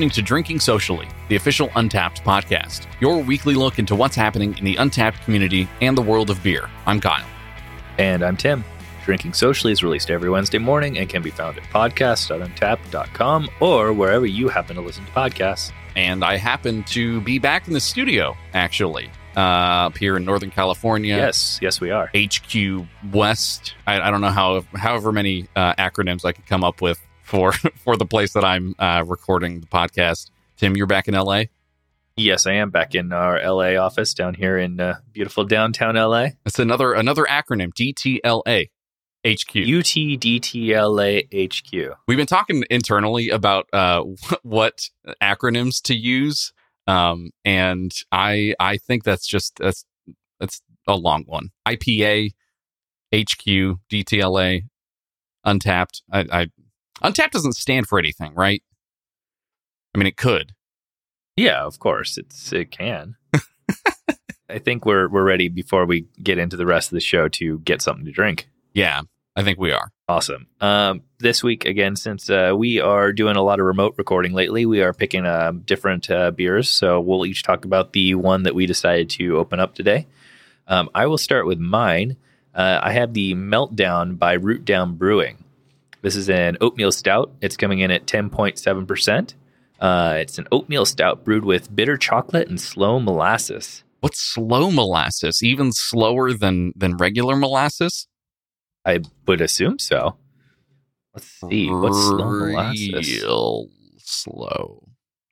Listening 0.00 0.14
to 0.14 0.22
Drinking 0.22 0.60
Socially, 0.60 1.06
the 1.28 1.36
official 1.36 1.68
Untappd 1.68 2.22
podcast, 2.22 2.86
your 3.00 3.22
weekly 3.22 3.52
look 3.52 3.78
into 3.78 3.94
what's 3.94 4.16
happening 4.16 4.56
in 4.56 4.64
the 4.64 4.76
Untappd 4.76 5.22
community 5.24 5.68
and 5.82 5.94
the 5.94 6.00
world 6.00 6.30
of 6.30 6.42
beer. 6.42 6.70
I'm 6.86 7.00
Kyle. 7.00 7.26
And 7.98 8.22
I'm 8.22 8.34
Tim. 8.34 8.64
Drinking 9.04 9.34
Socially 9.34 9.74
is 9.74 9.82
released 9.82 10.10
every 10.10 10.30
Wednesday 10.30 10.56
morning 10.56 10.96
and 10.96 11.06
can 11.06 11.20
be 11.20 11.28
found 11.28 11.58
at 11.58 11.64
podcast.untappd.com 11.64 13.50
or 13.60 13.92
wherever 13.92 14.24
you 14.24 14.48
happen 14.48 14.74
to 14.76 14.80
listen 14.80 15.04
to 15.04 15.12
podcasts. 15.12 15.70
And 15.94 16.24
I 16.24 16.38
happen 16.38 16.82
to 16.84 17.20
be 17.20 17.38
back 17.38 17.68
in 17.68 17.74
the 17.74 17.80
studio, 17.80 18.38
actually, 18.54 19.10
uh, 19.36 19.40
up 19.88 19.98
here 19.98 20.16
in 20.16 20.24
Northern 20.24 20.50
California. 20.50 21.14
Yes, 21.14 21.58
yes, 21.60 21.78
we 21.78 21.90
are. 21.90 22.10
HQ 22.16 22.86
West. 23.12 23.74
I, 23.86 24.00
I 24.00 24.10
don't 24.10 24.22
know 24.22 24.30
how, 24.30 24.62
however 24.74 25.12
many 25.12 25.46
uh, 25.54 25.74
acronyms 25.74 26.24
I 26.24 26.32
could 26.32 26.46
come 26.46 26.64
up 26.64 26.80
with 26.80 26.98
for 27.30 27.52
for 27.84 27.96
the 27.96 28.04
place 28.04 28.32
that 28.32 28.44
I'm 28.44 28.74
uh, 28.78 29.04
recording 29.06 29.60
the 29.60 29.66
podcast. 29.66 30.30
Tim, 30.56 30.76
you're 30.76 30.86
back 30.86 31.08
in 31.08 31.14
LA. 31.14 31.44
Yes, 32.16 32.46
I 32.46 32.54
am 32.54 32.70
back 32.70 32.94
in 32.94 33.12
our 33.12 33.40
LA 33.42 33.76
office 33.76 34.12
down 34.12 34.34
here 34.34 34.58
in 34.58 34.80
uh, 34.80 34.96
beautiful 35.12 35.44
downtown 35.44 35.94
LA. 35.94 36.30
It's 36.44 36.58
another 36.58 36.92
another 36.92 37.24
acronym, 37.24 37.72
DTLA. 37.72 38.68
HQ. 39.22 39.52
UTDTLA 39.52 41.26
HQ. 41.30 41.98
We've 42.08 42.16
been 42.16 42.26
talking 42.26 42.64
internally 42.70 43.28
about 43.28 43.66
uh, 43.70 44.02
what 44.42 44.88
acronyms 45.22 45.82
to 45.82 45.94
use, 45.94 46.52
um, 46.86 47.30
and 47.44 47.92
I 48.10 48.54
I 48.58 48.78
think 48.78 49.04
that's 49.04 49.26
just 49.26 49.56
that's 49.58 49.84
that's 50.40 50.62
a 50.86 50.96
long 50.96 51.24
one. 51.26 51.50
IPA, 51.68 52.30
HQ, 53.14 53.76
DTLA, 53.92 54.62
Untappd. 55.46 56.00
I, 56.10 56.26
I 56.32 56.46
Untappd 57.02 57.30
doesn't 57.30 57.54
stand 57.54 57.86
for 57.86 57.98
anything, 57.98 58.34
right? 58.34 58.62
I 59.94 59.98
mean, 59.98 60.06
it 60.06 60.16
could. 60.16 60.52
Yeah, 61.36 61.62
of 61.64 61.78
course, 61.78 62.18
it's 62.18 62.52
it 62.52 62.70
can. 62.70 63.16
I 64.48 64.58
think 64.58 64.84
we're 64.84 65.08
we're 65.08 65.24
ready 65.24 65.48
before 65.48 65.86
we 65.86 66.06
get 66.22 66.38
into 66.38 66.56
the 66.56 66.66
rest 66.66 66.90
of 66.90 66.96
the 66.96 67.00
show 67.00 67.28
to 67.28 67.58
get 67.60 67.80
something 67.82 68.04
to 68.04 68.12
drink. 68.12 68.48
Yeah, 68.74 69.02
I 69.36 69.42
think 69.42 69.58
we 69.58 69.72
are. 69.72 69.90
Awesome. 70.08 70.48
Um, 70.60 71.02
this 71.20 71.42
week, 71.42 71.64
again, 71.64 71.96
since 71.96 72.28
uh, 72.28 72.52
we 72.56 72.80
are 72.80 73.12
doing 73.12 73.36
a 73.36 73.42
lot 73.42 73.60
of 73.60 73.66
remote 73.66 73.94
recording 73.96 74.32
lately, 74.32 74.66
we 74.66 74.82
are 74.82 74.92
picking 74.92 75.24
uh, 75.24 75.52
different 75.52 76.10
uh, 76.10 76.32
beers. 76.32 76.68
So 76.68 77.00
we'll 77.00 77.24
each 77.24 77.42
talk 77.42 77.64
about 77.64 77.92
the 77.92 78.16
one 78.16 78.42
that 78.42 78.54
we 78.54 78.66
decided 78.66 79.08
to 79.10 79.38
open 79.38 79.60
up 79.60 79.74
today. 79.74 80.06
Um, 80.66 80.90
I 80.94 81.06
will 81.06 81.18
start 81.18 81.46
with 81.46 81.58
mine. 81.58 82.16
Uh, 82.54 82.80
I 82.82 82.92
have 82.92 83.14
the 83.14 83.34
Meltdown 83.34 84.18
by 84.18 84.32
Root 84.32 84.64
Down 84.64 84.96
Brewing. 84.96 85.44
This 86.02 86.16
is 86.16 86.30
an 86.30 86.56
oatmeal 86.60 86.92
stout. 86.92 87.30
It's 87.40 87.56
coming 87.56 87.80
in 87.80 87.90
at 87.90 88.06
10.7%. 88.06 89.34
Uh, 89.80 90.16
it's 90.18 90.38
an 90.38 90.46
oatmeal 90.52 90.84
stout 90.84 91.24
brewed 91.24 91.44
with 91.44 91.74
bitter 91.74 91.96
chocolate 91.96 92.48
and 92.48 92.60
slow 92.60 93.00
molasses. 93.00 93.82
What's 94.00 94.20
slow 94.20 94.70
molasses? 94.70 95.42
Even 95.42 95.72
slower 95.72 96.32
than 96.32 96.72
than 96.74 96.96
regular 96.96 97.36
molasses? 97.36 98.08
I 98.84 99.00
would 99.26 99.40
assume 99.42 99.78
so. 99.78 100.16
Let's 101.14 101.26
see. 101.26 101.68
What's 101.68 101.98
slow 101.98 102.30
molasses? 102.30 103.20
Real 103.20 103.68
slow 103.98 104.88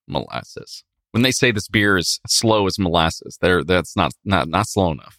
molasses. 0.07 0.85
When 1.13 1.23
they 1.23 1.31
say 1.31 1.51
this 1.51 1.69
beer 1.69 1.97
is 1.97 2.21
slow 2.27 2.67
as 2.67 2.79
molasses, 2.79 3.39
there 3.41 3.65
that's 3.65 3.97
not 3.97 4.13
not 4.25 4.49
not 4.49 4.69
slow 4.69 4.93
enough. 4.93 5.19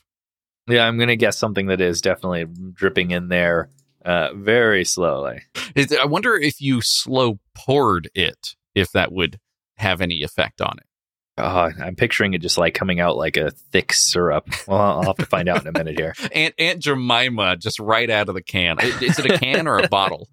Yeah, 0.67 0.85
I'm 0.85 0.99
gonna 0.99 1.15
guess 1.15 1.37
something 1.37 1.67
that 1.67 1.81
is 1.81 2.01
definitely 2.01 2.45
dripping 2.73 3.09
in 3.11 3.29
there 3.29 3.69
uh, 4.05 4.33
very 4.33 4.85
slowly. 4.85 5.41
I 5.75 6.05
wonder 6.05 6.35
if 6.35 6.61
you 6.61 6.81
slow 6.81 7.39
poured 7.55 8.09
it, 8.13 8.55
if 8.75 8.91
that 8.91 9.11
would 9.11 9.39
have 9.77 10.01
any 10.01 10.23
effect 10.23 10.61
on 10.61 10.77
it. 10.77 10.85
Oh, 11.37 11.71
I'm 11.81 11.95
picturing 11.95 12.33
it 12.33 12.41
just 12.41 12.57
like 12.57 12.73
coming 12.73 12.99
out 12.99 13.15
like 13.15 13.37
a 13.37 13.51
thick 13.51 13.93
syrup. 13.93 14.49
Well, 14.67 14.79
I'll 14.79 15.03
have 15.03 15.17
to 15.17 15.25
find 15.25 15.47
out 15.47 15.61
in 15.61 15.67
a 15.67 15.71
minute 15.71 15.97
here. 15.97 16.13
Aunt 16.33 16.53
Aunt 16.59 16.79
Jemima 16.79 17.55
just 17.55 17.79
right 17.79 18.09
out 18.09 18.27
of 18.27 18.35
the 18.35 18.41
can. 18.41 18.77
Is 18.79 19.19
it 19.19 19.25
a 19.25 19.37
can 19.37 19.67
or 19.67 19.79
a 19.79 19.87
bottle? 19.89 20.27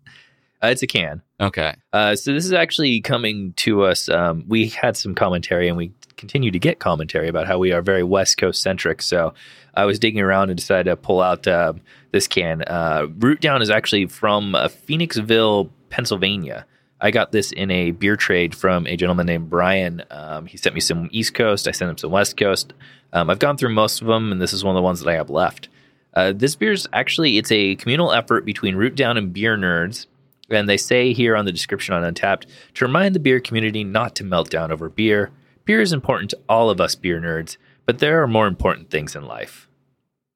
Uh, 0.62 0.69
it's 0.69 0.83
a 0.83 0.87
can. 0.87 1.22
Okay. 1.41 1.77
Uh, 1.93 2.16
so 2.16 2.33
this 2.33 2.44
is 2.44 2.53
actually 2.53 3.00
coming 3.03 3.53
to 3.54 3.84
us. 3.84 4.09
Um, 4.09 4.44
we 4.48 4.69
had 4.69 4.97
some 4.97 5.15
commentary, 5.15 5.69
and 5.69 5.77
we 5.77 5.93
continue 6.16 6.50
to 6.50 6.59
get 6.59 6.78
commentary 6.78 7.28
about 7.28 7.47
how 7.47 7.59
we 7.59 7.72
are 7.72 7.83
very 7.83 8.03
West 8.03 8.38
Coast 8.38 8.62
centric. 8.62 9.03
So 9.03 9.34
I 9.75 9.84
was 9.84 9.98
digging 9.98 10.21
around 10.21 10.50
and 10.50 10.59
decided 10.59 10.91
to 10.91 10.97
pull 10.97 11.21
out 11.21 11.47
uh, 11.47 11.75
this 12.16 12.27
can. 12.27 12.62
Uh, 12.62 13.09
Root 13.19 13.43
Down 13.43 13.60
is 13.60 13.69
actually 13.69 14.06
from 14.06 14.54
uh, 14.54 14.69
Phoenixville, 14.69 15.69
Pennsylvania. 15.91 16.65
I 16.99 17.10
got 17.10 17.31
this 17.31 17.53
in 17.53 17.71
a 17.71 17.91
beer 17.91 18.16
trade 18.16 18.54
from 18.54 18.87
a 18.87 18.97
gentleman 18.97 19.27
named 19.27 19.50
Brian. 19.50 20.03
Um, 20.10 20.47
he 20.47 20.56
sent 20.56 20.75
me 20.75 20.81
some 20.81 21.10
East 21.12 21.34
Coast. 21.34 21.69
I 21.69 21.72
sent 21.72 21.91
him 21.91 21.99
some 21.99 22.10
West 22.10 22.38
Coast. 22.38 22.72
Um, 23.12 23.28
I've 23.28 23.38
gone 23.38 23.59
through 23.59 23.75
most 23.75 24.00
of 24.00 24.06
them, 24.06 24.32
and 24.32 24.41
this 24.41 24.54
is 24.54 24.65
one 24.65 24.75
of 24.75 24.78
the 24.78 24.82
ones 24.82 25.00
that 25.00 25.10
I 25.10 25.15
have 25.15 25.28
left. 25.28 25.69
Uh, 26.15 26.32
this 26.32 26.56
beer's 26.56 26.88
actually 26.94 27.37
it's 27.37 27.53
a 27.53 27.75
communal 27.75 28.12
effort 28.12 28.47
between 28.47 28.77
Root 28.77 28.94
Down 28.94 29.19
and 29.19 29.34
Beer 29.34 29.59
Nerds. 29.59 30.06
And 30.48 30.69
they 30.69 30.78
say 30.78 31.12
here 31.12 31.37
on 31.37 31.44
the 31.44 31.53
description 31.53 31.94
on 31.94 32.15
Untappd 32.15 32.47
to 32.75 32.84
remind 32.87 33.15
the 33.15 33.21
beer 33.21 33.41
community 33.41 33.84
not 33.84 34.15
to 34.15 34.25
melt 34.25 34.48
down 34.48 34.72
over 34.72 34.88
beer. 34.88 35.33
Beer 35.66 35.83
is 35.83 35.93
important 35.93 36.31
to 36.31 36.38
all 36.48 36.71
of 36.71 36.81
us 36.81 36.94
beer 36.94 37.21
nerds, 37.21 37.56
but 37.84 37.98
there 37.98 38.22
are 38.22 38.28
more 38.28 38.47
important 38.47 38.88
things 38.88 39.16
in 39.16 39.27
life. 39.27 39.66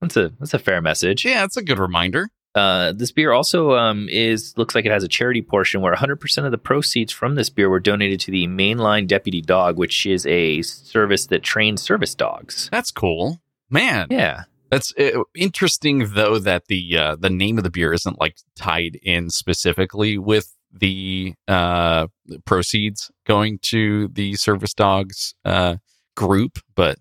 That's 0.01 0.17
a 0.17 0.33
that's 0.39 0.55
a 0.55 0.59
fair 0.59 0.81
message. 0.81 1.25
Yeah, 1.25 1.45
it's 1.45 1.57
a 1.57 1.63
good 1.63 1.79
reminder. 1.79 2.31
Uh, 2.55 2.93
this 2.93 3.13
beer 3.13 3.33
also 3.33 3.75
um, 3.75 4.09
is 4.11 4.55
looks 4.57 4.75
like 4.75 4.85
it 4.85 4.91
has 4.91 5.05
a 5.05 5.09
charity 5.09 5.41
portion 5.41 5.81
where 5.81 5.95
100% 5.95 6.45
of 6.45 6.51
the 6.51 6.59
proceeds 6.59 7.13
from 7.13 7.37
this 7.37 7.49
beer 7.49 7.71
were 7.71 7.79
donated 7.79 8.19
to 8.19 8.33
the 8.33 8.47
Mainline 8.49 9.07
Deputy 9.07 9.41
Dog, 9.41 9.79
which 9.79 10.05
is 10.05 10.27
a 10.27 10.63
service 10.63 11.27
that 11.27 11.45
trains 11.45 11.81
service 11.81 12.15
dogs. 12.15 12.69
That's 12.73 12.91
cool. 12.91 13.41
Man, 13.73 14.09
Yeah, 14.11 14.45
That's 14.69 14.93
uh, 14.99 15.23
interesting, 15.37 16.15
though, 16.15 16.41
that 16.41 16.67
the 16.67 16.99
uh, 16.99 17.17
the 17.17 17.31
name 17.31 17.57
of 17.57 17.63
the 17.63 17.71
beer 17.71 17.93
isn't 17.93 18.19
like 18.19 18.37
tied 18.57 18.99
in 19.03 19.31
specifically 19.31 20.19
with 20.19 20.57
the 20.73 21.35
uh, 21.47 22.09
proceeds 22.45 23.13
going 23.27 23.61
to 23.63 24.09
the 24.09 24.35
service 24.35 24.75
dogs 24.75 25.35
uh, 25.45 25.77
group, 26.17 26.59
but 26.75 26.99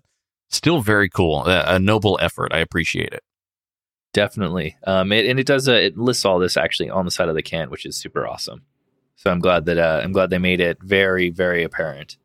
still 0.50 0.80
very 0.80 1.08
cool. 1.08 1.46
A, 1.46 1.76
a 1.76 1.78
noble 1.78 2.18
effort. 2.20 2.52
I 2.52 2.58
appreciate 2.58 3.12
it. 3.12 3.22
definitely. 4.12 4.76
Um, 4.86 5.12
it, 5.12 5.26
and 5.26 5.38
it 5.38 5.46
does 5.46 5.68
uh, 5.68 5.72
it 5.72 5.96
lists 5.96 6.24
all 6.24 6.38
this 6.38 6.56
actually 6.56 6.90
on 6.90 7.04
the 7.04 7.10
side 7.10 7.28
of 7.28 7.34
the 7.34 7.42
can, 7.42 7.70
which 7.70 7.86
is 7.86 7.96
super 7.96 8.26
awesome. 8.26 8.62
So 9.16 9.30
I'm 9.30 9.40
glad 9.40 9.66
that 9.66 9.78
uh, 9.78 10.00
I'm 10.02 10.12
glad 10.12 10.30
they 10.30 10.38
made 10.38 10.60
it 10.60 10.78
very 10.82 11.30
very 11.30 11.62
apparent. 11.62 12.16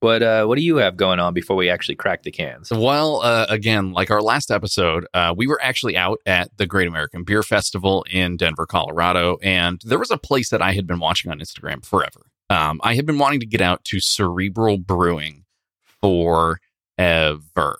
What 0.00 0.22
uh, 0.22 0.46
what 0.46 0.56
do 0.56 0.62
you 0.62 0.76
have 0.76 0.96
going 0.96 1.20
on 1.20 1.34
before 1.34 1.56
we 1.56 1.68
actually 1.68 1.96
crack 1.96 2.22
the 2.22 2.30
cans? 2.30 2.70
Well, 2.70 3.20
uh, 3.20 3.44
again, 3.50 3.92
like 3.92 4.10
our 4.10 4.22
last 4.22 4.50
episode, 4.50 5.06
uh, 5.12 5.34
we 5.36 5.46
were 5.46 5.60
actually 5.62 5.96
out 5.96 6.20
at 6.24 6.56
the 6.56 6.66
Great 6.66 6.88
American 6.88 7.22
Beer 7.24 7.42
Festival 7.42 8.06
in 8.10 8.38
Denver, 8.38 8.64
Colorado, 8.64 9.36
and 9.42 9.78
there 9.84 9.98
was 9.98 10.10
a 10.10 10.16
place 10.16 10.48
that 10.50 10.62
I 10.62 10.72
had 10.72 10.86
been 10.86 11.00
watching 11.00 11.30
on 11.30 11.38
Instagram 11.38 11.84
forever. 11.84 12.30
Um, 12.48 12.80
I 12.82 12.94
had 12.94 13.04
been 13.04 13.18
wanting 13.18 13.40
to 13.40 13.46
get 13.46 13.60
out 13.60 13.84
to 13.84 14.00
Cerebral 14.00 14.78
Brewing 14.78 15.44
forever. 17.00 17.78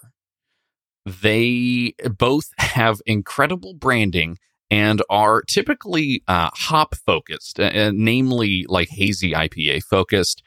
They 1.07 1.95
both 2.19 2.51
have 2.59 3.01
incredible 3.07 3.75
branding 3.75 4.39
and 4.71 5.03
are 5.11 5.43
typically 5.43 6.22
uh, 6.28 6.51
hop 6.53 6.95
focused, 6.95 7.59
uh, 7.59 7.91
namely 7.93 8.67
like 8.69 8.89
hazy 8.91 9.33
IPA 9.33 9.83
focused. 9.83 10.43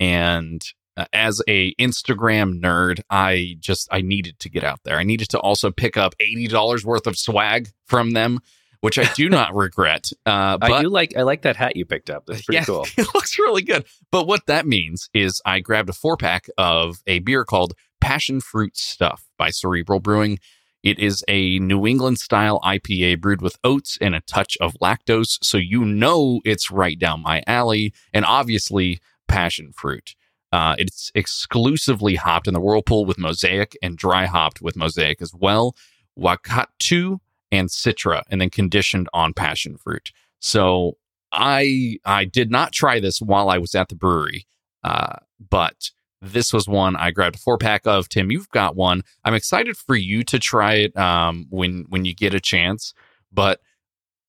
And 0.00 0.62
uh, 0.96 1.04
as 1.12 1.40
a 1.46 1.74
Instagram 1.76 2.60
nerd, 2.60 3.00
I 3.10 3.56
just 3.60 3.88
I 3.92 4.00
needed 4.00 4.38
to 4.40 4.48
get 4.48 4.64
out 4.64 4.80
there. 4.84 4.98
I 4.98 5.04
needed 5.04 5.28
to 5.30 5.38
also 5.38 5.70
pick 5.70 5.96
up 5.96 6.14
eighty 6.18 6.48
dollars 6.48 6.84
worth 6.84 7.06
of 7.06 7.16
swag 7.16 7.68
from 7.86 8.12
them, 8.12 8.40
which 8.80 8.98
I 8.98 9.04
do 9.14 9.28
not 9.28 9.54
regret. 9.54 10.10
Uh, 10.26 10.58
but 10.58 10.72
I 10.72 10.82
do 10.82 10.88
like 10.88 11.16
I 11.16 11.22
like 11.22 11.42
that 11.42 11.56
hat 11.56 11.76
you 11.76 11.84
picked 11.84 12.10
up. 12.10 12.24
That's 12.26 12.42
pretty 12.42 12.58
yeah, 12.58 12.64
cool. 12.66 12.86
it 12.96 13.06
looks 13.14 13.38
really 13.38 13.62
good. 13.62 13.84
But 14.10 14.26
what 14.26 14.46
that 14.46 14.66
means 14.66 15.08
is 15.14 15.40
I 15.44 15.60
grabbed 15.60 15.90
a 15.90 15.92
four 15.92 16.16
pack 16.16 16.48
of 16.58 16.96
a 17.06 17.20
beer 17.20 17.44
called 17.44 17.74
Passion 18.00 18.40
Fruit 18.40 18.76
Stuff 18.76 19.28
by 19.36 19.50
Cerebral 19.50 20.00
Brewing. 20.00 20.38
It 20.82 20.98
is 20.98 21.24
a 21.28 21.58
New 21.58 21.86
England 21.86 22.18
style 22.18 22.60
IPA 22.60 23.20
brewed 23.20 23.42
with 23.42 23.58
oats 23.64 23.98
and 24.00 24.14
a 24.14 24.20
touch 24.20 24.56
of 24.60 24.74
lactose. 24.80 25.38
So 25.42 25.58
you 25.58 25.84
know 25.84 26.40
it's 26.44 26.70
right 26.70 26.98
down 26.98 27.22
my 27.22 27.42
alley. 27.46 27.92
And 28.12 28.24
obviously, 28.24 29.00
passion 29.26 29.72
fruit. 29.72 30.14
Uh, 30.50 30.74
it's 30.78 31.12
exclusively 31.14 32.14
hopped 32.14 32.48
in 32.48 32.54
the 32.54 32.60
Whirlpool 32.60 33.04
with 33.04 33.18
Mosaic 33.18 33.76
and 33.82 33.98
dry 33.98 34.26
hopped 34.26 34.62
with 34.62 34.76
Mosaic 34.76 35.20
as 35.20 35.34
well. 35.34 35.76
Wakatu 36.18 37.18
and 37.50 37.68
Citra, 37.68 38.22
and 38.30 38.40
then 38.40 38.50
conditioned 38.50 39.08
on 39.12 39.32
passion 39.32 39.76
fruit. 39.76 40.12
So 40.40 40.96
I 41.32 41.98
I 42.04 42.24
did 42.24 42.50
not 42.50 42.72
try 42.72 43.00
this 43.00 43.20
while 43.20 43.50
I 43.50 43.58
was 43.58 43.74
at 43.74 43.88
the 43.88 43.94
brewery, 43.94 44.46
uh, 44.84 45.16
but 45.50 45.90
this 46.20 46.52
was 46.52 46.68
one 46.68 46.96
I 46.96 47.10
grabbed 47.10 47.36
a 47.36 47.38
four 47.38 47.58
pack 47.58 47.86
of. 47.86 48.08
Tim, 48.08 48.30
you've 48.30 48.48
got 48.50 48.76
one. 48.76 49.02
I'm 49.24 49.34
excited 49.34 49.76
for 49.76 49.96
you 49.96 50.24
to 50.24 50.38
try 50.38 50.74
it 50.74 50.96
um, 50.96 51.46
when 51.50 51.86
when 51.88 52.04
you 52.04 52.14
get 52.14 52.34
a 52.34 52.40
chance. 52.40 52.94
But 53.32 53.60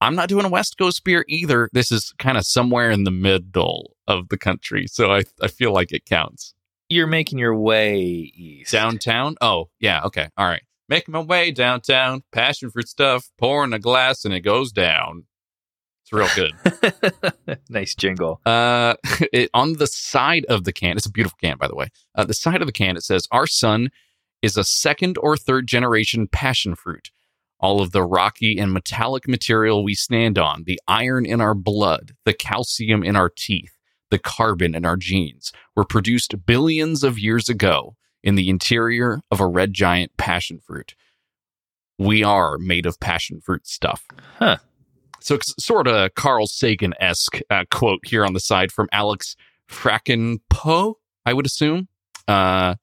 I'm 0.01 0.15
not 0.15 0.29
doing 0.29 0.45
a 0.45 0.49
West 0.49 0.77
Coast 0.77 1.03
beer 1.03 1.25
either. 1.27 1.69
This 1.73 1.91
is 1.91 2.13
kind 2.19 2.37
of 2.37 2.45
somewhere 2.45 2.89
in 2.89 3.03
the 3.03 3.11
middle 3.11 3.95
of 4.07 4.29
the 4.29 4.37
country. 4.37 4.87
So 4.87 5.11
I, 5.11 5.23
I 5.41 5.47
feel 5.47 5.73
like 5.73 5.91
it 5.91 6.05
counts. 6.05 6.53
You're 6.89 7.07
making 7.07 7.37
your 7.37 7.55
way 7.55 7.99
east. 7.99 8.71
Downtown? 8.71 9.35
Oh, 9.41 9.69
yeah. 9.79 10.01
Okay. 10.05 10.29
All 10.37 10.47
right. 10.47 10.63
Making 10.87 11.11
my 11.11 11.19
way 11.19 11.51
downtown, 11.51 12.23
passion 12.31 12.71
fruit 12.71 12.87
stuff, 12.87 13.29
pouring 13.37 13.73
a 13.73 13.79
glass 13.79 14.25
and 14.25 14.33
it 14.33 14.39
goes 14.39 14.71
down. 14.71 15.25
It's 16.11 16.35
real 16.35 16.51
good. 17.51 17.59
nice 17.69 17.93
jingle. 17.93 18.41
Uh, 18.45 18.95
it, 19.33 19.49
on 19.53 19.73
the 19.73 19.87
side 19.87 20.45
of 20.49 20.63
the 20.63 20.73
can, 20.73 20.97
it's 20.97 21.05
a 21.05 21.11
beautiful 21.11 21.37
can, 21.41 21.57
by 21.57 21.67
the 21.67 21.75
way. 21.75 21.89
Uh, 22.15 22.25
the 22.25 22.33
side 22.33 22.61
of 22.61 22.67
the 22.67 22.73
can, 22.73 22.97
it 22.97 23.03
says, 23.03 23.27
Our 23.31 23.45
son 23.47 23.89
is 24.41 24.57
a 24.57 24.63
second 24.63 25.17
or 25.19 25.37
third 25.37 25.67
generation 25.67 26.27
passion 26.27 26.75
fruit. 26.75 27.11
All 27.59 27.81
of 27.81 27.91
the 27.91 28.03
rocky 28.03 28.57
and 28.57 28.73
metallic 28.73 29.27
material 29.27 29.83
we 29.83 29.93
stand 29.93 30.37
on, 30.37 30.63
the 30.63 30.79
iron 30.87 31.25
in 31.25 31.41
our 31.41 31.53
blood, 31.53 32.13
the 32.25 32.33
calcium 32.33 33.03
in 33.03 33.15
our 33.15 33.29
teeth, 33.29 33.77
the 34.09 34.19
carbon 34.19 34.73
in 34.73 34.85
our 34.85 34.95
genes, 34.97 35.51
were 35.75 35.85
produced 35.85 36.45
billions 36.45 37.03
of 37.03 37.19
years 37.19 37.49
ago 37.49 37.95
in 38.23 38.35
the 38.35 38.49
interior 38.49 39.21
of 39.29 39.39
a 39.39 39.47
red 39.47 39.73
giant 39.73 40.15
passion 40.17 40.59
fruit. 40.59 40.95
We 41.97 42.23
are 42.23 42.57
made 42.57 42.85
of 42.85 42.99
passion 42.99 43.41
fruit 43.41 43.67
stuff. 43.67 44.05
Huh. 44.37 44.57
So 45.21 45.35
it's 45.35 45.53
sort 45.63 45.87
of 45.87 46.13
Carl 46.15 46.47
Sagan 46.47 46.93
esque 46.99 47.39
uh, 47.49 47.65
quote 47.69 48.01
here 48.05 48.25
on 48.25 48.33
the 48.33 48.39
side 48.39 48.71
from 48.71 48.87
Alex 48.91 49.35
Frackenpoe, 49.69 50.95
I 51.25 51.33
would 51.33 51.45
assume. 51.45 51.87
Uh, 52.27 52.75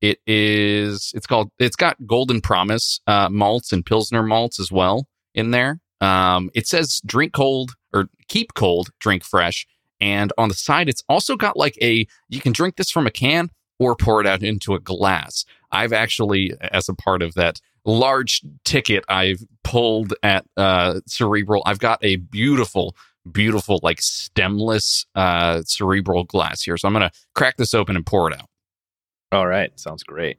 it 0.00 0.18
is. 0.26 1.12
It's 1.14 1.26
called. 1.26 1.50
It's 1.58 1.76
got 1.76 2.06
Golden 2.06 2.40
Promise 2.40 3.00
uh, 3.06 3.28
malts 3.28 3.72
and 3.72 3.86
Pilsner 3.86 4.22
malts 4.22 4.58
as 4.58 4.72
well 4.72 5.06
in 5.34 5.52
there. 5.52 5.80
Um, 6.00 6.50
it 6.54 6.66
says 6.66 7.00
drink 7.06 7.32
cold 7.32 7.72
or 7.94 8.06
keep 8.28 8.54
cold, 8.54 8.90
drink 8.98 9.24
fresh. 9.24 9.66
And 10.00 10.32
on 10.36 10.48
the 10.48 10.54
side, 10.54 10.88
it's 10.88 11.04
also 11.08 11.36
got 11.36 11.56
like 11.56 11.78
a 11.80 12.06
you 12.28 12.40
can 12.40 12.52
drink 12.52 12.76
this 12.76 12.90
from 12.90 13.06
a 13.06 13.10
can 13.10 13.50
or 13.78 13.94
pour 13.94 14.20
it 14.20 14.26
out 14.26 14.42
into 14.42 14.74
a 14.74 14.80
glass. 14.80 15.44
I've 15.70 15.92
actually, 15.92 16.52
as 16.60 16.88
a 16.88 16.94
part 16.94 17.22
of 17.22 17.34
that 17.34 17.60
large 17.84 18.42
ticket 18.64 19.04
I've 19.08 19.44
pulled 19.64 20.14
at 20.22 20.44
uh, 20.56 21.00
Cerebral, 21.06 21.62
I've 21.66 21.78
got 21.78 21.98
a 22.02 22.16
beautiful, 22.16 22.96
beautiful, 23.30 23.80
like 23.82 24.00
stemless 24.00 25.06
uh, 25.14 25.62
Cerebral 25.64 26.24
glass 26.24 26.62
here. 26.62 26.76
So 26.76 26.88
I'm 26.88 26.94
going 26.94 27.08
to 27.08 27.16
crack 27.34 27.56
this 27.56 27.74
open 27.74 27.96
and 27.96 28.06
pour 28.06 28.30
it 28.30 28.38
out. 28.38 28.48
All 29.32 29.46
right. 29.46 29.78
Sounds 29.80 30.02
great. 30.02 30.38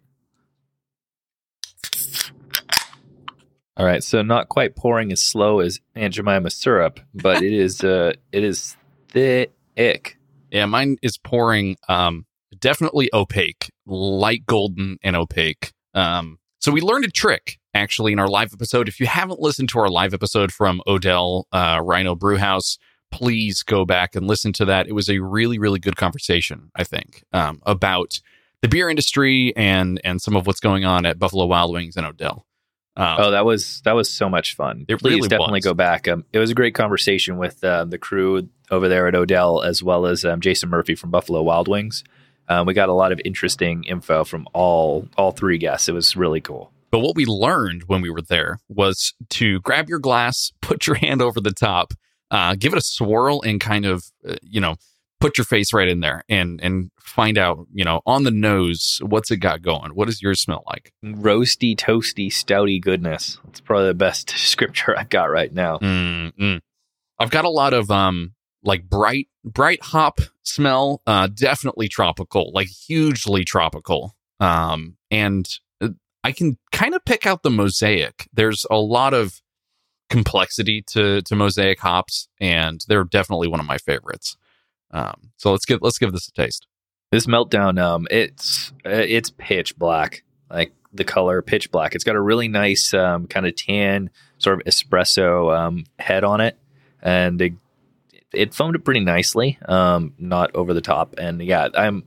All 3.75 3.86
right. 3.86 4.04
So 4.04 4.22
not 4.22 4.50
quite 4.50 4.75
pouring 4.75 5.12
as 5.12 5.22
slow 5.22 5.60
as 5.60 5.80
Aunt 5.95 6.13
Jemima 6.13 6.51
syrup, 6.51 7.00
but 7.16 7.42
it 7.42 7.54
is 7.54 7.84
uh 7.84 8.13
it 8.31 8.44
is 8.44 8.78
thick. 9.10 10.18
Yeah, 10.51 10.68
mine 10.68 10.98
is 11.01 11.18
pouring 11.18 11.78
um 11.90 12.28
definitely 12.60 13.10
opaque, 13.13 13.72
light 13.88 14.45
golden 14.45 15.00
and 15.01 15.16
opaque. 15.16 15.74
Um 15.95 16.38
so 16.63 16.71
we 16.71 16.80
learned 16.80 17.04
a 17.04 17.12
trick 17.12 17.60
actually 17.74 18.13
in 18.13 18.19
our 18.19 18.30
live 18.30 18.54
episode. 18.54 18.88
If 18.88 19.01
you 19.01 19.06
haven't 19.06 19.42
listened 19.42 19.68
to 19.69 19.80
our 19.80 19.89
live 19.89 20.13
episode 20.13 20.50
from 20.50 20.81
Odell 20.88 21.45
uh, 21.51 21.81
Rhino 21.83 22.15
Brewhouse, 22.15 22.77
please 23.12 23.63
go 23.63 23.83
back 23.83 24.15
and 24.15 24.27
listen 24.27 24.54
to 24.54 24.65
that. 24.65 24.88
It 24.88 24.94
was 24.94 25.10
a 25.10 25.19
really, 25.19 25.60
really 25.60 25.80
good 25.80 25.98
conversation, 25.98 26.71
I 26.74 26.86
think, 26.86 27.25
um, 27.33 27.62
about 27.65 28.21
the 28.62 28.69
beer 28.69 28.89
industry 28.89 29.54
and 29.57 30.00
and 30.06 30.21
some 30.21 30.38
of 30.38 30.48
what's 30.48 30.62
going 30.62 30.86
on 30.86 31.06
at 31.06 31.19
Buffalo 31.19 31.45
Wild 31.48 31.74
Wings 31.74 31.98
and 31.98 32.06
Odell. 32.06 32.45
Um, 32.95 33.18
oh, 33.19 33.31
that 33.31 33.44
was 33.44 33.81
that 33.81 33.94
was 33.94 34.09
so 34.09 34.30
much 34.30 34.56
fun. 34.56 34.86
It 34.88 35.00
Please 35.00 35.16
really 35.16 35.27
definitely 35.27 35.57
was. 35.57 35.66
go 35.66 35.74
back. 35.74 36.07
Um, 36.07 36.24
it 36.31 36.39
was 36.39 36.51
a 36.51 36.56
great 36.56 36.75
conversation 36.75 37.36
with 37.36 37.62
uh, 37.62 37.83
the 37.83 37.98
crew 37.98 38.48
over 38.71 38.88
there 38.88 39.09
at 39.09 39.16
Odell, 39.16 39.62
as 39.63 39.83
well 39.83 40.06
as 40.06 40.24
um, 40.24 40.39
Jason 40.39 40.69
Murphy 40.69 40.95
from 40.95 41.12
Buffalo 41.12 41.42
Wild 41.44 41.68
Wings. 41.68 42.06
Um, 42.50 42.66
we 42.66 42.74
got 42.74 42.90
a 42.90 42.94
lot 42.94 43.12
of 43.12 43.22
interesting 43.24 43.84
info 43.86 44.24
from 44.24 44.48
all 44.54 45.07
all 45.18 45.31
three 45.31 45.57
guests. 45.57 45.88
It 45.88 45.94
was 45.94 46.16
really 46.16 46.42
cool. 46.42 46.72
But 46.92 47.00
what 47.00 47.16
we 47.16 47.25
learned 47.25 47.84
when 47.88 48.01
we 48.01 48.12
were 48.12 48.22
there 48.22 48.60
was 48.69 49.13
to 49.31 49.60
grab 49.62 49.90
your 49.90 50.00
glass, 50.00 50.51
put 50.62 50.86
your 50.86 50.95
hand 50.95 51.22
over 51.22 51.42
the 51.42 51.51
top, 51.51 51.94
uh, 52.31 52.56
give 52.56 52.74
it 52.74 52.78
a 52.78 52.81
swirl, 52.81 53.42
and 53.42 53.60
kind 53.60 53.86
of 53.86 54.04
uh, 54.28 54.36
you 54.42 54.62
know 54.62 54.75
put 55.19 55.38
your 55.38 55.45
face 55.45 55.72
right 55.74 55.88
in 55.88 56.01
there 56.01 56.25
and 56.28 56.60
and 56.62 56.92
find 57.00 57.38
out 57.38 57.66
you 57.74 57.86
know 57.86 58.01
on 58.06 58.24
the 58.24 58.31
nose 58.31 59.00
what's 59.01 59.31
it 59.31 59.38
got 59.38 59.62
going. 59.62 59.95
What 59.95 60.07
does 60.07 60.22
yours 60.22 60.42
smell 60.42 60.63
like? 60.68 60.92
Roasty, 61.04 61.75
toasty, 61.75 62.28
stouty 62.28 62.81
goodness. 62.81 63.40
It's 63.48 63.62
probably 63.62 63.88
the 63.88 63.94
best 63.94 64.30
scripture 64.38 64.98
I've 64.98 65.10
got 65.10 65.31
right 65.31 65.54
now. 65.54 65.78
Mm-mm. 65.78 66.60
I've 67.19 67.31
got 67.31 67.45
a 67.45 67.50
lot 67.50 67.74
of 67.74 67.90
um 67.90 68.34
like 68.63 68.89
bright 68.89 69.27
bright 69.44 69.81
hop 69.81 70.19
smell. 70.44 71.01
Uh, 71.06 71.27
definitely 71.27 71.88
tropical, 71.88 72.51
like 72.54 72.68
hugely 72.68 73.44
tropical. 73.44 74.15
Um, 74.39 74.98
and 75.12 75.48
uh, 75.81 75.89
I 76.24 76.31
can 76.31 76.57
kind 76.71 76.95
of 76.95 77.06
pick 77.06 77.25
out 77.25 77.44
the 77.44 77.50
mosaic. 77.50 78.27
There's 78.33 78.65
a 78.69 78.77
lot 78.77 79.13
of 79.13 79.42
complexity 80.10 80.81
to 80.81 81.21
to 81.24 81.36
mosaic 81.36 81.80
hops, 81.80 82.27
and 82.39 82.83
they're 82.88 83.04
definitely 83.04 83.48
one 83.48 83.60
of 83.60 83.65
my 83.65 83.77
favorites. 83.77 84.38
Um, 84.92 85.31
so 85.38 85.51
let's 85.51 85.66
get 85.66 85.81
let's 85.81 85.98
give 85.98 86.12
this 86.12 86.27
a 86.27 86.31
taste. 86.31 86.68
This 87.12 87.25
meltdown, 87.25 87.80
um, 87.81 88.07
it's 88.09 88.71
uh, 88.86 88.89
it's 88.89 89.31
pitch 89.31 89.77
black, 89.77 90.24
like 90.50 90.74
the 90.94 91.04
color 91.04 91.42
pitch 91.42 91.71
black. 91.71 91.95
It's 91.95 92.04
got 92.04 92.16
a 92.16 92.21
really 92.21 92.48
nice 92.48 92.94
um, 92.94 93.27
kind 93.27 93.45
of 93.45 93.56
tan, 93.56 94.09
sort 94.38 94.59
of 94.59 94.66
espresso 94.66 95.56
um, 95.56 95.86
head 96.00 96.24
on 96.24 96.42
it, 96.42 96.57
and 97.01 97.42
it, 97.42 97.54
it 98.33 98.53
foamed 98.53 98.75
it 98.75 98.85
pretty 98.85 99.00
nicely, 99.00 99.57
um, 99.65 100.13
not 100.18 100.53
over 100.56 100.74
the 100.74 100.81
top. 100.81 101.15
And 101.18 101.41
yeah, 101.41 101.69
I'm. 101.75 102.03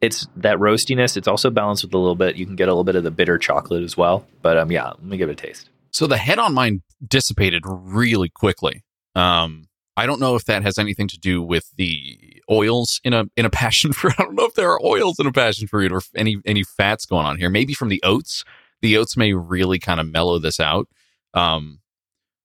It's 0.00 0.26
that 0.36 0.58
roastiness. 0.58 1.16
It's 1.16 1.28
also 1.28 1.48
balanced 1.48 1.84
with 1.84 1.94
a 1.94 1.98
little 1.98 2.16
bit. 2.16 2.34
You 2.34 2.44
can 2.44 2.56
get 2.56 2.66
a 2.66 2.72
little 2.72 2.82
bit 2.82 2.96
of 2.96 3.04
the 3.04 3.12
bitter 3.12 3.38
chocolate 3.38 3.84
as 3.84 3.96
well. 3.96 4.26
But 4.42 4.56
um, 4.58 4.72
yeah, 4.72 4.88
let 4.88 5.04
me 5.04 5.16
give 5.16 5.28
it 5.28 5.32
a 5.32 5.46
taste. 5.46 5.70
So 5.92 6.08
the 6.08 6.16
head 6.16 6.40
on 6.40 6.54
mine 6.54 6.82
dissipated 7.06 7.62
really 7.64 8.28
quickly. 8.28 8.82
Um, 9.14 9.68
I 9.96 10.06
don't 10.06 10.20
know 10.20 10.34
if 10.34 10.44
that 10.46 10.62
has 10.62 10.78
anything 10.78 11.06
to 11.08 11.18
do 11.18 11.42
with 11.42 11.70
the 11.76 12.42
oils 12.50 13.00
in 13.04 13.12
a 13.12 13.26
in 13.36 13.44
a 13.44 13.50
passion 13.50 13.92
fruit. 13.92 14.14
I 14.18 14.24
don't 14.24 14.34
know 14.34 14.46
if 14.46 14.54
there 14.54 14.70
are 14.70 14.84
oils 14.84 15.18
in 15.18 15.26
a 15.26 15.32
passion 15.32 15.68
fruit 15.68 15.92
or 15.92 16.00
any 16.16 16.38
any 16.44 16.64
fats 16.64 17.06
going 17.06 17.26
on 17.26 17.38
here. 17.38 17.50
Maybe 17.50 17.74
from 17.74 17.88
the 17.88 18.02
oats. 18.02 18.44
The 18.80 18.96
oats 18.96 19.16
may 19.16 19.32
really 19.32 19.78
kind 19.78 20.00
of 20.00 20.10
mellow 20.10 20.40
this 20.40 20.58
out. 20.58 20.88
Um, 21.34 21.80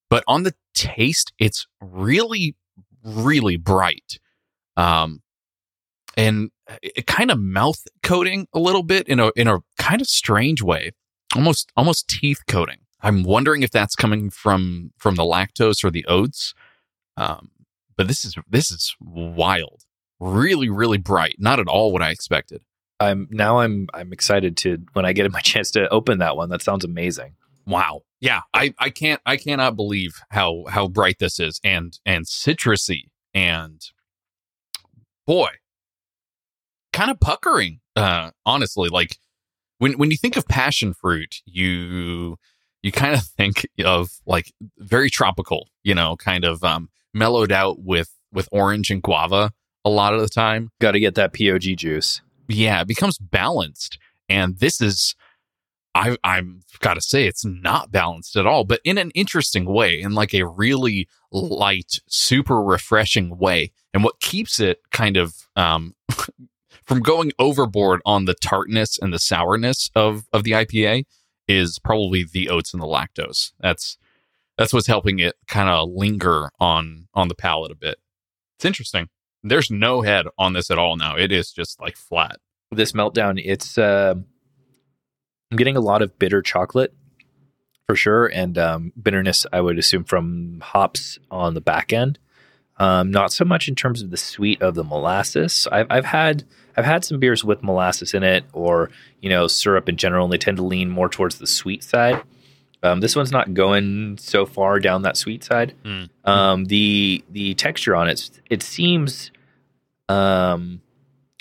but 0.10 0.24
on 0.27 0.43
the 0.43 0.53
taste, 0.75 1.34
it's 1.39 1.65
really 1.81 2.55
really 3.07 3.57
bright. 3.57 4.19
Um, 4.75 5.21
and 6.15 6.49
it 6.81 7.07
kind 7.07 7.31
of 7.31 7.39
mouth 7.39 7.79
coating 8.03 8.47
a 8.53 8.59
little 8.59 8.83
bit 8.83 9.07
in 9.07 9.19
a 9.19 9.31
in 9.35 9.47
a 9.47 9.59
kind 9.77 10.01
of 10.01 10.07
strange 10.07 10.61
way, 10.61 10.91
almost 11.35 11.71
almost 11.77 12.07
teeth 12.07 12.41
coating. 12.47 12.79
I'm 13.01 13.23
wondering 13.23 13.63
if 13.63 13.71
that's 13.71 13.95
coming 13.95 14.29
from 14.29 14.91
from 14.97 15.15
the 15.15 15.23
lactose 15.23 15.83
or 15.83 15.91
the 15.91 16.05
oats. 16.07 16.53
Um, 17.15 17.51
but 17.95 18.07
this 18.07 18.25
is 18.25 18.35
this 18.49 18.71
is 18.71 18.95
wild, 18.99 19.83
really 20.19 20.69
really 20.69 20.97
bright. 20.97 21.35
Not 21.39 21.59
at 21.59 21.67
all 21.67 21.93
what 21.93 22.01
I 22.01 22.09
expected. 22.09 22.61
I'm 22.99 23.27
now 23.29 23.59
I'm 23.59 23.87
I'm 23.93 24.11
excited 24.11 24.57
to 24.57 24.79
when 24.93 25.05
I 25.05 25.13
get 25.13 25.31
my 25.31 25.39
chance 25.41 25.71
to 25.71 25.87
open 25.89 26.17
that 26.19 26.35
one. 26.35 26.49
That 26.49 26.63
sounds 26.63 26.83
amazing. 26.83 27.35
Wow. 27.67 28.01
Yeah, 28.21 28.41
I, 28.53 28.74
I 28.79 28.89
can't 28.89 29.21
I 29.25 29.38
cannot 29.38 29.75
believe 29.75 30.15
how 30.29 30.63
how 30.69 30.88
bright 30.88 31.17
this 31.19 31.39
is 31.39 31.59
and 31.63 32.00
and 32.05 32.25
citrusy 32.25 33.09
and 33.33 33.79
boy, 35.27 35.50
kind 36.93 37.12
of 37.12 37.19
puckering. 37.19 37.81
Uh, 37.95 38.31
honestly, 38.45 38.89
like 38.89 39.17
when 39.77 39.93
when 40.00 40.09
you 40.09 40.17
think 40.17 40.38
of 40.38 40.47
passion 40.47 40.93
fruit, 40.93 41.36
you 41.45 42.38
you 42.81 42.91
kind 42.91 43.13
of 43.13 43.21
think 43.38 43.67
of 43.83 44.09
like 44.25 44.51
very 44.79 45.09
tropical, 45.09 45.67
you 45.83 45.93
know, 45.93 46.15
kind 46.15 46.45
of 46.45 46.63
um, 46.63 46.89
mellowed 47.13 47.51
out 47.51 47.81
with 47.81 48.09
with 48.31 48.50
orange 48.51 48.89
and 48.89 49.03
guava 49.03 49.51
a 49.86 49.89
lot 49.89 50.13
of 50.13 50.21
the 50.21 50.29
time. 50.29 50.69
Got 50.81 50.91
to 50.93 51.00
get 51.00 51.15
that 51.15 51.33
POG 51.33 51.77
juice. 51.77 52.21
Yeah, 52.47 52.81
it 52.81 52.88
becomes 52.88 53.17
balanced, 53.19 54.00
and 54.27 54.57
this 54.57 54.81
is. 54.81 55.15
I, 55.98 56.18
I'm 56.24 56.62
got 56.80 56.94
to 56.94 57.01
say 57.01 57.25
it's 57.25 57.44
not 57.44 57.92
balanced 57.92 58.36
at 58.36 58.46
all, 58.46 58.63
but 58.63 58.82
in 58.84 58.98
an 58.98 59.10
interesting 59.12 59.66
way, 59.66 60.00
in 60.00 60.13
like 60.13 60.34
a 60.34 60.46
really 60.46 61.08
light, 61.32 62.00
super 62.08 62.62
refreshing 62.62 63.38
way. 63.38 63.72
And 63.94 64.04
what 64.04 64.20
keeps 64.20 64.60
it 64.60 64.80
kind 64.92 65.18
of 65.18 65.34
um, 65.56 65.96
from 66.86 67.00
going 67.00 67.32
overboard 67.39 68.01
on 68.06 68.25
the 68.25 68.36
tartness 68.36 69.00
and 69.00 69.12
the 69.12 69.20
sourness 69.20 69.89
of 69.96 70.25
of 70.32 70.44
the 70.44 70.51
IPA 70.51 71.06
is 71.48 71.80
probably 71.80 72.24
the 72.24 72.50
oats 72.50 72.74
and 72.74 72.82
the 72.82 72.88
lactose. 72.88 73.54
That's 73.60 73.98
that's 74.58 74.74
what's 74.74 74.88
helping 74.88 75.20
it 75.20 75.36
kind 75.48 75.70
of 75.70 75.89
linger 75.89 76.51
on 76.60 77.08
on 77.16 77.27
the 77.27 77.36
palate 77.36 77.72
a 77.72 77.75
bit. 77.75 77.98
It's 78.58 78.66
interesting. 78.66 79.10
There's 79.44 79.72
no 79.72 80.01
head 80.01 80.27
on 80.38 80.54
this 80.54 80.70
at 80.70 80.77
all 80.77 80.96
now. 80.96 81.16
It 81.16 81.32
is 81.32 81.51
just 81.51 81.80
like 81.82 81.96
flat. 81.96 82.38
This 82.72 82.92
meltdown, 82.92 83.42
it's 83.44 83.77
uh, 83.77 84.16
I'm 85.51 85.58
getting 85.58 85.77
a 85.77 85.82
lot 85.82 86.01
of 86.01 86.18
bitter 86.20 86.42
chocolate 86.42 86.94
for 87.88 87.96
sure, 87.96 88.27
and 88.27 88.58
um, 88.58 88.94
bitterness. 89.01 89.46
I 89.51 89.62
would 89.62 89.80
assume 89.80 90.04
from 90.04 90.60
hops 90.62 91.20
on 91.32 91.54
the 91.54 91.62
back 91.62 91.94
end. 91.94 92.20
Um, 92.80 93.10
not 93.10 93.32
so 93.32 93.44
much 93.44 93.68
in 93.68 93.75
terms 93.75 94.04
of 94.04 94.12
the 94.12 94.18
sweet 94.18 94.62
of 94.62 94.75
the 94.75 94.84
molasses. 94.84 95.68
I've, 95.72 95.88
I've 95.89 96.06
had 96.06 96.44
I've 96.75 96.86
had 96.86 97.04
some 97.04 97.20
beers 97.20 97.44
with 97.44 97.63
molasses 97.63 98.13
in 98.13 98.24
it, 98.24 98.44
or 98.54 98.92
you 99.22 99.30
know 99.30 99.48
syrup 99.48 99.89
in 99.89 99.98
general, 99.98 100.25
and 100.25 100.34
they 100.34 100.38
tend 100.38 100.58
to 100.58 100.63
lean 100.63 100.89
more 100.89 101.10
towards 101.10 101.39
the 101.39 101.48
sweet 101.48 101.84
side. 101.84 102.22
Um, 102.84 103.00
this 103.00 103.16
one's 103.16 103.32
not 103.32 103.54
going 103.54 104.18
so 104.20 104.46
far 104.46 104.80
down 104.80 105.01
that 105.01 105.18
sweet 105.18 105.44
side. 105.44 105.74
Mm. 105.84 106.10
Um, 106.25 106.66
the 106.66 107.24
the 107.32 107.56
texture 107.56 107.96
on 107.96 108.08
it, 108.08 108.30
it 108.50 108.62
seems, 108.62 109.32
um, 110.10 110.82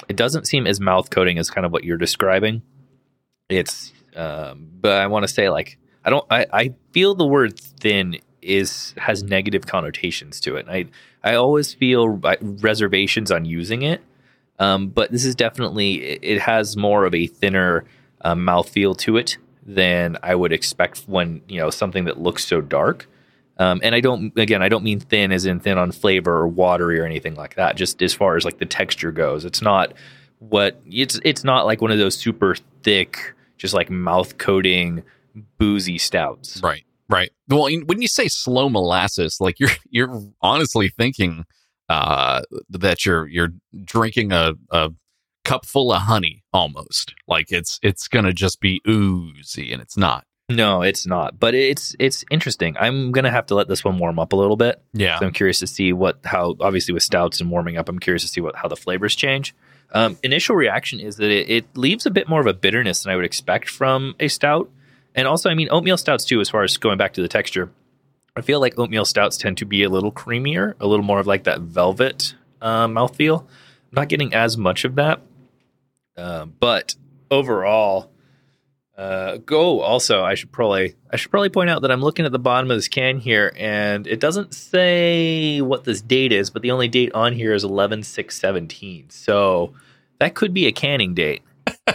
it 0.08 0.16
doesn't 0.16 0.46
seem 0.46 0.66
as 0.66 0.80
mouth 0.80 1.10
coating 1.10 1.38
as 1.38 1.50
kind 1.50 1.66
of 1.66 1.72
what 1.72 1.84
you're 1.84 1.98
describing. 1.98 2.62
It's, 3.48 3.92
um, 4.16 4.68
but 4.80 5.00
I 5.00 5.06
want 5.06 5.24
to 5.24 5.28
say 5.28 5.48
like 5.48 5.78
I 6.04 6.10
don't, 6.10 6.24
I, 6.30 6.46
I 6.52 6.74
feel 6.92 7.14
the 7.14 7.26
word 7.26 7.58
thin 7.58 8.18
is 8.42 8.94
has 8.96 9.22
negative 9.22 9.66
connotations 9.66 10.40
to 10.40 10.56
it. 10.56 10.66
I 10.68 10.86
I 11.24 11.34
always 11.34 11.74
feel 11.74 12.08
reservations 12.40 13.30
on 13.30 13.44
using 13.44 13.82
it. 13.82 14.00
Um, 14.58 14.88
but 14.88 15.10
this 15.10 15.24
is 15.24 15.34
definitely 15.34 15.96
it 15.96 16.40
has 16.40 16.76
more 16.76 17.04
of 17.04 17.14
a 17.14 17.26
thinner 17.26 17.84
um, 18.22 18.46
mouthfeel 18.46 18.96
to 18.98 19.16
it 19.16 19.36
than 19.64 20.16
I 20.22 20.34
would 20.34 20.52
expect 20.52 21.04
when 21.06 21.42
you 21.48 21.60
know 21.60 21.70
something 21.70 22.04
that 22.04 22.18
looks 22.18 22.46
so 22.46 22.60
dark. 22.60 23.08
Um, 23.58 23.80
and 23.82 23.94
I 23.94 24.00
don't 24.00 24.32
again 24.38 24.62
I 24.62 24.68
don't 24.68 24.84
mean 24.84 25.00
thin 25.00 25.32
as 25.32 25.44
in 25.44 25.60
thin 25.60 25.78
on 25.78 25.92
flavor 25.92 26.36
or 26.36 26.48
watery 26.48 26.98
or 27.00 27.04
anything 27.04 27.34
like 27.34 27.56
that. 27.56 27.76
Just 27.76 28.00
as 28.02 28.14
far 28.14 28.36
as 28.36 28.44
like 28.44 28.58
the 28.58 28.66
texture 28.66 29.12
goes, 29.12 29.44
it's 29.44 29.60
not 29.60 29.92
what 30.38 30.80
it's 30.86 31.18
it's 31.24 31.44
not 31.44 31.66
like 31.66 31.82
one 31.82 31.90
of 31.90 31.98
those 31.98 32.16
super 32.16 32.56
thick, 32.82 33.34
just 33.56 33.74
like 33.74 33.90
mouth 33.90 34.38
coating 34.38 35.02
boozy 35.58 35.98
stouts. 35.98 36.60
Right. 36.62 36.84
Right. 37.08 37.30
Well, 37.48 37.68
when 37.86 38.02
you 38.02 38.08
say 38.08 38.26
slow 38.28 38.68
molasses, 38.68 39.40
like 39.40 39.60
you're 39.60 39.70
you're 39.88 40.22
honestly 40.40 40.88
thinking 40.88 41.44
uh, 41.88 42.42
that 42.68 43.06
you're 43.06 43.26
you're 43.28 43.52
drinking 43.84 44.32
a, 44.32 44.54
a 44.70 44.90
cup 45.44 45.64
full 45.64 45.92
of 45.92 46.02
honey 46.02 46.42
almost. 46.52 47.14
Like 47.28 47.52
it's 47.52 47.78
it's 47.82 48.08
gonna 48.08 48.32
just 48.32 48.60
be 48.60 48.80
oozy, 48.88 49.72
and 49.72 49.80
it's 49.80 49.96
not. 49.96 50.26
No, 50.48 50.82
it's 50.82 51.06
not. 51.06 51.38
But 51.38 51.54
it's 51.54 51.94
it's 51.98 52.24
interesting. 52.30 52.76
I'm 52.78 53.12
gonna 53.12 53.30
have 53.30 53.46
to 53.46 53.54
let 53.54 53.68
this 53.68 53.84
one 53.84 53.98
warm 53.98 54.18
up 54.18 54.32
a 54.32 54.36
little 54.36 54.56
bit. 54.56 54.82
Yeah. 54.92 55.18
So 55.18 55.26
I'm 55.26 55.32
curious 55.32 55.60
to 55.60 55.66
see 55.66 55.92
what 55.92 56.18
how 56.24 56.56
obviously 56.60 56.92
with 56.92 57.02
stouts 57.04 57.40
and 57.40 57.50
warming 57.50 57.76
up, 57.76 57.88
I'm 57.88 57.98
curious 57.98 58.22
to 58.22 58.28
see 58.28 58.40
what 58.40 58.56
how 58.56 58.68
the 58.68 58.76
flavors 58.76 59.14
change. 59.14 59.54
Um, 59.96 60.18
initial 60.22 60.56
reaction 60.56 61.00
is 61.00 61.16
that 61.16 61.30
it, 61.30 61.48
it 61.48 61.64
leaves 61.74 62.04
a 62.04 62.10
bit 62.10 62.28
more 62.28 62.38
of 62.38 62.46
a 62.46 62.52
bitterness 62.52 63.02
than 63.02 63.14
I 63.14 63.16
would 63.16 63.24
expect 63.24 63.70
from 63.70 64.14
a 64.20 64.28
stout. 64.28 64.70
And 65.14 65.26
also, 65.26 65.48
I 65.48 65.54
mean, 65.54 65.68
oatmeal 65.70 65.96
stouts 65.96 66.26
too, 66.26 66.38
as 66.42 66.50
far 66.50 66.62
as 66.64 66.76
going 66.76 66.98
back 66.98 67.14
to 67.14 67.22
the 67.22 67.28
texture. 67.28 67.70
I 68.36 68.42
feel 68.42 68.60
like 68.60 68.78
oatmeal 68.78 69.06
stouts 69.06 69.38
tend 69.38 69.56
to 69.56 69.64
be 69.64 69.84
a 69.84 69.88
little 69.88 70.12
creamier, 70.12 70.74
a 70.80 70.86
little 70.86 71.02
more 71.02 71.18
of 71.18 71.26
like 71.26 71.44
that 71.44 71.60
velvet 71.60 72.34
uh, 72.60 72.86
mouthfeel. 72.86 73.40
I'm 73.40 73.92
not 73.92 74.10
getting 74.10 74.34
as 74.34 74.58
much 74.58 74.84
of 74.84 74.96
that. 74.96 75.22
Uh, 76.14 76.44
but 76.44 76.94
overall, 77.30 78.10
uh, 78.98 79.38
go 79.38 79.80
also. 79.80 80.22
I 80.22 80.34
should 80.34 80.52
probably 80.52 80.94
I 81.10 81.16
should 81.16 81.30
probably 81.30 81.48
point 81.48 81.70
out 81.70 81.80
that 81.80 81.90
I'm 81.90 82.02
looking 82.02 82.26
at 82.26 82.32
the 82.32 82.38
bottom 82.38 82.70
of 82.70 82.76
this 82.76 82.88
can 82.88 83.18
here, 83.18 83.50
and 83.56 84.06
it 84.06 84.20
doesn't 84.20 84.52
say 84.52 85.62
what 85.62 85.84
this 85.84 86.02
date 86.02 86.32
is, 86.32 86.50
but 86.50 86.60
the 86.60 86.70
only 86.70 86.88
date 86.88 87.12
on 87.14 87.32
here 87.32 87.54
is 87.54 87.64
11 87.64 88.02
6 88.02 88.38
17. 88.38 89.08
So 89.08 89.72
that 90.18 90.34
could 90.34 90.54
be 90.54 90.66
a 90.66 90.72
canning 90.72 91.14
date. 91.14 91.42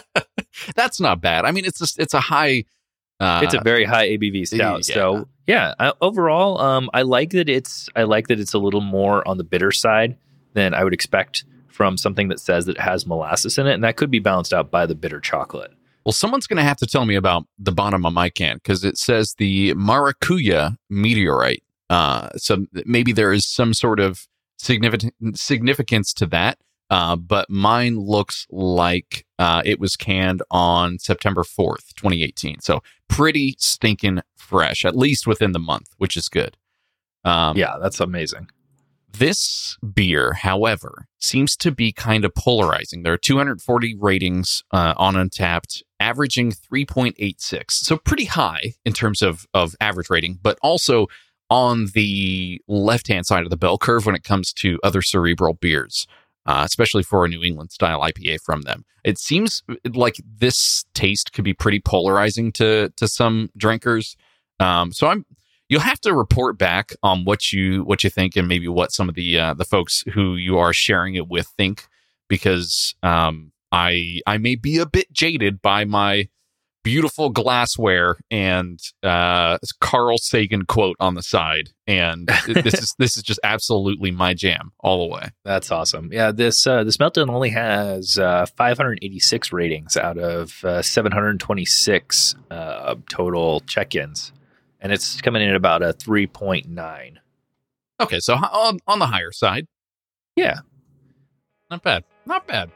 That's 0.75 0.99
not 0.99 1.21
bad. 1.21 1.45
I 1.45 1.51
mean, 1.51 1.65
it's 1.65 1.79
just 1.79 1.99
it's 1.99 2.13
a 2.13 2.19
high. 2.19 2.65
Uh, 3.19 3.41
it's 3.43 3.53
a 3.53 3.61
very 3.61 3.85
high 3.85 4.09
ABV 4.09 4.47
stout. 4.47 4.87
Yeah. 4.87 4.95
So 4.95 5.27
yeah, 5.47 5.73
I, 5.79 5.93
overall, 6.01 6.59
um, 6.59 6.89
I 6.93 7.03
like 7.03 7.31
that 7.31 7.49
it's 7.49 7.89
I 7.95 8.03
like 8.03 8.27
that 8.27 8.39
it's 8.39 8.53
a 8.53 8.59
little 8.59 8.81
more 8.81 9.27
on 9.27 9.37
the 9.37 9.43
bitter 9.43 9.71
side 9.71 10.17
than 10.53 10.73
I 10.73 10.83
would 10.83 10.93
expect 10.93 11.45
from 11.67 11.97
something 11.97 12.27
that 12.29 12.39
says 12.39 12.65
that 12.65 12.77
it 12.77 12.81
has 12.81 13.05
molasses 13.05 13.57
in 13.57 13.67
it, 13.67 13.73
and 13.73 13.83
that 13.83 13.95
could 13.95 14.11
be 14.11 14.19
balanced 14.19 14.53
out 14.53 14.71
by 14.71 14.85
the 14.85 14.95
bitter 14.95 15.19
chocolate. 15.19 15.71
Well, 16.05 16.13
someone's 16.13 16.47
going 16.47 16.57
to 16.57 16.63
have 16.63 16.77
to 16.77 16.87
tell 16.87 17.05
me 17.05 17.15
about 17.15 17.45
the 17.59 17.71
bottom 17.71 18.05
of 18.05 18.13
my 18.13 18.29
can 18.29 18.55
because 18.55 18.83
it 18.83 18.97
says 18.97 19.35
the 19.37 19.73
Maracuya 19.75 20.77
meteorite. 20.89 21.63
Uh, 21.89 22.29
so 22.37 22.65
maybe 22.85 23.11
there 23.11 23.31
is 23.31 23.45
some 23.45 23.73
sort 23.73 23.99
of 23.99 24.27
significant 24.57 25.13
significance 25.37 26.13
to 26.13 26.25
that. 26.27 26.57
Uh, 26.91 27.15
but 27.15 27.50
mine 27.50 27.98
looks 27.98 28.45
like 28.51 29.25
uh, 29.39 29.62
it 29.63 29.79
was 29.79 29.95
canned 29.95 30.43
on 30.51 31.00
September 31.00 31.41
4th, 31.41 31.95
2018. 31.95 32.60
So 32.60 32.83
pretty 33.07 33.55
stinking 33.57 34.19
fresh, 34.36 34.83
at 34.83 34.98
least 34.98 35.25
within 35.25 35.53
the 35.53 35.60
month, 35.60 35.88
which 35.98 36.17
is 36.17 36.27
good. 36.27 36.57
Um, 37.24 37.55
yeah, 37.55 37.77
that's 37.81 38.01
amazing. 38.01 38.50
This 39.10 39.77
beer, 39.93 40.33
however, 40.33 41.07
seems 41.17 41.55
to 41.57 41.71
be 41.71 41.93
kind 41.93 42.25
of 42.25 42.36
polarizing. 42.36 43.03
There 43.03 43.13
are 43.13 43.17
240 43.17 43.95
ratings 43.95 44.63
uh, 44.71 44.93
on 44.98 45.13
Untappd, 45.13 45.83
averaging 46.01 46.51
3.86. 46.51 47.71
So 47.71 47.98
pretty 47.98 48.25
high 48.25 48.74
in 48.83 48.91
terms 48.91 49.21
of, 49.21 49.45
of 49.53 49.75
average 49.79 50.10
rating, 50.10 50.39
but 50.41 50.57
also 50.62 51.07
on 51.50 51.88
the 51.93 52.62
left 52.67 53.07
hand 53.07 53.25
side 53.25 53.43
of 53.43 53.50
the 53.50 53.57
bell 53.57 53.77
curve 53.77 54.05
when 54.05 54.15
it 54.15 54.24
comes 54.25 54.51
to 54.53 54.77
other 54.83 55.01
cerebral 55.01 55.53
beers 55.53 56.05
uh, 56.45 56.63
especially 56.65 57.03
for 57.03 57.25
a 57.25 57.27
New 57.27 57.43
England 57.43 57.71
style 57.71 58.01
IPA 58.01 58.39
from 58.43 58.63
them. 58.63 58.86
It 59.03 59.17
seems 59.17 59.63
like 59.93 60.15
this 60.25 60.86
taste 60.93 61.33
could 61.33 61.43
be 61.43 61.53
pretty 61.53 61.79
polarizing 61.79 62.51
to 62.53 62.91
to 62.98 63.07
some 63.07 63.50
drinkers. 63.57 64.15
Um, 64.60 64.91
so 64.91 65.07
I'm 65.07 65.25
you'll 65.69 65.81
have 65.81 66.01
to 66.01 66.13
report 66.13 66.57
back 66.57 66.93
on 67.01 67.24
what 67.24 67.51
you 67.51 67.83
what 67.83 68.03
you 68.03 68.10
think 68.10 68.36
and 68.36 68.48
maybe 68.48 68.67
what 68.67 68.91
some 68.91 69.10
of 69.10 69.15
the 69.15 69.39
uh, 69.39 69.53
the 69.53 69.65
folks 69.65 70.03
who 70.13 70.36
you 70.36 70.57
are 70.57 70.74
sharing 70.74 71.15
it 71.15 71.27
with 71.27 71.48
think 71.57 71.88
because 72.27 72.93
um, 73.03 73.51
I 73.71 74.19
I 74.27 74.38
may 74.38 74.55
be 74.55 74.77
a 74.77 74.86
bit 74.86 75.12
jaded 75.12 75.62
by 75.62 75.86
my 75.86 76.27
beautiful 76.83 77.29
glassware 77.29 78.17
and 78.29 78.79
uh, 79.03 79.57
Carl 79.79 80.17
Sagan 80.17 80.65
quote 80.65 80.95
on 81.00 81.15
the 81.15 81.23
side, 81.23 81.69
and 81.88 82.27
this 82.47 82.73
is 82.73 82.95
this 82.97 83.17
is 83.17 83.23
just 83.23 83.39
absolutely 83.43 84.11
my 84.11 84.33
jam 84.33 84.71
all 84.79 85.07
the 85.07 85.13
way. 85.13 85.29
That's 85.43 85.71
awesome. 85.71 86.09
Yeah, 86.11 86.31
this 86.31 86.65
uh, 86.65 86.83
this 86.83 86.97
meltdown 86.97 87.29
only 87.29 87.50
has 87.50 88.17
uh, 88.17 88.45
586 88.57 89.53
ratings 89.53 89.97
out 89.97 90.17
of 90.17 90.63
uh, 90.63 90.81
726 90.81 92.35
uh, 92.50 92.95
total 93.09 93.61
check-ins, 93.61 94.33
and 94.79 94.91
it's 94.91 95.21
coming 95.21 95.41
in 95.41 95.50
at 95.50 95.55
about 95.55 95.81
a 95.83 95.93
3.9. 95.93 97.17
Okay, 98.00 98.19
so 98.19 98.35
on, 98.35 98.79
on 98.88 99.00
the 99.00 99.07
higher 99.07 99.31
side. 99.31 99.67
Yeah, 100.35 100.59
not 101.69 101.83
bad. 101.83 102.03
Not 102.25 102.47
bad. 102.47 102.71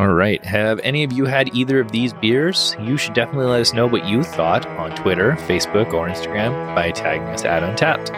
All 0.00 0.14
right. 0.14 0.42
Have 0.46 0.80
any 0.80 1.04
of 1.04 1.12
you 1.12 1.26
had 1.26 1.54
either 1.54 1.78
of 1.78 1.92
these 1.92 2.14
beers? 2.14 2.74
You 2.80 2.96
should 2.96 3.12
definitely 3.12 3.48
let 3.48 3.60
us 3.60 3.74
know 3.74 3.86
what 3.86 4.06
you 4.06 4.22
thought 4.22 4.64
on 4.66 4.96
Twitter, 4.96 5.32
Facebook, 5.32 5.92
or 5.92 6.08
Instagram 6.08 6.74
by 6.74 6.90
tagging 6.90 7.28
us 7.28 7.44
at 7.44 7.62
Untappd. 7.62 8.10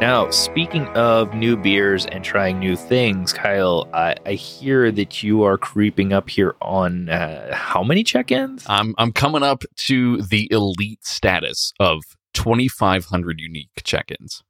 Now, 0.00 0.28
speaking 0.30 0.88
of 0.96 1.32
new 1.34 1.56
beers 1.56 2.04
and 2.06 2.24
trying 2.24 2.58
new 2.58 2.74
things, 2.74 3.32
Kyle, 3.32 3.88
I, 3.92 4.16
I 4.26 4.32
hear 4.32 4.90
that 4.90 5.22
you 5.22 5.44
are 5.44 5.56
creeping 5.56 6.12
up 6.12 6.28
here 6.28 6.56
on 6.60 7.08
uh, 7.10 7.54
how 7.54 7.84
many 7.84 8.02
check-ins? 8.02 8.64
I'm 8.68 8.96
I'm 8.98 9.12
coming 9.12 9.44
up 9.44 9.62
to 9.86 10.20
the 10.22 10.50
elite 10.50 11.06
status 11.06 11.72
of 11.78 12.02
2,500 12.38 13.40
unique 13.40 13.70
check-ins, 13.82 14.44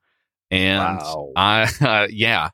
and 0.50 0.98
wow. 0.98 1.32
I 1.36 1.70
uh, 1.80 2.06
yeah, 2.10 2.50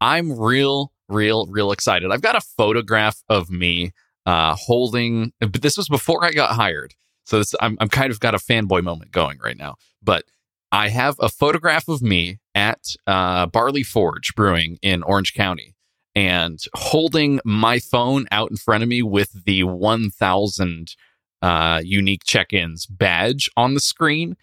I'm 0.00 0.38
real, 0.38 0.92
real, 1.08 1.46
real 1.46 1.72
excited. 1.72 2.10
I've 2.10 2.22
got 2.22 2.36
a 2.36 2.40
photograph 2.40 3.22
of 3.28 3.50
me 3.50 3.92
uh, 4.24 4.56
holding, 4.58 5.32
but 5.40 5.60
this 5.60 5.76
was 5.76 5.88
before 5.88 6.24
I 6.24 6.30
got 6.30 6.52
hired, 6.52 6.94
so 7.24 7.38
this, 7.38 7.54
I'm 7.60 7.76
I'm 7.80 7.88
kind 7.88 8.10
of 8.10 8.20
got 8.20 8.34
a 8.34 8.38
fanboy 8.38 8.82
moment 8.82 9.10
going 9.10 9.38
right 9.44 9.56
now. 9.56 9.76
But 10.02 10.24
I 10.72 10.88
have 10.88 11.16
a 11.18 11.28
photograph 11.28 11.86
of 11.88 12.00
me 12.00 12.38
at 12.54 12.94
uh, 13.06 13.46
Barley 13.46 13.82
Forge 13.82 14.34
Brewing 14.34 14.78
in 14.80 15.02
Orange 15.02 15.34
County, 15.34 15.74
and 16.14 16.58
holding 16.74 17.40
my 17.44 17.78
phone 17.78 18.26
out 18.30 18.50
in 18.50 18.56
front 18.56 18.82
of 18.82 18.88
me 18.88 19.02
with 19.02 19.44
the 19.44 19.64
1,000 19.64 20.96
uh, 21.40 21.80
unique 21.84 22.24
check-ins 22.24 22.86
badge 22.86 23.48
on 23.56 23.74
the 23.74 23.80
screen 23.80 24.36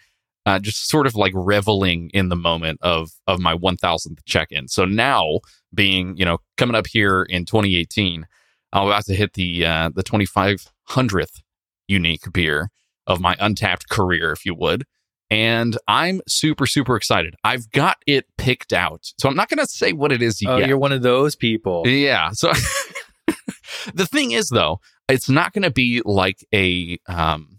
uh, 0.45 0.59
just 0.59 0.87
sort 0.89 1.07
of 1.07 1.15
like 1.15 1.33
reveling 1.35 2.09
in 2.13 2.29
the 2.29 2.35
moment 2.35 2.79
of 2.81 3.09
of 3.27 3.39
my 3.39 3.55
1000th 3.55 4.19
check-in. 4.25 4.67
So 4.67 4.85
now 4.85 5.39
being, 5.73 6.15
you 6.17 6.25
know, 6.25 6.37
coming 6.57 6.75
up 6.75 6.87
here 6.87 7.23
in 7.23 7.45
2018, 7.45 8.25
I'm 8.73 8.87
about 8.87 9.05
to 9.05 9.15
hit 9.15 9.33
the 9.33 9.65
uh, 9.65 9.89
the 9.93 10.03
2500th 10.03 11.41
unique 11.87 12.31
beer 12.33 12.69
of 13.07 13.19
my 13.21 13.35
untappd 13.35 13.89
career, 13.89 14.31
if 14.31 14.45
you 14.45 14.55
would. 14.55 14.85
and 15.29 15.77
I'm 15.87 16.21
super, 16.27 16.65
super 16.65 16.95
excited. 16.95 17.35
I've 17.43 17.69
got 17.71 17.97
it 18.05 18.25
picked 18.37 18.73
out. 18.73 19.11
So 19.17 19.27
I'm 19.27 19.35
not 19.35 19.49
going 19.49 19.59
to 19.59 19.67
say 19.67 19.93
what 19.93 20.11
it 20.11 20.21
is 20.21 20.41
oh, 20.45 20.57
yet. 20.57 20.67
you're 20.67 20.77
one 20.77 20.91
of 20.91 21.01
those 21.01 21.35
people. 21.35 21.83
Yeah. 21.87 22.29
So 22.31 22.51
the 23.93 24.05
thing 24.05 24.31
is, 24.31 24.49
though, 24.49 24.79
it's 25.09 25.29
not 25.29 25.53
going 25.53 25.63
to 25.63 25.71
be 25.71 26.01
like 26.05 26.45
a. 26.53 26.99
Um, 27.07 27.54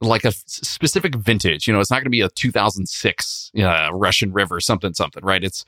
like 0.00 0.24
a 0.24 0.32
specific 0.32 1.14
vintage, 1.16 1.66
you 1.66 1.72
know, 1.72 1.80
it's 1.80 1.90
not 1.90 1.96
going 1.96 2.04
to 2.04 2.10
be 2.10 2.20
a 2.20 2.28
2006 2.28 3.50
uh, 3.58 3.90
Russian 3.92 4.32
River 4.32 4.60
something 4.60 4.94
something, 4.94 5.24
right? 5.24 5.42
It's 5.42 5.64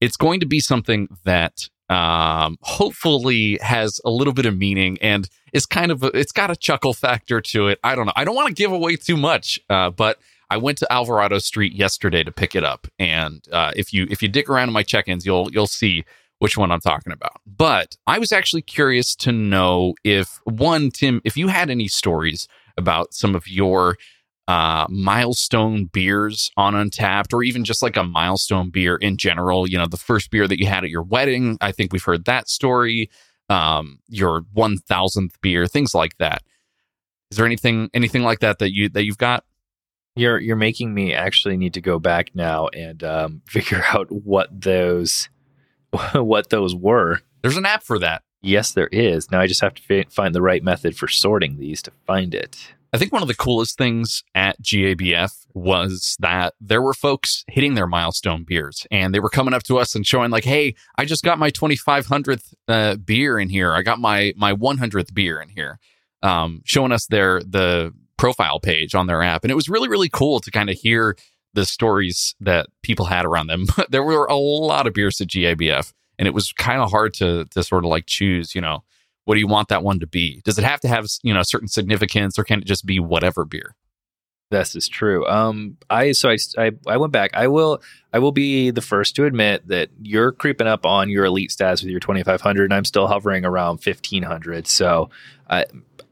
it's 0.00 0.16
going 0.16 0.40
to 0.40 0.46
be 0.46 0.60
something 0.60 1.08
that 1.24 1.68
um, 1.90 2.56
hopefully 2.62 3.58
has 3.60 4.00
a 4.04 4.10
little 4.10 4.32
bit 4.32 4.46
of 4.46 4.56
meaning 4.56 4.96
and 5.02 5.28
is 5.52 5.66
kind 5.66 5.90
of 5.90 6.02
a, 6.02 6.06
it's 6.16 6.32
got 6.32 6.50
a 6.50 6.56
chuckle 6.56 6.94
factor 6.94 7.40
to 7.40 7.68
it. 7.68 7.80
I 7.82 7.94
don't 7.94 8.06
know. 8.06 8.12
I 8.16 8.24
don't 8.24 8.36
want 8.36 8.48
to 8.48 8.54
give 8.54 8.72
away 8.72 8.96
too 8.96 9.16
much, 9.16 9.58
uh, 9.68 9.90
but 9.90 10.18
I 10.50 10.56
went 10.56 10.78
to 10.78 10.92
Alvarado 10.92 11.38
Street 11.38 11.72
yesterday 11.72 12.22
to 12.24 12.32
pick 12.32 12.54
it 12.54 12.64
up, 12.64 12.86
and 12.98 13.44
uh, 13.52 13.72
if 13.76 13.92
you 13.92 14.06
if 14.10 14.22
you 14.22 14.28
dig 14.28 14.48
around 14.50 14.68
in 14.68 14.72
my 14.72 14.82
check-ins, 14.82 15.24
you'll 15.24 15.50
you'll 15.52 15.66
see 15.66 16.04
which 16.38 16.56
one 16.56 16.72
I'm 16.72 16.80
talking 16.80 17.12
about. 17.12 17.40
But 17.46 17.96
I 18.06 18.18
was 18.18 18.32
actually 18.32 18.62
curious 18.62 19.14
to 19.16 19.32
know 19.32 19.94
if 20.02 20.40
one 20.44 20.90
Tim, 20.90 21.20
if 21.24 21.36
you 21.36 21.48
had 21.48 21.70
any 21.70 21.86
stories 21.86 22.48
about 22.76 23.14
some 23.14 23.34
of 23.34 23.48
your 23.48 23.96
uh, 24.48 24.86
milestone 24.90 25.84
beers 25.84 26.50
on 26.56 26.74
Untappd, 26.74 27.32
or 27.32 27.42
even 27.42 27.62
just 27.64 27.82
like 27.82 27.96
a 27.96 28.02
milestone 28.02 28.70
beer 28.70 28.96
in 28.96 29.16
general. 29.16 29.68
You 29.68 29.78
know, 29.78 29.86
the 29.86 29.96
first 29.96 30.30
beer 30.30 30.48
that 30.48 30.58
you 30.58 30.66
had 30.66 30.82
at 30.82 30.90
your 30.90 31.04
wedding. 31.04 31.56
I 31.60 31.70
think 31.70 31.92
we've 31.92 32.02
heard 32.02 32.24
that 32.24 32.48
story. 32.48 33.10
Um, 33.48 34.00
your 34.08 34.42
one 34.52 34.78
thousandth 34.78 35.40
beer, 35.40 35.66
things 35.66 35.94
like 35.94 36.16
that. 36.18 36.42
Is 37.30 37.36
there 37.36 37.46
anything 37.46 37.90
anything 37.94 38.22
like 38.22 38.40
that 38.40 38.58
that 38.58 38.72
you 38.72 38.88
that 38.88 39.04
you've 39.04 39.18
got? 39.18 39.44
You're 40.16 40.40
you're 40.40 40.56
making 40.56 40.94
me 40.94 41.14
actually 41.14 41.56
need 41.56 41.74
to 41.74 41.80
go 41.80 42.00
back 42.00 42.34
now 42.34 42.68
and 42.68 43.04
um, 43.04 43.42
figure 43.46 43.84
out 43.92 44.10
what 44.10 44.48
those 44.60 45.28
what 46.12 46.50
those 46.50 46.74
were. 46.74 47.20
There's 47.42 47.56
an 47.56 47.66
app 47.66 47.84
for 47.84 48.00
that. 48.00 48.22
Yes, 48.42 48.72
there 48.72 48.88
is. 48.88 49.30
Now 49.30 49.40
I 49.40 49.46
just 49.46 49.60
have 49.60 49.74
to 49.74 50.04
find 50.04 50.34
the 50.34 50.42
right 50.42 50.62
method 50.62 50.96
for 50.96 51.08
sorting 51.08 51.58
these 51.58 51.82
to 51.82 51.92
find 52.06 52.34
it. 52.34 52.72
I 52.92 52.98
think 52.98 53.12
one 53.12 53.22
of 53.22 53.28
the 53.28 53.34
coolest 53.34 53.78
things 53.78 54.24
at 54.34 54.60
GABF 54.62 55.46
was 55.54 56.16
that 56.18 56.54
there 56.60 56.82
were 56.82 56.94
folks 56.94 57.44
hitting 57.46 57.74
their 57.74 57.86
milestone 57.86 58.42
beers 58.42 58.86
and 58.90 59.14
they 59.14 59.20
were 59.20 59.28
coming 59.28 59.54
up 59.54 59.62
to 59.64 59.78
us 59.78 59.94
and 59.94 60.04
showing 60.04 60.30
like, 60.30 60.44
Hey, 60.44 60.74
I 60.98 61.04
just 61.04 61.22
got 61.22 61.38
my 61.38 61.50
2500th 61.50 62.54
uh, 62.66 62.96
beer 62.96 63.38
in 63.38 63.48
here. 63.48 63.72
I 63.72 63.82
got 63.82 64.00
my, 64.00 64.32
my 64.36 64.52
100th 64.52 65.14
beer 65.14 65.40
in 65.40 65.50
here. 65.50 65.78
Um, 66.22 66.62
showing 66.64 66.92
us 66.92 67.06
their, 67.06 67.40
the 67.40 67.94
profile 68.18 68.60
page 68.60 68.94
on 68.94 69.06
their 69.06 69.22
app. 69.22 69.42
And 69.44 69.50
it 69.50 69.54
was 69.54 69.70
really, 69.70 69.88
really 69.88 70.10
cool 70.10 70.40
to 70.40 70.50
kind 70.50 70.68
of 70.68 70.76
hear 70.76 71.16
the 71.54 71.64
stories 71.64 72.34
that 72.40 72.66
people 72.82 73.06
had 73.06 73.24
around 73.24 73.46
them. 73.46 73.66
there 73.88 74.02
were 74.02 74.26
a 74.26 74.36
lot 74.36 74.86
of 74.86 74.92
beers 74.92 75.20
at 75.20 75.28
GABF 75.28 75.92
and 76.20 76.26
it 76.26 76.34
was 76.34 76.52
kind 76.52 76.82
of 76.82 76.90
hard 76.90 77.14
to, 77.14 77.46
to 77.46 77.62
sort 77.64 77.82
of 77.82 77.88
like 77.88 78.04
choose, 78.04 78.54
you 78.54 78.60
know, 78.60 78.84
what 79.24 79.34
do 79.34 79.40
you 79.40 79.46
want 79.46 79.68
that 79.68 79.82
one 79.82 79.98
to 80.00 80.06
be? 80.06 80.42
Does 80.44 80.58
it 80.58 80.64
have 80.64 80.80
to 80.80 80.88
have 80.88 81.06
you 81.22 81.32
know 81.32 81.42
certain 81.42 81.68
significance, 81.68 82.38
or 82.38 82.44
can 82.44 82.60
it 82.60 82.66
just 82.66 82.84
be 82.84 83.00
whatever 83.00 83.44
beer? 83.44 83.74
This 84.50 84.74
is 84.74 84.88
true. 84.88 85.26
Um, 85.26 85.76
I 85.88 86.12
so 86.12 86.28
I, 86.28 86.36
I, 86.58 86.72
I 86.86 86.96
went 86.98 87.12
back. 87.12 87.30
I 87.32 87.46
will 87.46 87.80
I 88.12 88.18
will 88.18 88.32
be 88.32 88.70
the 88.70 88.80
first 88.82 89.16
to 89.16 89.24
admit 89.24 89.66
that 89.68 89.88
you're 90.02 90.32
creeping 90.32 90.66
up 90.66 90.84
on 90.84 91.08
your 91.08 91.24
elite 91.24 91.50
stats 91.50 91.82
with 91.82 91.90
your 91.90 92.00
2500, 92.00 92.64
and 92.64 92.74
I'm 92.74 92.84
still 92.84 93.06
hovering 93.06 93.44
around 93.44 93.80
1500. 93.84 94.66
So, 94.66 95.10
I, 95.48 95.66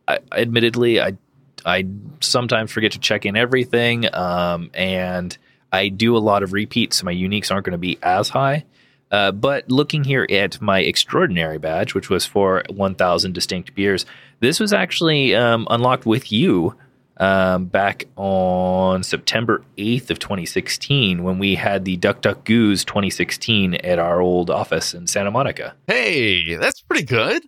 I 0.07 0.21
admittedly 0.33 1.01
I 1.01 1.19
I 1.67 1.87
sometimes 2.21 2.71
forget 2.71 2.93
to 2.93 2.99
check 2.99 3.27
in 3.27 3.37
everything, 3.37 4.15
um, 4.15 4.71
and 4.75 5.37
I 5.73 5.89
do 5.89 6.17
a 6.17 6.19
lot 6.19 6.43
of 6.43 6.53
repeats, 6.53 6.99
so 6.99 7.05
my 7.05 7.15
uniques 7.15 7.51
aren't 7.51 7.67
going 7.67 7.73
to 7.73 7.79
be 7.79 7.99
as 8.03 8.29
high. 8.29 8.65
Uh, 9.11 9.33
but 9.33 9.71
looking 9.71 10.05
here 10.05 10.27
at 10.31 10.61
my 10.61 10.81
extraordinary 10.81 11.59
badge, 11.59 11.95
which 11.95 12.11
was 12.11 12.27
for 12.27 12.63
1,000 12.69 13.33
distinct 13.33 13.75
beers, 13.75 14.05
this 14.41 14.61
was 14.61 14.73
actually 14.73 15.35
um, 15.35 15.67
unlocked 15.71 16.07
with 16.07 16.31
you 16.31 16.75
um, 17.19 17.67
back 17.67 18.07
on 18.17 19.03
September 19.03 19.65
8th 19.77 20.11
of 20.11 20.19
2016 20.19 21.23
when 21.23 21.39
we 21.39 21.57
had 21.57 21.85
the 21.85 21.97
Duck 21.97 22.21
Duck 22.21 22.45
Gooze 22.45 22.85
2016 22.85 23.75
at 23.77 23.99
our 23.99 24.21
old 24.21 24.51
office 24.51 24.95
in 24.95 25.07
Santa 25.07 25.31
Monica. 25.31 25.75
Hey, 25.87 26.55
that's 26.57 26.81
pretty 26.81 27.05
good. 27.05 27.43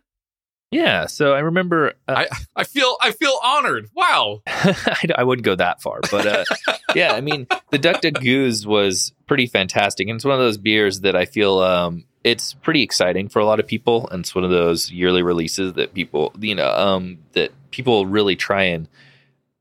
Yeah, 0.70 1.06
so 1.06 1.32
I 1.32 1.40
remember. 1.40 1.94
Uh, 2.06 2.26
I 2.28 2.28
I 2.54 2.64
feel 2.64 2.96
I 3.00 3.10
feel 3.10 3.36
honored. 3.42 3.88
Wow. 3.94 4.42
I, 4.46 5.06
I, 5.16 5.24
wouldn't 5.24 5.44
go 5.44 5.56
that 5.56 5.82
far, 5.82 6.00
but 6.10 6.26
uh, 6.26 6.44
yeah, 6.94 7.12
I 7.12 7.20
mean, 7.20 7.48
the 7.70 7.78
Duck 7.78 8.02
Duck 8.02 8.14
Gooze 8.14 8.66
was 8.66 9.12
pretty 9.26 9.46
fantastic, 9.46 10.06
and 10.06 10.16
it's 10.16 10.24
one 10.24 10.34
of 10.34 10.40
those 10.40 10.58
beers 10.58 11.00
that 11.00 11.16
I 11.16 11.24
feel 11.24 11.58
um, 11.58 12.04
it's 12.22 12.54
pretty 12.54 12.82
exciting 12.82 13.28
for 13.28 13.40
a 13.40 13.44
lot 13.44 13.58
of 13.58 13.66
people, 13.66 14.08
and 14.10 14.20
it's 14.20 14.34
one 14.34 14.44
of 14.44 14.50
those 14.50 14.90
yearly 14.90 15.22
releases 15.22 15.72
that 15.74 15.94
people, 15.94 16.32
you 16.38 16.54
know, 16.54 16.70
um, 16.70 17.18
that 17.32 17.50
people 17.70 18.06
really 18.06 18.36
try 18.36 18.64
and 18.64 18.88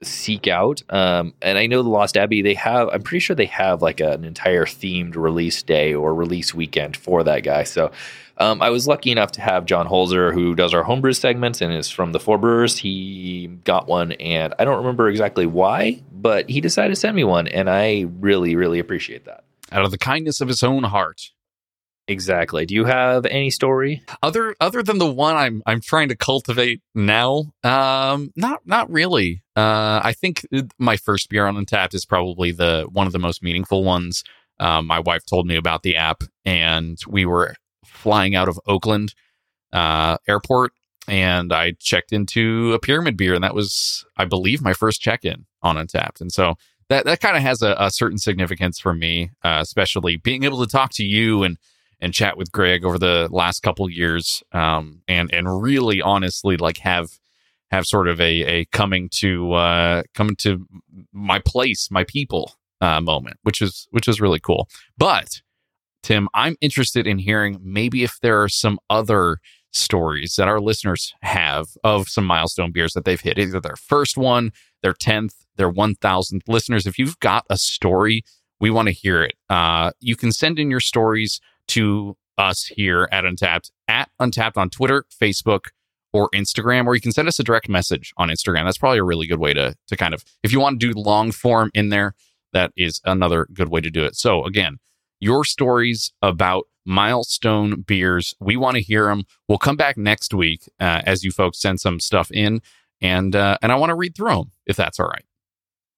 seek 0.02 0.48
out. 0.48 0.82
Um, 0.90 1.34
and 1.42 1.58
I 1.58 1.68
know 1.68 1.84
the 1.84 1.90
Lost 1.90 2.18
Abbey, 2.18 2.42
they 2.42 2.54
have, 2.54 2.90
I'm 2.90 3.02
pretty 3.02 3.20
sure 3.20 3.36
they 3.36 3.46
have 3.46 3.82
like 3.82 4.00
a, 4.00 4.12
an 4.12 4.24
entire 4.24 4.66
themed 4.66 5.16
release 5.16 5.62
day 5.64 5.94
or 5.94 6.14
release 6.14 6.54
weekend 6.54 6.96
for 6.96 7.24
that 7.24 7.44
guy. 7.44 7.64
So 7.64 7.92
um, 8.40 8.62
I 8.62 8.70
was 8.70 8.88
lucky 8.88 9.12
enough 9.12 9.32
to 9.34 9.42
have 9.42 9.66
John 9.66 9.88
Holzer, 9.88 10.34
who 10.34 10.56
does 10.56 10.74
our 10.74 10.84
homebrew 10.84 11.14
segments 11.14 11.62
and 11.62 11.74
is 11.74 11.90
from 11.90 12.14
the 12.14 12.20
Four 12.20 12.38
Brewers. 12.38 12.78
He 12.78 13.48
got 13.66 13.88
one, 13.88 14.14
and 14.14 14.54
I 14.58 14.66
don't 14.66 14.78
remember 14.78 15.10
exactly 15.10 15.46
why, 15.46 16.02
but 16.12 16.50
he 16.50 16.62
decided 16.62 16.90
to 16.90 16.96
send 16.96 17.16
me 17.16 17.24
one, 17.24 17.48
and 17.48 17.70
I 17.70 18.06
really, 18.20 18.56
really 18.56 18.80
appreciate 18.80 19.26
that. 19.26 19.44
Out 19.72 19.84
of 19.84 19.92
the 19.92 19.98
kindness 19.98 20.40
of 20.42 20.48
his 20.48 20.64
own 20.64 20.84
heart. 20.84 21.32
Exactly. 22.08 22.66
Do 22.66 22.74
you 22.74 22.86
have 22.86 23.28
any 23.28 23.52
story 23.52 24.02
other 24.24 24.56
other 24.60 24.82
than 24.82 24.98
the 24.98 25.12
one 25.12 25.36
I'm 25.36 25.62
I'm 25.68 25.80
trying 25.80 26.10
to 26.10 26.16
cultivate 26.16 26.82
now? 26.96 27.54
Um, 27.64 28.34
not 28.36 28.62
not 28.66 28.90
really. 28.90 29.44
Uh, 29.56 30.02
I 30.04 30.14
think 30.14 30.44
my 30.80 30.98
first 30.98 31.30
beer 31.30 31.46
on 31.46 31.56
Untappd 31.56 31.94
is 31.94 32.06
probably 32.06 32.52
the 32.52 32.88
one 32.92 33.06
of 33.06 33.14
the 33.14 33.20
most 33.20 33.44
meaningful 33.44 33.84
ones. 33.84 34.24
Um, 34.60 34.88
my 34.88 35.00
wife 35.00 35.24
told 35.24 35.46
me 35.46 35.56
about 35.56 35.84
the 35.84 35.98
app, 35.98 36.24
and 36.46 36.98
we 37.08 37.26
were 37.26 37.54
flying 37.90 38.36
out 38.36 38.48
of 38.48 38.60
Oakland 38.68 39.14
uh, 39.74 40.18
airport, 40.28 40.74
and 41.08 41.52
I 41.52 41.74
checked 41.80 42.12
into 42.12 42.74
a 42.74 42.80
pyramid 42.80 43.18
beer, 43.18 43.34
and 43.34 43.44
that 43.44 43.56
was, 43.56 44.06
I 44.18 44.26
believe, 44.26 44.62
my 44.62 44.74
first 44.74 45.02
check-in 45.02 45.46
on 45.62 45.76
Untappd, 45.76 46.22
and 46.22 46.32
so 46.32 46.56
that 46.90 47.06
that 47.06 47.20
kind 47.20 47.38
of 47.38 47.44
has 47.44 47.62
a, 47.62 47.76
a, 47.80 47.92
certain 47.92 48.18
significance 48.18 48.80
for 48.80 48.94
me, 48.94 49.32
uh, 49.44 49.60
especially 49.62 50.18
being 50.18 50.44
able 50.44 50.60
to 50.66 50.72
talk 50.72 50.92
to 50.94 51.04
you 51.04 51.44
and 51.44 51.58
and 52.02 52.14
chat 52.14 52.38
with 52.38 52.52
Greg 52.52 52.86
over 52.86 52.98
the 52.98 53.28
last 53.32 53.62
couple 53.62 53.90
years, 53.90 54.44
um, 54.52 55.02
and 55.08 55.34
and 55.34 55.62
really 55.62 56.02
honestly 56.02 56.58
like 56.58 56.80
have 56.80 57.10
have 57.72 57.86
sort 57.86 58.08
of 58.08 58.20
a 58.20 58.62
a 58.62 58.66
coming 58.66 59.10
to 59.18 59.54
uh, 59.54 60.04
coming 60.14 60.36
to 60.38 60.66
my 61.14 61.40
place, 61.40 61.90
my 61.92 62.04
people 62.04 62.54
uh, 62.82 63.00
moment, 63.02 63.38
which 63.44 63.62
is 63.62 63.88
which 63.92 64.08
is 64.08 64.20
really 64.20 64.40
cool. 64.40 64.68
But 64.98 65.42
Tim, 66.04 66.30
I'm 66.34 66.56
interested 66.62 67.08
in 67.08 67.20
hearing 67.20 67.60
maybe 67.62 68.04
if 68.04 68.20
there 68.22 68.42
are 68.42 68.50
some 68.50 68.80
other 68.90 69.40
stories 69.72 70.36
that 70.36 70.48
our 70.48 70.60
listeners 70.60 71.14
have 71.22 71.68
of 71.84 72.08
some 72.08 72.26
milestone 72.26 72.72
beers 72.72 72.94
that 72.94 73.06
they've 73.06 73.20
hit, 73.20 73.38
either 73.38 73.60
their 73.60 73.76
first 73.76 74.18
one, 74.18 74.52
their 74.82 74.94
10th, 74.94 75.46
their 75.58 75.72
1000th. 75.72 76.42
Listeners, 76.48 76.88
if 76.88 76.98
you've 76.98 77.20
got 77.20 77.46
a 77.50 77.58
story, 77.58 78.24
we 78.60 78.70
want 78.70 78.88
to 78.88 78.94
hear 78.94 79.24
it. 79.24 79.36
Uh, 79.50 79.92
you 80.00 80.16
can 80.16 80.32
send 80.32 80.60
in 80.60 80.72
your 80.72 80.80
stories 80.80 81.40
to 81.68 82.18
us 82.38 82.66
here 82.66 83.08
at 83.12 83.26
Untappd, 83.26 83.72
at 83.88 84.10
Untappd 84.20 84.58
on 84.58 84.70
Twitter, 84.70 85.06
Facebook, 85.22 85.68
or 86.12 86.30
Instagram, 86.32 86.88
or 86.88 86.96
you 86.96 87.02
can 87.02 87.12
send 87.12 87.28
us 87.28 87.38
a 87.40 87.44
direct 87.44 87.70
message 87.70 88.14
on 88.18 88.30
Instagram. 88.30 88.66
That's 88.66 88.78
probably 88.78 88.98
a 88.98 89.04
really 89.04 89.28
good 89.28 89.40
way 89.40 89.54
to, 89.54 89.76
to 89.88 89.98
kind 89.98 90.14
of, 90.14 90.24
if 90.44 90.52
you 90.52 90.60
want 90.60 90.80
to 90.80 90.92
do 90.92 91.00
long 91.00 91.32
form 91.32 91.70
in 91.74 91.90
there, 91.90 92.16
that 92.52 92.72
is 92.76 93.00
another 93.06 93.48
good 93.54 93.70
way 93.70 93.82
to 93.82 93.92
do 93.92 94.04
it. 94.04 94.16
So 94.16 94.44
again, 94.44 94.80
your 95.20 95.46
stories 95.46 96.12
about 96.22 96.66
milestone 96.86 97.82
beers. 97.82 98.36
We 98.40 98.58
want 98.58 98.76
to 98.76 98.82
hear 98.82 99.06
them. 99.06 99.24
We'll 99.48 99.58
come 99.58 99.78
back 99.78 99.98
next 99.98 100.34
week 100.34 100.70
uh, 100.80 101.02
as 101.06 101.24
you 101.24 101.32
folks 101.32 101.62
send 101.62 101.80
some 101.80 102.00
stuff 102.00 102.32
in, 102.32 102.62
and 103.02 103.36
uh, 103.36 103.58
and 103.62 103.72
I 103.72 103.76
want 103.76 103.92
to 103.92 103.96
read 103.96 104.16
through 104.16 104.36
them 104.36 104.52
if 104.66 104.76
that's 104.76 105.00
all 105.00 105.08
right. 105.08 105.26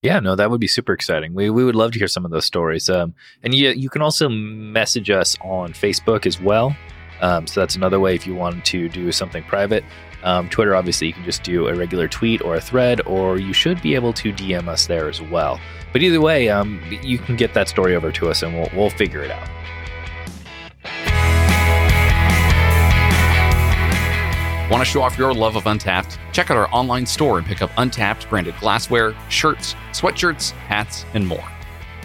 Yeah, 0.02 0.20
no, 0.20 0.36
that 0.36 0.50
would 0.50 0.60
be 0.60 0.68
super 0.68 0.94
exciting. 0.94 1.34
We 1.34 1.50
we 1.50 1.64
would 1.64 1.76
love 1.76 1.92
to 1.92 2.00
hear 2.00 2.08
some 2.08 2.26
of 2.26 2.32
those 2.32 2.46
stories. 2.46 2.90
Um, 2.90 3.14
and 3.44 3.54
you 3.54 3.70
you 3.70 3.90
can 3.90 4.02
also 4.02 4.30
message 4.30 5.10
us 5.10 5.38
on 5.44 5.74
Facebook 5.74 6.26
as 6.26 6.42
well. 6.42 6.76
Um, 7.22 7.46
so 7.46 7.60
that's 7.60 7.76
another 7.76 8.00
way 8.00 8.16
if 8.16 8.26
you 8.26 8.34
want 8.34 8.66
to 8.66 8.90
do 8.90 9.12
something 9.12 9.44
private. 9.44 9.84
Um, 10.24 10.50
Twitter, 10.50 10.76
obviously, 10.76 11.08
you 11.08 11.14
can 11.14 11.24
just 11.24 11.44
do 11.44 11.68
a 11.68 11.74
regular 11.74 12.08
tweet 12.08 12.42
or 12.42 12.56
a 12.56 12.62
thread, 12.62 13.02
or 13.08 13.38
you 13.38 13.54
should 13.54 13.82
be 13.82 13.96
able 13.96 14.14
to 14.14 14.32
DM 14.32 14.68
us 14.68 14.88
there 14.88 15.10
as 15.10 15.22
well. 15.22 15.60
But 15.94 16.02
either 16.02 16.22
way, 16.22 16.50
um, 16.50 16.82
you 17.04 17.18
can 17.18 17.36
get 17.36 17.54
that 17.54 17.68
story 17.68 17.96
over 17.96 18.12
to 18.12 18.30
us 18.30 18.44
and 18.44 18.54
we'll, 18.54 18.70
we'll 18.76 18.90
figure 18.90 19.24
it 19.24 19.32
out. 19.32 19.48
Want 24.72 24.82
to 24.82 24.86
show 24.86 25.02
off 25.02 25.18
your 25.18 25.34
love 25.34 25.58
of 25.58 25.66
Untappd? 25.66 26.18
Check 26.32 26.50
out 26.50 26.56
our 26.56 26.74
online 26.74 27.06
store 27.06 27.38
and 27.38 27.46
pick 27.46 27.62
up 27.62 27.72
Untappd 27.72 28.30
branded 28.30 28.56
glassware, 28.58 29.14
shirts, 29.28 29.76
sweatshirts, 29.92 30.52
hats, 30.52 31.04
and 31.14 31.28
more. 31.28 31.44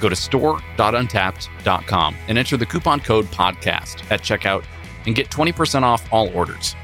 Go 0.01 0.09
to 0.09 0.17
store.untappd.com 0.17 2.17
and 2.27 2.37
enter 2.37 2.57
the 2.57 2.67
coupon 2.67 2.99
code 2.99 3.27
podcast 3.27 4.11
at 4.11 4.23
checkout 4.23 4.65
and 5.07 5.15
get 5.15 5.31
20% 5.31 5.83
off 5.83 6.13
all 6.13 6.29
orders. 6.37 6.75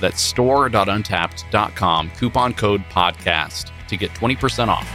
That's 0.00 0.20
store.untappd.com, 0.20 2.10
coupon 2.10 2.54
code 2.54 2.84
podcast 2.90 3.70
to 3.88 3.96
get 3.96 4.10
20% 4.12 4.68
off. 4.68 4.88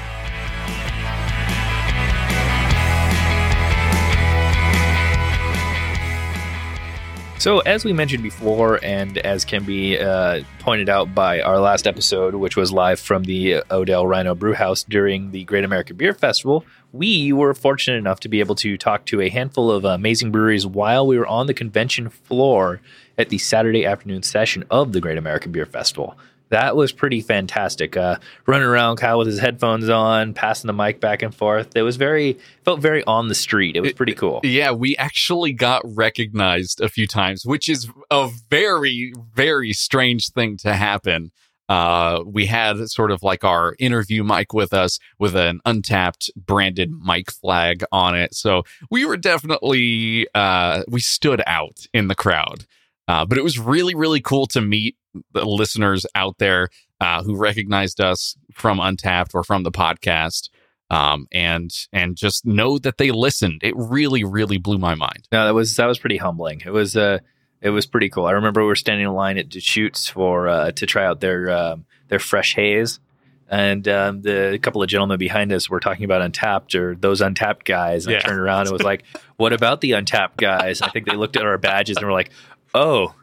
So, 7.40 7.60
as 7.60 7.86
we 7.86 7.94
mentioned 7.94 8.22
before, 8.22 8.84
and 8.84 9.18
as 9.20 9.46
can 9.46 9.64
be 9.64 9.98
uh, 9.98 10.44
pointed 10.60 10.90
out 10.90 11.16
by 11.16 11.40
our 11.40 11.58
last 11.58 11.88
episode, 11.88 12.36
which 12.36 12.58
was 12.58 12.74
live 12.74 13.00
from 13.00 13.24
the 13.24 13.64
Odell 13.72 14.06
Rhino 14.06 14.36
Brewhouse 14.36 14.84
during 14.84 15.32
the 15.32 15.46
Great 15.46 15.64
American 15.64 15.96
Beer 15.96 16.14
Festival, 16.14 16.66
we 16.92 17.32
were 17.32 17.54
fortunate 17.54 17.96
enough 17.96 18.20
to 18.20 18.28
be 18.28 18.42
able 18.42 18.56
to 18.56 18.78
talk 18.78 19.06
to 19.06 19.22
a 19.22 19.30
handful 19.30 19.72
of 19.72 19.86
amazing 19.86 20.34
breweries 20.34 20.68
while 20.68 21.08
we 21.08 21.18
were 21.18 21.28
on 21.28 21.48
the 21.48 21.54
convention 21.54 22.10
floor 22.10 22.82
at 23.20 23.30
the 23.30 23.38
Saturday 23.38 23.86
afternoon 23.86 24.24
session 24.24 24.64
of 24.72 24.94
the 24.94 25.00
Great 25.00 25.20
American 25.20 25.52
Beer 25.52 25.68
Festival 25.68 26.18
that 26.50 26.76
was 26.76 26.92
pretty 26.92 27.22
fantastic. 27.22 27.96
Uh, 27.96 28.18
running 28.46 28.68
around 28.68 28.98
Kyle 28.98 29.18
with 29.18 29.28
his 29.28 29.40
headphones 29.40 29.88
on, 29.88 30.34
passing 30.34 30.68
the 30.68 30.74
mic 30.74 31.00
back 31.00 31.22
and 31.22 31.34
forth. 31.34 31.76
It 31.76 31.84
was 31.84 31.96
very 31.96 32.38
felt 32.64 32.80
very 32.80 33.04
on 33.06 33.28
the 33.28 33.36
street. 33.36 33.76
It 33.76 33.82
was 33.82 33.94
pretty 33.94 34.14
cool. 34.14 34.42
Yeah, 34.44 34.72
we 34.72 34.98
actually 34.98 35.54
got 35.54 35.82
recognized 35.86 36.82
a 36.82 36.90
few 36.90 37.08
times, 37.08 37.46
which 37.46 37.70
is 37.70 37.90
a 38.12 38.30
very 38.50 39.14
very 39.36 39.74
strange 39.74 40.30
thing 40.32 40.58
to 40.58 40.74
happen. 40.74 41.32
Uh, 41.68 42.24
we 42.26 42.48
had 42.48 42.90
sort 42.90 43.12
of 43.12 43.22
like 43.22 43.44
our 43.44 43.76
interview 43.78 44.24
mic 44.24 44.54
with 44.54 44.74
us 44.74 44.98
with 45.20 45.36
an 45.36 45.60
untappd 45.68 46.32
branded 46.36 46.92
mic 46.92 47.30
flag 47.30 47.84
on 47.92 48.18
it. 48.18 48.34
So 48.34 48.64
we 48.90 49.06
were 49.06 49.18
definitely, 49.18 50.28
uh, 50.34 50.82
we 50.88 51.00
stood 51.00 51.44
out 51.46 51.86
in 51.94 52.08
the 52.08 52.16
crowd. 52.16 52.66
Uh, 53.10 53.26
but 53.26 53.40
it 53.40 53.44
was 53.44 53.58
really, 53.58 53.96
really 53.96 54.22
cool 54.22 54.46
to 54.46 54.62
meet 54.62 54.96
the 55.34 55.44
listeners 55.44 56.06
out 56.14 56.38
there 56.38 56.70
uh, 57.02 57.24
who 57.24 57.36
recognized 57.36 58.00
us 58.00 58.38
from 58.54 58.78
Untappd 58.78 59.34
or 59.34 59.44
from 59.44 59.64
the 59.64 59.72
podcast. 59.72 60.50
Um, 60.92 61.28
and 61.32 61.72
and 61.92 62.16
just 62.16 62.46
know 62.46 62.78
that 62.80 62.98
they 62.98 63.12
listened. 63.12 63.62
It 63.64 63.76
really, 63.76 64.24
really 64.24 64.58
blew 64.58 64.78
my 64.78 64.96
mind. 64.96 65.28
No, 65.32 65.46
that 65.46 65.54
was 65.54 65.76
that 65.76 65.86
was 65.86 66.00
pretty 66.00 66.18
humbling. 66.18 66.62
It 66.66 66.72
was 66.72 66.96
uh, 66.96 67.20
it 67.62 67.70
was 67.70 67.86
pretty 67.86 68.10
cool. 68.10 68.26
I 68.26 68.32
remember 68.32 68.62
we 68.62 68.68
were 68.68 68.76
standing 68.76 69.06
in 69.06 69.14
line 69.14 69.38
at 69.38 69.50
Deschutes 69.50 70.08
for 70.08 70.48
uh, 70.48 70.72
to 70.72 70.86
try 70.88 71.06
out 71.06 71.20
their 71.20 71.52
um, 71.52 71.86
their 72.08 72.18
fresh 72.18 72.56
haze, 72.56 73.00
and 73.48 73.88
um, 73.88 74.24
the 74.24 74.58
couple 74.64 74.82
of 74.82 74.90
gentlemen 74.90 75.20
behind 75.20 75.54
us 75.54 75.70
were 75.70 75.80
talking 75.80 76.06
about 76.06 76.22
Untappd 76.32 76.74
or 76.74 76.96
those 76.96 77.22
Untappd 77.22 77.66
guys. 77.66 78.08
And 78.08 78.14
yeah. 78.14 78.20
I 78.20 78.22
turned 78.22 78.40
around 78.40 78.62
and 78.62 78.72
was 78.72 78.82
like, 78.82 79.04
"What 79.38 79.54
about 79.54 79.82
the 79.82 79.92
Untappd 79.92 80.38
guys?" 80.38 80.82
I 80.82 80.90
think 80.90 81.06
they 81.06 81.16
looked 81.16 81.38
at 81.38 81.46
our 81.46 81.60
badges 81.60 81.98
and 81.98 82.06
were 82.08 82.14
like, 82.14 82.32
"Oh, 82.74 83.16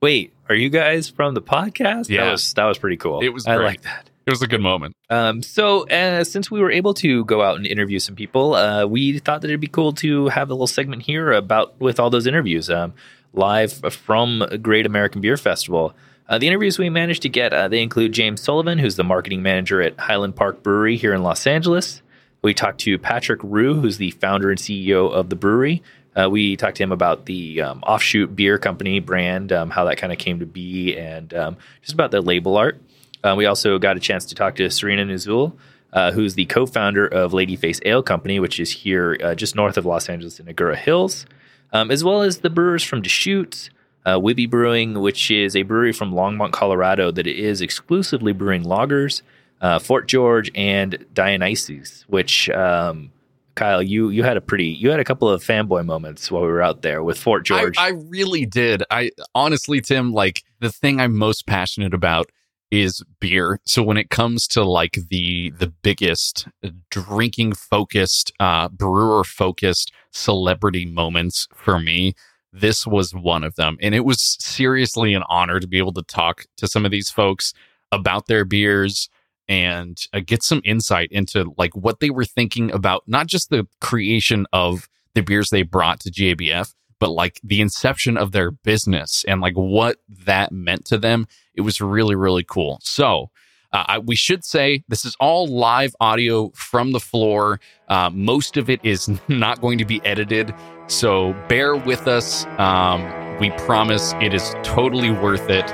wait, 0.00 0.32
are 0.48 0.54
you 0.54 0.68
guys 0.68 1.08
from 1.08 1.34
the 1.34 1.42
podcast? 1.42 2.08
Yeah. 2.08 2.24
That 2.24 2.32
was 2.32 2.52
that 2.54 2.64
was 2.64 2.78
pretty 2.78 2.96
cool. 2.96 3.20
It 3.20 3.30
was 3.30 3.46
I 3.46 3.56
great. 3.56 3.66
like 3.66 3.82
that. 3.82 4.10
It 4.26 4.30
was 4.30 4.42
a 4.42 4.46
good 4.46 4.60
moment. 4.60 4.94
Um, 5.08 5.42
so 5.42 5.88
uh, 5.88 6.24
since 6.24 6.50
we 6.50 6.60
were 6.60 6.70
able 6.70 6.94
to 6.94 7.24
go 7.24 7.42
out 7.42 7.56
and 7.56 7.66
interview 7.66 7.98
some 7.98 8.14
people, 8.14 8.54
uh, 8.54 8.86
we 8.86 9.18
thought 9.18 9.40
that 9.40 9.48
it'd 9.48 9.60
be 9.60 9.66
cool 9.66 9.92
to 9.94 10.28
have 10.28 10.50
a 10.50 10.54
little 10.54 10.66
segment 10.66 11.02
here 11.02 11.32
about 11.32 11.80
with 11.80 11.98
all 11.98 12.10
those 12.10 12.26
interviews 12.26 12.70
um, 12.70 12.92
live 13.32 13.72
from 13.72 14.44
Great 14.62 14.86
American 14.86 15.20
Beer 15.20 15.36
Festival. 15.36 15.94
Uh, 16.28 16.38
the 16.38 16.46
interviews 16.46 16.78
we 16.78 16.88
managed 16.90 17.22
to 17.22 17.28
get 17.28 17.52
uh, 17.52 17.66
they 17.66 17.82
include 17.82 18.12
James 18.12 18.40
Sullivan, 18.40 18.78
who's 18.78 18.96
the 18.96 19.04
marketing 19.04 19.42
manager 19.42 19.82
at 19.82 19.98
Highland 19.98 20.36
Park 20.36 20.62
Brewery 20.62 20.96
here 20.96 21.12
in 21.12 21.22
Los 21.22 21.46
Angeles. 21.46 22.02
We 22.42 22.54
talked 22.54 22.80
to 22.82 22.98
Patrick 22.98 23.40
Rue, 23.42 23.80
who's 23.80 23.98
the 23.98 24.12
founder 24.12 24.50
and 24.50 24.58
CEO 24.58 25.10
of 25.12 25.28
the 25.28 25.36
Bruery. 25.36 25.82
Uh, 26.16 26.28
we 26.28 26.56
talked 26.56 26.76
to 26.76 26.82
him 26.82 26.92
about 26.92 27.26
the 27.26 27.62
um, 27.62 27.82
offshoot 27.82 28.34
beer 28.34 28.58
company 28.58 29.00
brand, 29.00 29.52
um, 29.52 29.70
how 29.70 29.84
that 29.84 29.96
kind 29.96 30.12
of 30.12 30.18
came 30.18 30.40
to 30.40 30.46
be, 30.46 30.96
and 30.96 31.32
um, 31.34 31.56
just 31.82 31.92
about 31.92 32.10
the 32.10 32.20
label 32.20 32.56
art. 32.56 32.80
Uh, 33.22 33.34
we 33.36 33.46
also 33.46 33.78
got 33.78 33.96
a 33.96 34.00
chance 34.00 34.24
to 34.24 34.34
talk 34.34 34.56
to 34.56 34.66
Cyrena 34.66 35.06
Nouzille, 35.06 35.52
uh, 35.92 36.12
who's 36.12 36.34
the 36.34 36.46
co-founder 36.46 37.06
of 37.06 37.32
Ladyface 37.32 37.80
Ale 37.84 38.02
Company, 38.02 38.40
which 38.40 38.58
is 38.58 38.70
here 38.70 39.16
uh, 39.22 39.34
just 39.34 39.54
north 39.54 39.76
of 39.76 39.86
Los 39.86 40.08
Angeles 40.08 40.40
in 40.40 40.46
Agoura 40.46 40.76
Hills, 40.76 41.26
um, 41.72 41.90
as 41.90 42.02
well 42.02 42.22
as 42.22 42.38
the 42.38 42.50
brewers 42.50 42.82
from 42.82 43.02
Deschutes, 43.02 43.70
uh, 44.06 44.18
Wibby 44.18 44.48
Brewing, 44.48 45.00
which 45.00 45.30
is 45.30 45.54
a 45.54 45.62
brewery 45.62 45.92
from 45.92 46.12
Longmont, 46.12 46.52
Colorado, 46.52 47.10
that 47.10 47.26
is 47.26 47.60
exclusively 47.60 48.32
brewing 48.32 48.64
lagers, 48.64 49.22
uh, 49.60 49.78
Fort 49.78 50.08
George, 50.08 50.50
and 50.54 51.04
Dionysus, 51.12 52.04
which 52.08 52.48
um, 52.50 53.12
Kyle, 53.54 53.82
you 53.82 54.10
you 54.10 54.22
had 54.22 54.36
a 54.36 54.40
pretty 54.40 54.66
you 54.66 54.90
had 54.90 55.00
a 55.00 55.04
couple 55.04 55.28
of 55.28 55.42
fanboy 55.42 55.84
moments 55.84 56.30
while 56.30 56.42
we 56.42 56.48
were 56.48 56.62
out 56.62 56.82
there 56.82 57.02
with 57.02 57.18
Fort 57.18 57.44
George. 57.44 57.76
I, 57.78 57.88
I 57.88 57.90
really 57.90 58.46
did. 58.46 58.82
I 58.90 59.10
honestly, 59.34 59.80
Tim, 59.80 60.12
like 60.12 60.42
the 60.60 60.70
thing 60.70 61.00
I'm 61.00 61.16
most 61.16 61.46
passionate 61.46 61.94
about 61.94 62.30
is 62.70 63.02
beer. 63.20 63.60
So 63.64 63.82
when 63.82 63.96
it 63.96 64.10
comes 64.10 64.46
to 64.48 64.62
like 64.64 64.98
the 65.10 65.50
the 65.50 65.66
biggest 65.66 66.48
drinking 66.90 67.54
focused, 67.54 68.32
uh, 68.40 68.68
brewer 68.68 69.24
focused 69.24 69.92
celebrity 70.12 70.86
moments 70.86 71.48
for 71.54 71.80
me, 71.80 72.14
this 72.52 72.86
was 72.86 73.14
one 73.14 73.44
of 73.44 73.56
them, 73.56 73.76
and 73.80 73.94
it 73.94 74.04
was 74.04 74.36
seriously 74.40 75.14
an 75.14 75.24
honor 75.28 75.60
to 75.60 75.68
be 75.68 75.78
able 75.78 75.92
to 75.94 76.02
talk 76.02 76.46
to 76.56 76.66
some 76.66 76.84
of 76.84 76.90
these 76.90 77.10
folks 77.10 77.52
about 77.92 78.26
their 78.26 78.44
beers 78.44 79.08
and 79.50 80.06
uh, 80.14 80.20
get 80.24 80.44
some 80.44 80.62
insight 80.64 81.08
into 81.10 81.52
like 81.58 81.74
what 81.76 81.98
they 81.98 82.08
were 82.08 82.24
thinking 82.24 82.70
about 82.70 83.02
not 83.08 83.26
just 83.26 83.50
the 83.50 83.66
creation 83.80 84.46
of 84.52 84.88
the 85.14 85.22
beers 85.22 85.50
they 85.50 85.62
brought 85.62 85.98
to 86.00 86.10
GABF, 86.10 86.72
but 87.00 87.10
like 87.10 87.40
the 87.42 87.60
inception 87.60 88.16
of 88.16 88.30
their 88.30 88.52
business 88.52 89.24
and 89.26 89.40
like 89.40 89.54
what 89.54 89.96
that 90.24 90.52
meant 90.52 90.84
to 90.86 90.96
them. 90.96 91.26
It 91.54 91.62
was 91.62 91.80
really, 91.80 92.14
really 92.14 92.44
cool. 92.44 92.78
So, 92.82 93.30
uh, 93.72 93.84
I, 93.86 93.98
we 93.98 94.16
should 94.16 94.44
say 94.44 94.82
this 94.88 95.04
is 95.04 95.16
all 95.20 95.46
live 95.46 95.94
audio 96.00 96.50
from 96.50 96.92
the 96.92 97.00
floor. 97.00 97.60
Uh, 97.88 98.10
most 98.12 98.56
of 98.56 98.68
it 98.70 98.80
is 98.84 99.10
not 99.28 99.60
going 99.60 99.78
to 99.78 99.84
be 99.84 100.00
edited. 100.04 100.54
So 100.86 101.34
bear 101.48 101.76
with 101.76 102.06
us. 102.06 102.46
Um, 102.58 103.38
we 103.38 103.50
promise 103.50 104.12
it 104.20 104.34
is 104.34 104.54
totally 104.62 105.10
worth 105.10 105.48
it. 105.48 105.68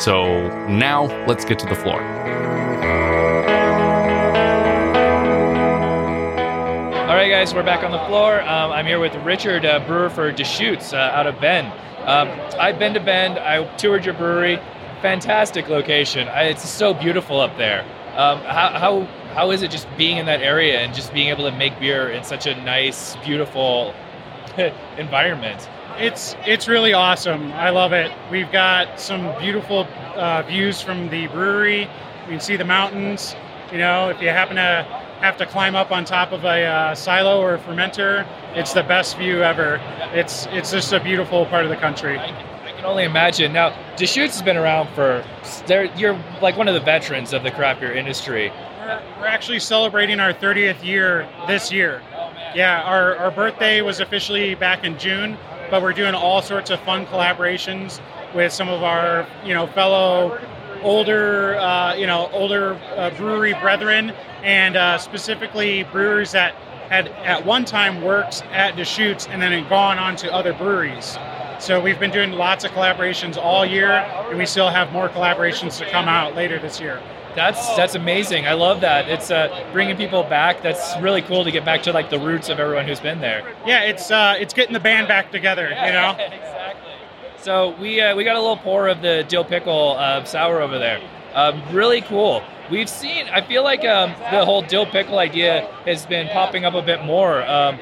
So 0.00 0.48
now 0.68 1.04
let's 1.26 1.44
get 1.44 1.58
to 1.60 1.66
the 1.66 1.74
floor. 1.74 2.51
Guys, 7.42 7.54
we're 7.56 7.62
back 7.64 7.82
on 7.82 7.90
the 7.90 7.98
floor. 8.06 8.40
Um, 8.42 8.70
I'm 8.70 8.86
here 8.86 9.00
with 9.00 9.16
Richard 9.24 9.66
uh, 9.66 9.84
Brewer 9.84 10.08
for 10.08 10.30
Deschutes 10.30 10.92
uh, 10.92 11.10
out 11.12 11.26
of 11.26 11.40
Bend. 11.40 11.66
Um, 12.06 12.28
I've 12.56 12.78
been 12.78 12.94
to 12.94 13.00
Bend. 13.00 13.36
I 13.36 13.64
toured 13.78 14.04
your 14.04 14.14
brewery. 14.14 14.60
Fantastic 15.00 15.68
location. 15.68 16.28
I, 16.28 16.44
it's 16.44 16.68
so 16.68 16.94
beautiful 16.94 17.40
up 17.40 17.56
there. 17.56 17.80
Um, 18.14 18.38
how, 18.42 18.68
how 18.78 19.00
how 19.34 19.50
is 19.50 19.62
it 19.62 19.72
just 19.72 19.88
being 19.96 20.18
in 20.18 20.26
that 20.26 20.40
area 20.40 20.82
and 20.82 20.94
just 20.94 21.12
being 21.12 21.30
able 21.30 21.50
to 21.50 21.56
make 21.56 21.80
beer 21.80 22.10
in 22.10 22.22
such 22.22 22.46
a 22.46 22.54
nice, 22.62 23.16
beautiful 23.24 23.92
environment? 24.96 25.68
It's 25.98 26.36
it's 26.46 26.68
really 26.68 26.92
awesome. 26.92 27.50
I 27.54 27.70
love 27.70 27.92
it. 27.92 28.12
We've 28.30 28.52
got 28.52 29.00
some 29.00 29.36
beautiful 29.40 29.88
uh, 30.14 30.42
views 30.42 30.80
from 30.80 31.08
the 31.08 31.26
brewery. 31.26 31.80
You 31.80 32.28
can 32.28 32.40
see 32.40 32.54
the 32.54 32.64
mountains. 32.64 33.34
You 33.72 33.78
know, 33.78 34.10
if 34.10 34.22
you 34.22 34.28
happen 34.28 34.54
to 34.54 35.01
have 35.22 35.36
to 35.36 35.46
climb 35.46 35.76
up 35.76 35.92
on 35.92 36.04
top 36.04 36.32
of 36.32 36.44
a 36.44 36.64
uh, 36.64 36.94
silo 36.96 37.40
or 37.40 37.54
a 37.54 37.58
fermenter. 37.58 38.26
It's 38.56 38.72
the 38.72 38.82
best 38.82 39.16
view 39.16 39.42
ever. 39.42 39.80
It's 40.12 40.46
it's 40.50 40.72
just 40.72 40.92
a 40.92 40.98
beautiful 40.98 41.46
part 41.46 41.64
of 41.64 41.70
the 41.70 41.76
country. 41.76 42.18
I 42.18 42.26
can, 42.26 42.66
I 42.66 42.72
can 42.72 42.84
only 42.84 43.04
imagine. 43.04 43.52
Now, 43.52 43.70
Deschutes 43.96 44.34
has 44.34 44.42
been 44.42 44.56
around 44.56 44.92
for. 44.94 45.24
You're 45.96 46.20
like 46.42 46.56
one 46.56 46.66
of 46.66 46.74
the 46.74 46.80
veterans 46.80 47.32
of 47.32 47.44
the 47.44 47.52
craft 47.52 47.80
beer 47.80 47.92
industry. 47.92 48.50
We're, 48.80 49.02
we're 49.20 49.26
actually 49.26 49.60
celebrating 49.60 50.18
our 50.18 50.34
30th 50.34 50.82
year 50.84 51.28
this 51.46 51.70
year. 51.70 52.02
Oh, 52.16 52.32
yeah, 52.56 52.82
our, 52.82 53.16
our 53.16 53.30
birthday 53.30 53.80
was 53.80 54.00
officially 54.00 54.56
back 54.56 54.82
in 54.82 54.98
June, 54.98 55.38
but 55.70 55.82
we're 55.82 55.92
doing 55.92 56.14
all 56.14 56.42
sorts 56.42 56.70
of 56.70 56.80
fun 56.80 57.06
collaborations 57.06 58.00
with 58.34 58.52
some 58.52 58.68
of 58.68 58.82
our 58.82 59.24
you 59.44 59.54
know 59.54 59.68
fellow 59.68 60.40
older, 60.82 61.58
uh, 61.58 61.94
you 61.94 62.06
know, 62.06 62.28
older 62.32 62.74
uh, 62.96 63.10
brewery 63.10 63.54
brethren, 63.54 64.10
and 64.42 64.76
uh, 64.76 64.98
specifically 64.98 65.84
brewers 65.84 66.32
that 66.32 66.54
had 66.88 67.08
at 67.08 67.46
one 67.46 67.64
time 67.64 68.02
worked 68.02 68.42
at 68.52 68.76
Deschutes 68.76 69.26
and 69.26 69.40
then 69.40 69.52
had 69.52 69.68
gone 69.68 69.98
on 69.98 70.16
to 70.16 70.32
other 70.32 70.52
breweries. 70.52 71.16
So 71.58 71.80
we've 71.80 71.98
been 71.98 72.10
doing 72.10 72.32
lots 72.32 72.64
of 72.64 72.72
collaborations 72.72 73.36
all 73.36 73.64
year, 73.64 73.90
and 73.90 74.36
we 74.36 74.46
still 74.46 74.68
have 74.68 74.92
more 74.92 75.08
collaborations 75.08 75.78
to 75.78 75.88
come 75.90 76.08
out 76.08 76.34
later 76.34 76.58
this 76.58 76.80
year. 76.80 77.00
That's 77.34 77.76
that's 77.76 77.94
amazing. 77.94 78.46
I 78.46 78.52
love 78.52 78.82
that. 78.82 79.08
It's 79.08 79.30
uh, 79.30 79.66
bringing 79.72 79.96
people 79.96 80.22
back. 80.24 80.60
That's 80.62 80.98
really 81.00 81.22
cool 81.22 81.44
to 81.44 81.50
get 81.50 81.64
back 81.64 81.82
to 81.84 81.92
like 81.92 82.10
the 82.10 82.18
roots 82.18 82.48
of 82.48 82.58
everyone 82.58 82.86
who's 82.86 83.00
been 83.00 83.20
there. 83.20 83.54
Yeah, 83.64 83.84
it's 83.84 84.10
uh, 84.10 84.36
it's 84.38 84.52
getting 84.52 84.74
the 84.74 84.80
band 84.80 85.08
back 85.08 85.30
together. 85.32 85.68
You 85.68 85.92
know. 85.92 86.10
exactly. 86.18 86.91
So 87.42 87.74
we 87.80 88.00
uh, 88.00 88.14
we 88.14 88.22
got 88.22 88.36
a 88.36 88.40
little 88.40 88.56
pour 88.56 88.86
of 88.86 89.02
the 89.02 89.24
dill 89.28 89.44
pickle 89.44 89.96
uh, 89.98 90.22
sour 90.22 90.60
over 90.62 90.78
there. 90.78 91.00
Um, 91.34 91.60
really 91.72 92.00
cool. 92.02 92.40
we've 92.70 92.88
seen. 92.88 93.26
I 93.30 93.40
feel 93.40 93.64
like 93.64 93.84
um, 93.84 94.10
the 94.30 94.44
whole 94.44 94.62
dill 94.62 94.86
pickle 94.86 95.18
idea 95.18 95.66
has 95.84 96.06
been 96.06 96.28
popping 96.28 96.64
up 96.64 96.74
a 96.74 96.82
bit 96.82 97.04
more. 97.04 97.44
Um, 97.44 97.80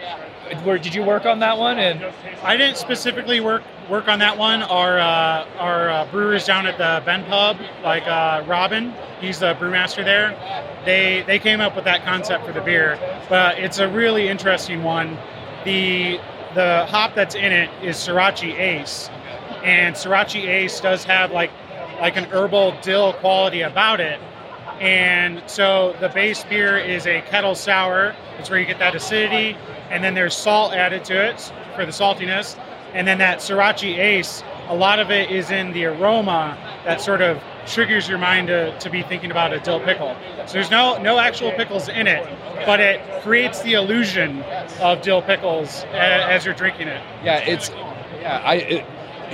where 0.65 0.79
did 0.79 0.95
you 0.95 1.03
work 1.03 1.27
on 1.27 1.41
that 1.41 1.59
one? 1.59 1.79
And 1.79 2.03
I 2.43 2.57
didn't 2.57 2.79
specifically 2.79 3.41
work 3.41 3.63
work 3.91 4.09
on 4.09 4.19
that 4.21 4.39
one. 4.39 4.63
Our 4.63 4.99
uh, 4.99 5.47
our 5.59 5.91
uh, 5.91 6.11
brewers 6.11 6.47
down 6.47 6.67
at 6.67 6.79
the 6.79 7.05
Bend 7.05 7.27
Pub, 7.27 7.59
like 7.85 8.07
uh, 8.07 8.43
Robin, 8.47 8.95
he's 9.21 9.41
the 9.41 9.55
brewmaster 9.57 10.03
there. 10.03 10.35
They 10.87 11.23
they 11.27 11.39
came 11.39 11.61
up 11.61 11.77
with 11.77 11.85
that 11.85 12.03
concept 12.07 12.47
for 12.47 12.53
the 12.53 12.63
beer, 12.63 12.99
but 13.29 13.59
it's 13.59 13.79
a 13.79 13.89
really 13.89 14.29
interesting 14.29 14.83
one. 14.83 15.19
The 15.65 16.19
the 16.55 16.87
hop 16.87 17.15
that's 17.15 17.35
in 17.35 17.53
it 17.53 17.71
is 17.83 17.97
Sorachi 17.97 18.59
Ace, 18.59 19.11
and 19.63 19.95
Sorachi 19.95 20.47
Ace 20.47 20.81
does 20.81 21.05
have 21.05 21.33
like 21.33 21.51
like 22.01 22.17
an 22.17 22.25
herbal 22.25 22.75
dill 22.83 23.13
quality 23.15 23.61
about 23.61 24.01
it. 24.01 24.19
And 24.81 25.43
so 25.47 25.95
the 26.01 26.09
base 26.09 26.43
beer 26.45 26.79
is 26.79 27.07
a 27.07 27.21
kettle 27.23 27.55
sour. 27.55 28.17
It's 28.39 28.49
where 28.49 28.59
you 28.59 28.65
get 28.65 28.79
that 28.79 28.95
acidity, 28.95 29.57
and 29.91 30.03
then 30.03 30.15
there's 30.15 30.35
salt 30.35 30.73
added 30.73 31.05
to 31.07 31.29
it 31.29 31.53
for 31.77 31.85
the 31.85 31.93
saltiness. 31.93 32.59
And 32.95 33.07
then 33.07 33.19
that 33.19 33.39
Sorachi 33.39 33.99
Ace, 33.99 34.43
a 34.69 34.75
lot 34.75 34.99
of 34.99 35.11
it 35.11 35.31
is 35.31 35.51
in 35.51 35.73
the 35.73 35.85
aroma 35.85 36.57
that 36.85 37.01
sort 37.01 37.21
of 37.21 37.41
triggers 37.67 38.09
your 38.09 38.19
mind 38.19 38.49
to, 38.49 38.77
to 38.79 38.91
be 38.91 39.03
thinking 39.03 39.31
about 39.31 39.53
a 39.53 39.61
dill 39.61 39.81
pickle. 39.81 40.17
So 40.47 40.55
there's 40.55 40.71
no 40.71 41.01
no 41.01 41.19
actual 41.19 41.53
pickles 41.53 41.89
in 41.89 42.07
it, 42.07 42.27
but 42.67 42.81
it 42.81 43.01
creates 43.23 43.61
the 43.63 43.75
illusion 43.75 44.43
of 44.81 45.03
dill 45.03 45.23
pickles 45.23 45.85
as, 45.93 46.41
as 46.41 46.45
you're 46.45 46.55
drinking 46.55 46.89
it. 46.89 47.03
Yeah, 47.23 47.39
it's 47.39 47.69
yeah, 48.21 48.43
I 48.45 48.55
it, 48.55 48.87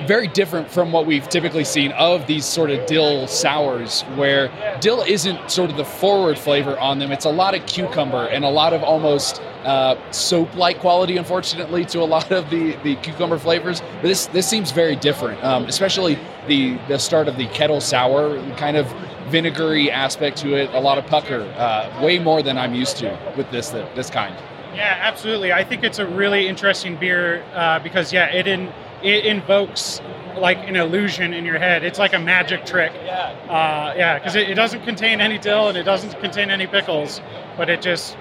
very 0.06 0.28
different 0.28 0.70
from 0.70 0.92
what 0.92 1.06
we've 1.06 1.28
typically 1.28 1.64
seen 1.64 1.92
of 1.92 2.26
these 2.26 2.44
sort 2.44 2.70
of 2.70 2.87
dill 2.87 3.26
sours, 3.26 4.02
where 4.14 4.50
dill 4.80 5.02
isn't 5.02 5.50
sort 5.50 5.70
of 5.70 5.76
the 5.76 5.85
forward 5.85 6.38
flavor 6.38 6.78
on 6.78 6.98
them. 6.98 7.12
It's 7.12 7.24
a 7.24 7.30
lot 7.30 7.54
of 7.54 7.64
cucumber 7.66 8.26
and 8.26 8.44
a 8.44 8.48
lot 8.48 8.72
of 8.72 8.82
almost 8.82 9.40
uh, 9.64 9.96
soap-like 10.12 10.78
quality, 10.80 11.16
unfortunately, 11.16 11.85
to 11.87 12.00
a 12.00 12.04
lot 12.16 12.30
of 12.30 12.48
the, 12.50 12.76
the 12.82 12.96
cucumber 12.96 13.38
flavors. 13.38 13.80
But 13.80 14.09
this 14.09 14.26
this 14.26 14.48
seems 14.48 14.70
very 14.70 14.96
different, 14.96 15.42
um, 15.42 15.64
especially 15.64 16.18
the 16.46 16.78
the 16.88 16.98
start 16.98 17.28
of 17.28 17.37
the 17.37 17.46
kettle 17.48 17.80
sour 17.80 18.40
kind 18.56 18.76
of 18.76 18.87
vinegary 19.28 19.90
aspect 19.90 20.37
to 20.38 20.54
it. 20.54 20.70
A 20.72 20.80
lot 20.80 20.98
of 20.98 21.06
pucker, 21.06 21.42
uh, 21.56 22.02
way 22.02 22.18
more 22.18 22.42
than 22.42 22.59
I'm 22.59 22.74
used 22.74 22.96
to 22.98 23.18
with 23.37 23.50
this 23.50 23.70
this 23.70 24.11
kind. 24.11 24.37
Yeah, 24.74 24.98
absolutely. 25.00 25.52
I 25.52 25.64
think 25.64 25.85
it's 25.85 25.98
a 25.98 26.06
really 26.06 26.48
interesting 26.48 26.96
beer 26.96 27.42
uh, 27.54 27.78
because 27.78 28.12
yeah, 28.12 28.26
it 28.26 28.46
in 28.46 28.70
it 29.02 29.26
invokes 29.26 30.00
like 30.37 30.59
an 30.68 30.76
illusion 30.76 31.32
in 31.32 31.44
your 31.44 31.59
head. 31.59 31.82
It's 31.82 31.98
like 31.98 32.14
a 32.14 32.18
magic 32.18 32.66
trick. 32.66 32.92
Yeah. 32.94 33.35
Uh, 33.48 33.94
yeah, 33.96 34.18
because 34.18 34.35
it, 34.35 34.50
it, 34.50 34.54
doesn't 34.54 34.82
contain 34.85 35.20
any 35.20 35.38
dill 35.38 35.68
and 35.68 35.78
it 35.78 35.85
doesn't 35.85 36.18
contain 36.20 36.50
any 36.50 36.66
pickles, 36.66 37.20
but 37.56 37.70
it 37.70 37.80
just, 37.80 38.16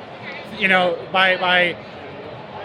you 0.58 0.68
know, 0.68 0.98
by 1.12 1.38
by 1.38 1.74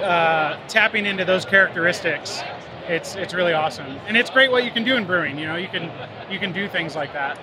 uh, 0.02 0.58
tapping 0.68 1.06
into 1.06 1.24
those 1.24 1.44
characteristics, 1.44 2.40
it's 2.88 3.16
it's 3.16 3.34
really 3.34 3.52
awesome. 3.52 3.86
And 4.06 4.16
it's 4.16 4.30
great 4.30 4.50
what 4.50 4.64
you 4.64 4.70
can 4.70 4.84
do 4.84 4.96
in 4.96 5.06
brewing. 5.06 5.38
You 5.38 5.46
know, 5.46 5.56
you 5.56 5.68
can 5.68 5.90
you 6.30 6.38
can 6.38 6.52
do 6.52 6.68
things 6.68 6.94
like 6.94 7.12
that. 7.12 7.38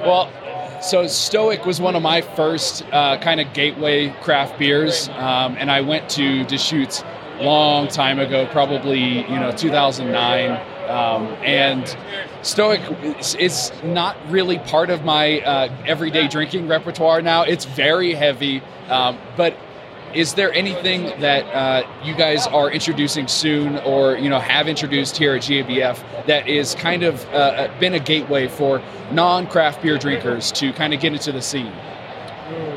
Well, 0.00 0.30
so 0.82 1.06
Stoic 1.06 1.64
was 1.64 1.80
one 1.80 1.94
of 1.94 2.02
my 2.02 2.22
first 2.22 2.84
uh, 2.92 3.18
kind 3.18 3.40
of 3.40 3.52
gateway 3.52 4.08
craft 4.20 4.58
beers, 4.58 5.08
um, 5.10 5.56
and 5.58 5.70
I 5.70 5.80
went 5.80 6.08
to 6.10 6.44
Deschutes 6.44 7.04
long 7.40 7.88
time 7.88 8.18
ago, 8.18 8.46
probably 8.46 9.20
you 9.22 9.38
know 9.38 9.52
2009, 9.52 10.50
um, 10.88 11.26
and 11.42 11.96
Stoic 12.42 12.80
is 13.38 13.72
not 13.84 14.16
really 14.28 14.58
part 14.58 14.90
of 14.90 15.04
my 15.04 15.40
uh, 15.40 15.74
everyday 15.86 16.28
drinking 16.28 16.68
repertoire 16.68 17.22
now. 17.22 17.42
It's 17.42 17.64
very 17.64 18.14
heavy, 18.14 18.62
um, 18.88 19.18
but 19.36 19.56
is 20.14 20.34
there 20.34 20.52
anything 20.52 21.04
that 21.20 21.44
uh, 21.54 21.86
you 22.04 22.14
guys 22.14 22.46
are 22.46 22.70
introducing 22.70 23.26
soon 23.26 23.78
or 23.78 24.16
you 24.16 24.28
know 24.28 24.38
have 24.38 24.68
introduced 24.68 25.16
here 25.16 25.34
at 25.34 25.42
GABF 25.42 26.26
that 26.26 26.48
is 26.48 26.74
kind 26.74 27.02
of 27.02 27.24
uh, 27.26 27.36
uh, 27.36 27.80
been 27.80 27.94
a 27.94 28.00
gateway 28.00 28.48
for 28.48 28.82
non-craft 29.12 29.82
beer 29.82 29.98
drinkers 29.98 30.52
to 30.52 30.72
kind 30.72 30.92
of 30.92 31.00
get 31.00 31.12
into 31.12 31.32
the 31.32 31.42
scene 31.42 31.72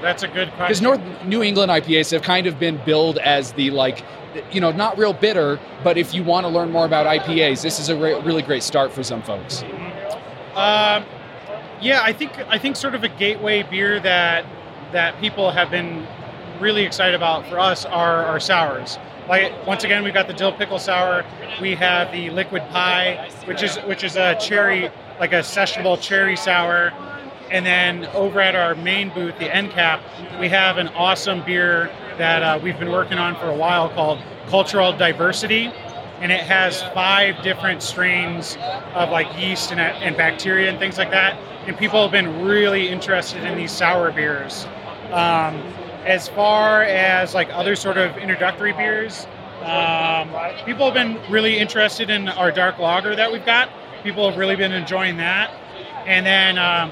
that's 0.05 0.23
a 0.23 0.27
good 0.27 0.47
question 0.51 0.67
because 0.67 0.81
north 0.81 1.01
new 1.25 1.41
england 1.41 1.71
ipas 1.71 2.11
have 2.11 2.21
kind 2.21 2.47
of 2.47 2.59
been 2.59 2.79
billed 2.85 3.17
as 3.19 3.53
the 3.53 3.69
like 3.71 4.05
you 4.51 4.61
know 4.61 4.71
not 4.71 4.97
real 4.97 5.13
bitter 5.13 5.59
but 5.83 5.97
if 5.97 6.13
you 6.13 6.23
want 6.23 6.45
to 6.45 6.49
learn 6.49 6.71
more 6.71 6.85
about 6.85 7.05
ipas 7.05 7.61
this 7.61 7.79
is 7.79 7.89
a 7.89 7.95
re- 7.95 8.19
really 8.21 8.41
great 8.41 8.63
start 8.63 8.91
for 8.91 9.03
some 9.03 9.21
folks 9.21 9.63
um, 10.55 11.03
yeah 11.81 12.01
i 12.03 12.13
think 12.13 12.37
i 12.49 12.57
think 12.57 12.75
sort 12.75 12.95
of 12.95 13.03
a 13.03 13.09
gateway 13.09 13.63
beer 13.63 13.99
that 13.99 14.45
that 14.91 15.19
people 15.19 15.51
have 15.51 15.69
been 15.69 16.07
really 16.59 16.83
excited 16.83 17.15
about 17.15 17.47
for 17.47 17.59
us 17.59 17.85
are 17.85 18.25
our 18.25 18.39
sours. 18.39 18.97
Like 19.27 19.65
once 19.65 19.83
again, 19.83 20.03
we've 20.03 20.13
got 20.13 20.27
the 20.27 20.33
dill 20.33 20.51
pickle 20.53 20.79
sour. 20.79 21.25
We 21.61 21.75
have 21.75 22.11
the 22.11 22.29
liquid 22.29 22.63
pie, 22.69 23.29
which 23.45 23.63
is 23.63 23.77
which 23.79 24.03
is 24.03 24.15
a 24.15 24.35
cherry, 24.39 24.89
like 25.19 25.33
a 25.33 25.39
sessionable 25.39 25.99
cherry 25.99 26.35
sour. 26.35 26.91
And 27.51 27.65
then 27.65 28.05
over 28.07 28.41
at 28.41 28.55
our 28.55 28.75
main 28.75 29.13
booth, 29.13 29.37
the 29.37 29.53
end 29.53 29.71
cap, 29.71 30.01
we 30.39 30.49
have 30.49 30.77
an 30.77 30.87
awesome 30.89 31.43
beer 31.45 31.91
that 32.17 32.41
uh, 32.41 32.59
we've 32.61 32.79
been 32.79 32.91
working 32.91 33.17
on 33.17 33.35
for 33.35 33.49
a 33.49 33.55
while 33.55 33.89
called 33.89 34.19
Cultural 34.47 34.91
Diversity, 34.93 35.71
and 36.21 36.31
it 36.31 36.41
has 36.41 36.81
five 36.93 37.41
different 37.43 37.81
strains 37.83 38.57
of 38.93 39.09
like 39.09 39.27
yeast 39.39 39.71
and, 39.71 39.79
and 39.79 40.15
bacteria 40.17 40.69
and 40.69 40.79
things 40.79 40.97
like 40.97 41.11
that. 41.11 41.37
And 41.67 41.77
people 41.77 42.01
have 42.01 42.11
been 42.11 42.43
really 42.43 42.87
interested 42.87 43.43
in 43.43 43.57
these 43.57 43.71
sour 43.71 44.11
beers. 44.11 44.65
Um, 45.11 45.55
as 46.05 46.27
far 46.27 46.83
as 46.83 47.33
like 47.33 47.49
other 47.51 47.75
sort 47.75 47.97
of 47.97 48.17
introductory 48.17 48.73
beers, 48.73 49.27
um, 49.61 50.29
people 50.65 50.85
have 50.85 50.93
been 50.93 51.19
really 51.29 51.57
interested 51.57 52.09
in 52.09 52.29
our 52.29 52.51
dark 52.51 52.77
lager 52.77 53.15
that 53.15 53.31
we've 53.31 53.45
got. 53.45 53.69
People 54.03 54.29
have 54.29 54.37
really 54.37 54.55
been 54.55 54.71
enjoying 54.71 55.17
that. 55.17 55.51
And 56.05 56.25
then 56.25 56.59
um, 56.59 56.91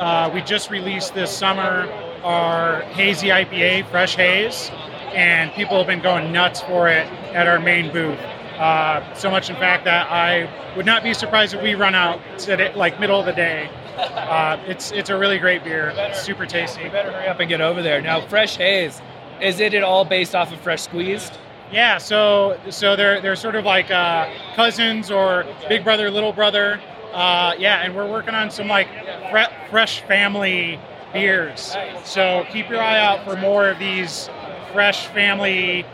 uh, 0.00 0.30
we 0.32 0.42
just 0.42 0.70
released 0.70 1.14
this 1.14 1.30
summer 1.36 1.88
our 2.24 2.82
hazy 2.82 3.28
IPA, 3.28 3.88
Fresh 3.90 4.16
Haze, 4.16 4.70
and 5.14 5.50
people 5.52 5.78
have 5.78 5.86
been 5.86 6.02
going 6.02 6.32
nuts 6.32 6.60
for 6.60 6.88
it 6.88 7.06
at 7.32 7.46
our 7.46 7.58
main 7.58 7.92
booth. 7.92 8.18
Uh, 8.58 9.14
so 9.14 9.30
much, 9.30 9.48
in 9.48 9.56
fact, 9.56 9.84
that 9.84 10.10
I 10.10 10.74
would 10.76 10.84
not 10.84 11.02
be 11.02 11.14
surprised 11.14 11.54
if 11.54 11.62
we 11.62 11.74
run 11.74 11.94
out 11.94 12.20
today, 12.38 12.74
like 12.74 13.00
middle 13.00 13.18
of 13.18 13.24
the 13.24 13.32
day 13.32 13.70
uh, 14.00 14.58
it's 14.66 14.92
it's 14.92 15.10
a 15.10 15.18
really 15.18 15.38
great 15.38 15.64
beer. 15.64 15.92
It's 15.96 16.22
super 16.22 16.46
tasty. 16.46 16.84
You 16.84 16.90
better 16.90 17.12
hurry 17.12 17.26
up 17.26 17.40
and 17.40 17.48
get 17.48 17.60
over 17.60 17.82
there. 17.82 18.00
Now, 18.00 18.20
Fresh 18.20 18.56
Haze, 18.56 19.00
is 19.40 19.60
it 19.60 19.74
at 19.74 19.82
all 19.82 20.04
based 20.04 20.34
off 20.34 20.52
of 20.52 20.60
Fresh 20.60 20.82
Squeezed? 20.82 21.38
Yeah, 21.72 21.98
so 21.98 22.58
so 22.70 22.96
they're 22.96 23.20
they're 23.20 23.36
sort 23.36 23.54
of 23.54 23.64
like 23.64 23.90
uh, 23.90 24.32
cousins 24.54 25.10
or 25.10 25.44
big 25.68 25.84
brother, 25.84 26.10
little 26.10 26.32
brother. 26.32 26.80
Uh, 27.12 27.54
yeah, 27.58 27.82
and 27.82 27.94
we're 27.94 28.08
working 28.08 28.34
on 28.34 28.50
some 28.50 28.68
like 28.68 28.88
fre- 29.30 29.52
fresh 29.70 30.00
family 30.02 30.78
beers. 31.12 31.76
So 32.04 32.46
keep 32.52 32.68
your 32.68 32.80
eye 32.80 33.00
out 33.00 33.24
for 33.24 33.36
more 33.36 33.68
of 33.68 33.78
these 33.78 34.30
fresh 34.72 35.06
family, 35.08 35.84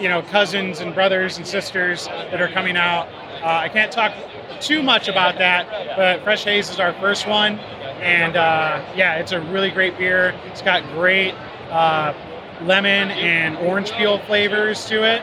you 0.00 0.08
know, 0.08 0.22
cousins 0.22 0.80
and 0.80 0.94
brothers 0.94 1.38
and 1.38 1.46
sisters 1.46 2.06
that 2.06 2.40
are 2.40 2.48
coming 2.48 2.76
out. 2.76 3.08
Uh, 3.42 3.46
I 3.62 3.68
can't 3.68 3.90
talk 3.90 4.12
too 4.60 4.82
much 4.82 5.08
about 5.08 5.38
that, 5.38 5.96
but 5.96 6.22
Fresh 6.24 6.44
Haze 6.44 6.70
is 6.70 6.80
our 6.80 6.92
first 6.94 7.26
one, 7.26 7.58
and 8.00 8.36
uh, 8.36 8.84
yeah, 8.96 9.16
it's 9.16 9.32
a 9.32 9.40
really 9.40 9.70
great 9.70 9.96
beer. 9.98 10.38
It's 10.46 10.62
got 10.62 10.82
great 10.92 11.34
uh, 11.70 12.12
lemon 12.62 13.10
and 13.10 13.56
orange 13.58 13.92
peel 13.92 14.18
flavors 14.20 14.84
to 14.86 15.04
it. 15.04 15.22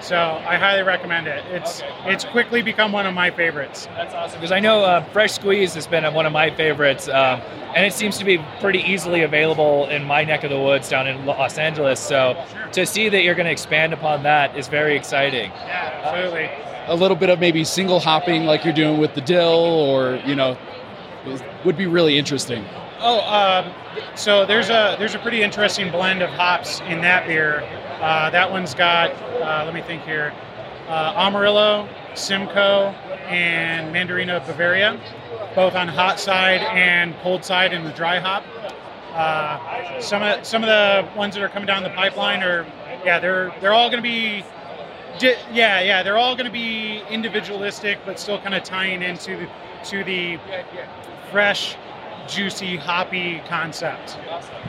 So 0.00 0.16
I 0.16 0.56
highly 0.56 0.82
recommend 0.82 1.26
it. 1.26 1.44
It's 1.46 1.82
it's 2.06 2.24
quickly 2.24 2.62
become 2.62 2.90
one 2.90 3.06
of 3.06 3.14
my 3.14 3.30
favorites. 3.30 3.86
That's 3.96 4.14
awesome 4.14 4.40
because 4.40 4.52
I 4.52 4.60
know 4.60 4.82
uh, 4.82 5.04
Fresh 5.12 5.32
Squeeze 5.32 5.74
has 5.74 5.86
been 5.86 6.12
one 6.14 6.26
of 6.26 6.32
my 6.32 6.50
favorites, 6.50 7.08
um, 7.08 7.40
and 7.74 7.84
it 7.84 7.92
seems 7.92 8.16
to 8.18 8.24
be 8.24 8.38
pretty 8.60 8.80
easily 8.80 9.22
available 9.22 9.86
in 9.88 10.04
my 10.04 10.24
neck 10.24 10.42
of 10.42 10.50
the 10.50 10.58
woods 10.58 10.88
down 10.88 11.06
in 11.06 11.26
Los 11.26 11.58
Angeles. 11.58 12.00
So 12.00 12.42
sure. 12.52 12.68
to 12.68 12.86
see 12.86 13.08
that 13.10 13.22
you're 13.22 13.34
going 13.34 13.46
to 13.46 13.52
expand 13.52 13.92
upon 13.92 14.22
that 14.22 14.56
is 14.56 14.68
very 14.68 14.96
exciting. 14.96 15.50
Yeah, 15.50 16.02
absolutely. 16.02 16.46
Uh, 16.46 16.94
a 16.94 16.96
little 16.96 17.16
bit 17.16 17.28
of 17.28 17.38
maybe 17.38 17.62
single 17.64 18.00
hopping 18.00 18.44
like 18.44 18.64
you're 18.64 18.74
doing 18.74 18.98
with 18.98 19.14
the 19.14 19.20
dill, 19.20 19.48
or 19.48 20.16
you 20.24 20.34
know, 20.34 20.56
would 21.64 21.76
be 21.76 21.86
really 21.86 22.18
interesting. 22.18 22.64
Oh, 23.02 23.20
um, 23.20 23.72
so 24.14 24.44
there's 24.44 24.68
a 24.68 24.96
there's 24.98 25.14
a 25.14 25.18
pretty 25.18 25.42
interesting 25.42 25.90
blend 25.90 26.22
of 26.22 26.30
hops 26.30 26.80
in 26.80 27.00
that 27.02 27.26
beer. 27.26 27.60
Uh, 28.00 28.30
that 28.30 28.50
one's 28.50 28.74
got 28.74 29.10
uh, 29.42 29.62
let 29.64 29.74
me 29.74 29.82
think 29.82 30.02
here, 30.02 30.32
uh, 30.88 31.12
Amarillo, 31.16 31.88
Simcoe, 32.14 32.88
and 33.28 33.94
Mandarina 33.94 34.44
Bavaria, 34.46 34.98
both 35.54 35.74
on 35.74 35.86
hot 35.88 36.18
side 36.18 36.60
and 36.60 37.14
cold 37.22 37.44
side 37.44 37.72
in 37.72 37.84
the 37.84 37.92
dry 37.92 38.18
hop. 38.18 38.44
Uh, 39.12 40.00
some 40.00 40.22
of 40.22 40.44
some 40.46 40.62
of 40.62 40.68
the 40.68 41.08
ones 41.16 41.34
that 41.34 41.42
are 41.42 41.48
coming 41.48 41.66
down 41.66 41.82
the 41.82 41.90
pipeline 41.90 42.42
are 42.42 42.64
yeah 43.04 43.18
they're 43.18 43.52
they're 43.60 43.72
all 43.72 43.90
going 43.90 44.02
to 44.02 44.08
be 44.08 44.44
yeah, 45.20 45.80
yeah, 45.80 46.02
they're 46.02 46.16
all 46.16 46.34
going 46.34 46.46
to 46.46 46.52
be 46.52 47.02
individualistic, 47.10 47.98
but 48.06 48.18
still 48.18 48.40
kind 48.40 48.54
of 48.54 48.62
tying 48.62 49.02
into 49.02 49.36
the, 49.36 49.48
to 49.84 50.04
the 50.04 50.38
fresh 51.30 51.76
juicy, 52.28 52.76
hoppy 52.76 53.40
concept. 53.48 54.18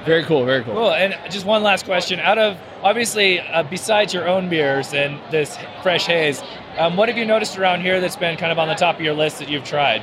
Very 0.06 0.24
cool. 0.24 0.46
Very 0.46 0.64
cool. 0.64 0.74
Cool. 0.74 0.92
And 0.92 1.16
just 1.32 1.46
one 1.46 1.64
last 1.64 1.86
question. 1.86 2.20
Out 2.20 2.38
of 2.38 2.58
obviously, 2.82 3.40
uh, 3.40 3.64
besides 3.64 4.14
your 4.14 4.28
own 4.28 4.50
beers 4.50 4.94
and 4.94 5.20
this 5.32 5.58
fresh 5.84 6.06
haze, 6.08 6.42
um, 6.78 6.98
what 6.98 7.10
have 7.10 7.18
you 7.18 7.26
noticed 7.26 7.58
around 7.58 7.82
here 7.82 8.00
that's 8.02 8.16
been 8.16 8.38
kind 8.38 8.52
of 8.52 8.60
on 8.60 8.68
the 8.68 8.76
top 8.76 8.96
of 8.96 9.02
your 9.02 9.14
list 9.14 9.40
that 9.40 9.50
you've 9.50 9.64
tried? 9.66 10.02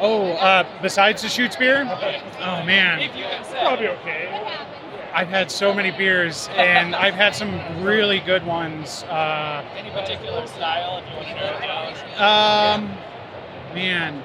Oh, 0.00 0.32
uh, 0.32 0.64
besides 0.82 1.22
Deschutes 1.22 1.56
beer? 1.56 1.82
Oh 2.40 2.62
man, 2.64 3.08
Probably 3.50 3.88
okay. 3.88 4.42
I've 5.14 5.28
had 5.28 5.50
so 5.50 5.72
many 5.72 5.90
beers, 5.90 6.50
and 6.56 6.94
I've 6.94 7.14
had 7.14 7.34
some 7.34 7.82
really 7.82 8.20
good 8.20 8.44
ones. 8.44 9.02
Uh, 9.04 9.64
Any 9.74 9.88
particular 9.90 10.46
style, 10.46 10.98
if 10.98 11.08
you 11.08 11.16
want 11.16 11.28
to 11.28 11.34
narrow 11.34 11.88
it 11.88 12.18
down? 12.18 12.80
um, 12.80 12.98
man, 13.74 14.22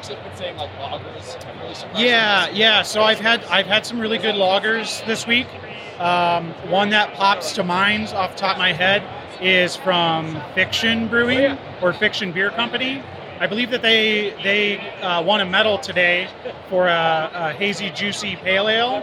Folks 0.00 0.14
have 0.14 0.24
been 0.24 0.36
saying 0.36 0.56
like 0.56 0.70
lagers. 0.78 1.92
Really. 1.92 2.06
Yeah, 2.06 2.48
yeah. 2.52 2.80
So 2.80 3.02
I've 3.02 3.20
had 3.20 3.44
I've 3.44 3.66
had 3.66 3.84
some 3.84 4.00
really 4.00 4.16
good 4.16 4.34
lagers 4.34 5.04
this 5.06 5.26
week. 5.26 5.46
Um, 5.98 6.52
one 6.70 6.88
that 6.90 7.12
pops 7.12 7.52
to 7.52 7.64
mind 7.64 8.08
off 8.08 8.32
the 8.32 8.38
top 8.38 8.56
of 8.56 8.58
my 8.58 8.72
head 8.72 9.02
is 9.42 9.76
from 9.76 10.40
Fiction 10.54 11.06
Brewing 11.08 11.58
or 11.82 11.92
Fiction 11.92 12.32
Beer 12.32 12.48
Company. 12.50 13.02
I 13.40 13.46
believe 13.46 13.70
that 13.72 13.82
they 13.82 14.30
they 14.42 14.78
uh, 15.02 15.22
won 15.22 15.42
a 15.42 15.44
medal 15.44 15.76
today 15.76 16.28
for 16.70 16.86
a, 16.86 17.30
a 17.34 17.52
hazy, 17.52 17.90
juicy 17.90 18.36
pale 18.36 18.68
ale. 18.68 19.02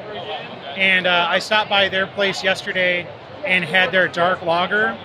And 0.78 1.06
uh, 1.06 1.28
I 1.30 1.38
stopped 1.38 1.70
by 1.70 1.90
their 1.90 2.08
place 2.08 2.44
yesterday 2.44 3.08
and 3.46 3.64
had 3.64 3.92
their 3.92 4.08
dark 4.08 4.42
lager, 4.42 4.96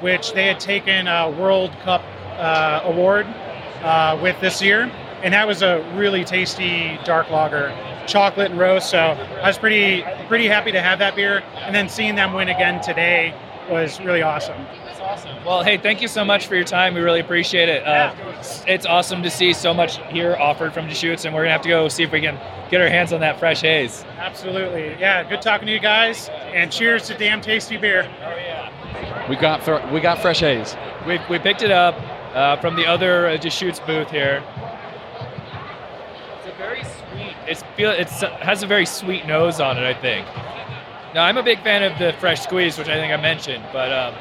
which 0.00 0.32
they 0.32 0.46
had 0.46 0.58
taken 0.58 1.06
a 1.06 1.30
World 1.30 1.70
Cup 1.84 2.02
uh, 2.36 2.80
award 2.82 3.26
uh, 3.82 4.18
with 4.20 4.40
this 4.40 4.60
year, 4.60 4.90
and 5.26 5.34
that 5.34 5.44
was 5.48 5.60
a 5.60 5.82
really 5.96 6.24
tasty 6.24 7.00
dark 7.04 7.30
lager, 7.30 7.76
chocolate 8.06 8.52
and 8.52 8.60
roast. 8.60 8.88
So 8.88 8.98
I 8.98 9.48
was 9.48 9.58
pretty 9.58 10.04
pretty 10.28 10.46
happy 10.46 10.70
to 10.70 10.80
have 10.80 11.00
that 11.00 11.16
beer, 11.16 11.42
and 11.56 11.74
then 11.74 11.88
seeing 11.88 12.14
them 12.14 12.32
win 12.32 12.48
again 12.48 12.80
today 12.80 13.34
was 13.68 14.00
really 14.00 14.22
awesome. 14.22 14.56
That's 14.84 15.00
awesome. 15.00 15.44
Well, 15.44 15.64
hey, 15.64 15.78
thank 15.78 16.00
you 16.00 16.06
so 16.06 16.24
much 16.24 16.46
for 16.46 16.54
your 16.54 16.62
time. 16.62 16.94
We 16.94 17.00
really 17.00 17.18
appreciate 17.18 17.68
it. 17.68 17.84
Uh, 17.84 18.14
it's 18.68 18.86
awesome 18.86 19.24
to 19.24 19.30
see 19.30 19.52
so 19.52 19.74
much 19.74 19.98
here 20.12 20.36
offered 20.36 20.72
from 20.72 20.86
Deschutes, 20.86 21.24
and 21.24 21.34
we're 21.34 21.42
gonna 21.42 21.50
have 21.50 21.62
to 21.62 21.68
go 21.68 21.88
see 21.88 22.04
if 22.04 22.12
we 22.12 22.20
can 22.20 22.38
get 22.70 22.80
our 22.80 22.88
hands 22.88 23.12
on 23.12 23.18
that 23.18 23.40
fresh 23.40 23.62
haze. 23.62 24.04
Absolutely, 24.18 24.94
yeah. 25.00 25.28
Good 25.28 25.42
talking 25.42 25.66
to 25.66 25.72
you 25.72 25.80
guys, 25.80 26.28
and 26.54 26.70
cheers 26.70 27.08
to 27.08 27.18
damn 27.18 27.40
tasty 27.40 27.76
beer. 27.76 28.08
Oh 28.22 28.36
yeah. 28.36 29.28
We 29.28 29.34
got 29.34 29.92
we 29.92 30.00
got 30.00 30.22
fresh 30.22 30.38
haze. 30.38 30.76
We, 31.04 31.18
we 31.28 31.40
picked 31.40 31.62
it 31.62 31.72
up 31.72 31.96
uh, 32.32 32.60
from 32.60 32.76
the 32.76 32.86
other 32.86 33.26
uh, 33.26 33.36
Deschutes 33.38 33.80
booth 33.80 34.08
here. 34.08 34.44
It's 36.38 36.54
a 36.54 36.58
very 36.58 36.82
sweet. 36.82 37.35
It's 37.48 37.62
feel 37.76 37.90
it's 37.90 38.20
has 38.20 38.62
a 38.62 38.66
very 38.66 38.86
sweet 38.86 39.26
nose 39.26 39.60
on 39.60 39.78
it. 39.78 39.84
I 39.84 39.94
think. 39.94 40.26
Now 41.14 41.24
I'm 41.24 41.36
a 41.38 41.42
big 41.42 41.62
fan 41.62 41.82
of 41.82 41.98
the 41.98 42.12
fresh 42.20 42.42
squeeze, 42.42 42.76
which 42.76 42.88
I 42.88 42.94
think 42.94 43.12
I 43.12 43.16
mentioned, 43.16 43.64
but 43.72 43.92
um, 43.92 44.14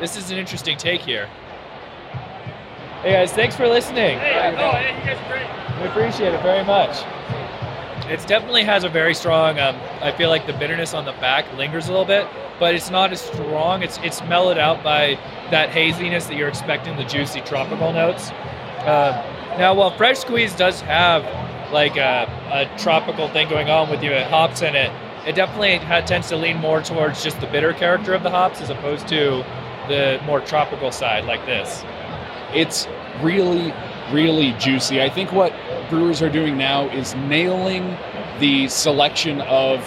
this 0.00 0.16
is 0.16 0.30
an 0.30 0.38
interesting 0.38 0.76
take 0.76 1.00
here. 1.00 1.28
Hey 3.02 3.12
guys, 3.12 3.32
thanks 3.32 3.54
for 3.54 3.68
listening. 3.68 4.18
We 4.18 5.86
appreciate 5.86 6.34
it 6.34 6.42
very 6.42 6.64
much. 6.64 7.04
It 8.10 8.26
definitely 8.26 8.64
has 8.64 8.84
a 8.84 8.88
very 8.88 9.14
strong. 9.14 9.60
Um, 9.60 9.76
I 10.00 10.10
feel 10.12 10.30
like 10.30 10.46
the 10.46 10.54
bitterness 10.54 10.94
on 10.94 11.04
the 11.04 11.12
back 11.12 11.44
lingers 11.56 11.88
a 11.88 11.90
little 11.92 12.06
bit, 12.06 12.26
but 12.58 12.74
it's 12.74 12.90
not 12.90 13.12
as 13.12 13.20
strong. 13.20 13.82
It's 13.82 13.98
it's 13.98 14.22
mellowed 14.22 14.58
out 14.58 14.82
by 14.82 15.18
that 15.50 15.68
haziness 15.68 16.26
that 16.26 16.36
you're 16.36 16.48
expecting, 16.48 16.96
the 16.96 17.04
juicy 17.04 17.42
tropical 17.42 17.92
notes. 17.92 18.30
Uh, 18.80 19.56
now, 19.58 19.74
while 19.74 19.90
fresh 19.90 20.18
squeeze 20.18 20.54
does 20.56 20.80
have 20.80 21.22
like 21.72 21.96
a, 21.96 22.26
a 22.52 22.78
tropical 22.78 23.28
thing 23.28 23.48
going 23.48 23.68
on 23.70 23.90
with 23.90 24.02
you, 24.02 24.10
it 24.10 24.26
hops 24.26 24.62
in 24.62 24.74
it, 24.74 24.90
it 25.26 25.34
definitely 25.34 25.78
tends 26.06 26.28
to 26.28 26.36
lean 26.36 26.56
more 26.58 26.80
towards 26.80 27.22
just 27.22 27.40
the 27.40 27.46
bitter 27.48 27.72
character 27.72 28.14
of 28.14 28.22
the 28.22 28.30
hops 28.30 28.60
as 28.60 28.70
opposed 28.70 29.06
to 29.08 29.44
the 29.88 30.20
more 30.24 30.40
tropical 30.40 30.90
side 30.92 31.24
like 31.24 31.44
this. 31.44 31.82
It's 32.54 32.86
really, 33.20 33.74
really 34.10 34.52
juicy. 34.52 35.02
I 35.02 35.10
think 35.10 35.32
what 35.32 35.52
brewers 35.90 36.22
are 36.22 36.30
doing 36.30 36.56
now 36.56 36.88
is 36.90 37.14
nailing 37.14 37.96
the 38.38 38.68
selection 38.68 39.40
of 39.42 39.80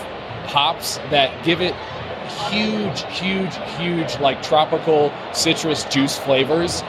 hops 0.45 0.97
that 1.09 1.43
give 1.45 1.61
it 1.61 1.73
huge, 2.49 3.03
huge, 3.03 3.55
huge, 3.77 4.19
like 4.19 4.43
tropical 4.43 5.11
citrus 5.33 5.85
juice 5.85 6.17
flavors 6.17 6.83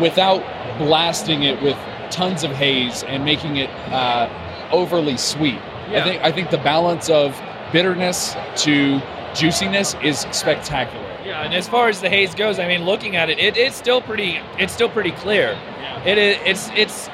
without 0.00 0.40
blasting 0.78 1.42
it 1.42 1.60
with 1.62 1.76
tons 2.10 2.44
of 2.44 2.50
haze 2.52 3.02
and 3.04 3.24
making 3.24 3.56
it 3.56 3.70
uh, 3.90 4.28
overly 4.72 5.16
sweet. 5.16 5.60
Yeah. 5.90 6.00
I 6.00 6.04
think 6.04 6.22
I 6.22 6.32
think 6.32 6.50
the 6.50 6.58
balance 6.58 7.08
of 7.08 7.40
bitterness 7.72 8.34
to 8.64 9.00
juiciness 9.34 9.94
is 10.02 10.20
spectacular. 10.32 11.04
Yeah, 11.24 11.42
and 11.42 11.52
as 11.52 11.68
far 11.68 11.88
as 11.88 12.00
the 12.00 12.08
haze 12.08 12.34
goes, 12.34 12.58
I 12.58 12.66
mean, 12.66 12.84
looking 12.84 13.16
at 13.16 13.28
it, 13.28 13.38
it 13.38 13.56
it's 13.56 13.76
still 13.76 14.00
pretty. 14.00 14.40
It's 14.58 14.72
still 14.72 14.88
pretty 14.88 15.12
clear. 15.12 15.52
Yeah. 15.80 16.04
It 16.04 16.18
is. 16.18 16.38
It's 16.44 16.70
it's 16.74 17.10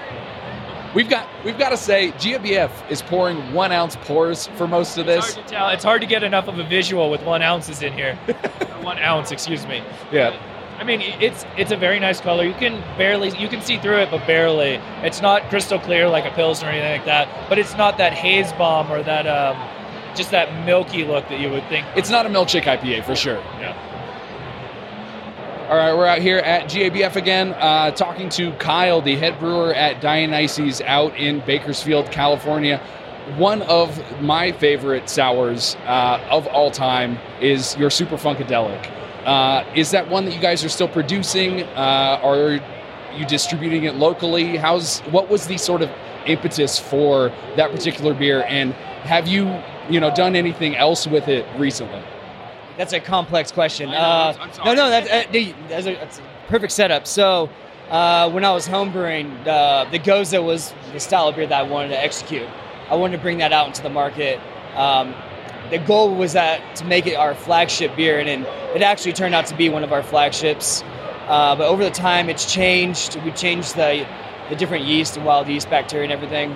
We've 0.94 1.10
got 1.10 1.28
we've 1.44 1.58
got 1.58 1.70
to 1.70 1.76
say 1.76 2.12
GBF 2.12 2.70
is 2.88 3.02
pouring 3.02 3.52
one 3.52 3.72
ounce 3.72 3.96
pours 3.96 4.46
for 4.46 4.68
most 4.68 4.96
of 4.96 5.06
this. 5.06 5.26
It's 5.26 5.34
hard 5.34 5.46
to 5.48 5.52
tell. 5.52 5.68
It's 5.70 5.84
hard 5.84 6.00
to 6.02 6.06
get 6.06 6.22
enough 6.22 6.46
of 6.46 6.58
a 6.60 6.62
visual 6.62 7.10
with 7.10 7.22
one 7.24 7.42
ounces 7.42 7.82
in 7.82 7.92
here. 7.92 8.16
One 8.84 8.98
ounce, 8.98 9.30
excuse 9.32 9.66
me. 9.66 9.82
Yeah. 10.12 10.38
I 10.78 10.84
mean, 10.84 11.00
it's 11.00 11.46
it's 11.56 11.70
a 11.70 11.76
very 11.76 12.00
nice 12.00 12.20
color. 12.20 12.44
You 12.44 12.54
can 12.54 12.80
barely 12.98 13.36
you 13.38 13.48
can 13.48 13.60
see 13.62 13.78
through 13.78 13.98
it, 13.98 14.10
but 14.10 14.26
barely. 14.26 14.80
It's 15.02 15.22
not 15.22 15.48
crystal 15.48 15.78
clear 15.78 16.08
like 16.08 16.24
a 16.24 16.34
pilsner 16.34 16.68
or 16.68 16.70
anything 16.72 16.92
like 16.92 17.06
that. 17.06 17.48
But 17.48 17.58
it's 17.58 17.76
not 17.76 17.96
that 17.98 18.12
haze 18.12 18.52
bomb 18.54 18.90
or 18.90 19.02
that 19.02 19.26
um, 19.26 19.56
just 20.16 20.30
that 20.32 20.64
milky 20.64 21.04
look 21.04 21.28
that 21.28 21.40
you 21.40 21.50
would 21.50 21.66
think. 21.68 21.86
It's 21.96 22.10
not 22.10 22.26
a 22.26 22.28
milkshake 22.28 22.64
IPA 22.64 23.04
for 23.04 23.14
sure. 23.14 23.38
Yeah. 23.60 23.90
All 25.68 25.78
right, 25.78 25.94
we're 25.94 26.06
out 26.06 26.18
here 26.18 26.38
at 26.38 26.64
GABF 26.64 27.16
again, 27.16 27.54
uh, 27.54 27.90
talking 27.92 28.28
to 28.30 28.52
Kyle, 28.56 29.00
the 29.00 29.16
head 29.16 29.38
brewer 29.38 29.72
at 29.72 30.02
Dionysus 30.02 30.82
out 30.82 31.16
in 31.16 31.40
Bakersfield, 31.46 32.10
California. 32.10 32.78
One 33.38 33.62
of 33.62 33.98
my 34.20 34.52
favorite 34.52 35.08
sours 35.08 35.76
uh, 35.86 36.20
of 36.30 36.46
all 36.48 36.70
time 36.70 37.18
is 37.40 37.74
your 37.78 37.88
Super 37.88 38.16
Funkadelic. 38.16 38.90
Uh, 39.24 39.64
is 39.74 39.90
that 39.90 40.08
one 40.08 40.24
that 40.26 40.34
you 40.34 40.40
guys 40.40 40.64
are 40.64 40.68
still 40.68 40.88
producing? 40.88 41.62
Uh, 41.62 42.20
are 42.22 42.60
you 43.16 43.24
distributing 43.26 43.84
it 43.84 43.94
locally? 43.94 44.56
How's 44.56 45.00
what 45.00 45.28
was 45.28 45.46
the 45.46 45.56
sort 45.56 45.82
of 45.82 45.90
impetus 46.26 46.78
for 46.78 47.30
that 47.56 47.70
particular 47.70 48.14
beer, 48.14 48.44
and 48.48 48.72
have 49.04 49.26
you 49.26 49.50
you 49.88 50.00
know 50.00 50.14
done 50.14 50.36
anything 50.36 50.76
else 50.76 51.06
with 51.06 51.28
it 51.28 51.46
recently? 51.58 52.02
That's 52.76 52.92
a 52.92 53.00
complex 53.00 53.52
question. 53.52 53.90
Know, 53.90 53.96
Uh, 53.96 54.48
no, 54.64 54.74
no, 54.74 54.90
that's, 54.90 55.08
uh, 55.08 55.22
the- 55.30 55.54
that's, 55.68 55.86
a, 55.86 55.94
that's 55.94 56.18
a 56.18 56.22
perfect 56.48 56.72
setup. 56.72 57.06
So, 57.06 57.48
uh, 57.88 58.28
when 58.30 58.44
I 58.44 58.50
was 58.52 58.66
homebrewing, 58.66 59.46
uh, 59.46 59.84
the 59.92 59.98
Gose 60.00 60.42
was 60.42 60.74
the 60.92 60.98
style 60.98 61.28
of 61.28 61.36
beer 61.36 61.46
that 61.46 61.56
I 61.60 61.62
wanted 61.62 61.90
to 61.90 62.02
execute. 62.02 62.48
I 62.90 62.96
wanted 62.96 63.18
to 63.18 63.22
bring 63.22 63.38
that 63.38 63.52
out 63.52 63.68
into 63.68 63.80
the 63.82 63.90
market. 63.90 64.40
Um, 64.76 65.14
the 65.70 65.78
goal 65.78 66.14
was 66.14 66.32
that 66.34 66.76
to 66.76 66.84
make 66.84 67.06
it 67.06 67.14
our 67.14 67.34
flagship 67.34 67.96
beer, 67.96 68.18
and, 68.18 68.28
and 68.28 68.46
it 68.74 68.82
actually 68.82 69.12
turned 69.12 69.34
out 69.34 69.46
to 69.46 69.56
be 69.56 69.68
one 69.68 69.84
of 69.84 69.92
our 69.92 70.02
flagships. 70.02 70.82
Uh, 71.26 71.56
but 71.56 71.66
over 71.66 71.82
the 71.82 71.90
time, 71.90 72.28
it's 72.28 72.52
changed. 72.52 73.16
We 73.22 73.30
changed 73.32 73.76
the 73.76 74.06
the 74.50 74.56
different 74.56 74.84
yeast 74.84 75.16
and 75.16 75.24
wild 75.24 75.48
yeast 75.48 75.70
bacteria 75.70 76.04
and 76.04 76.12
everything. 76.12 76.52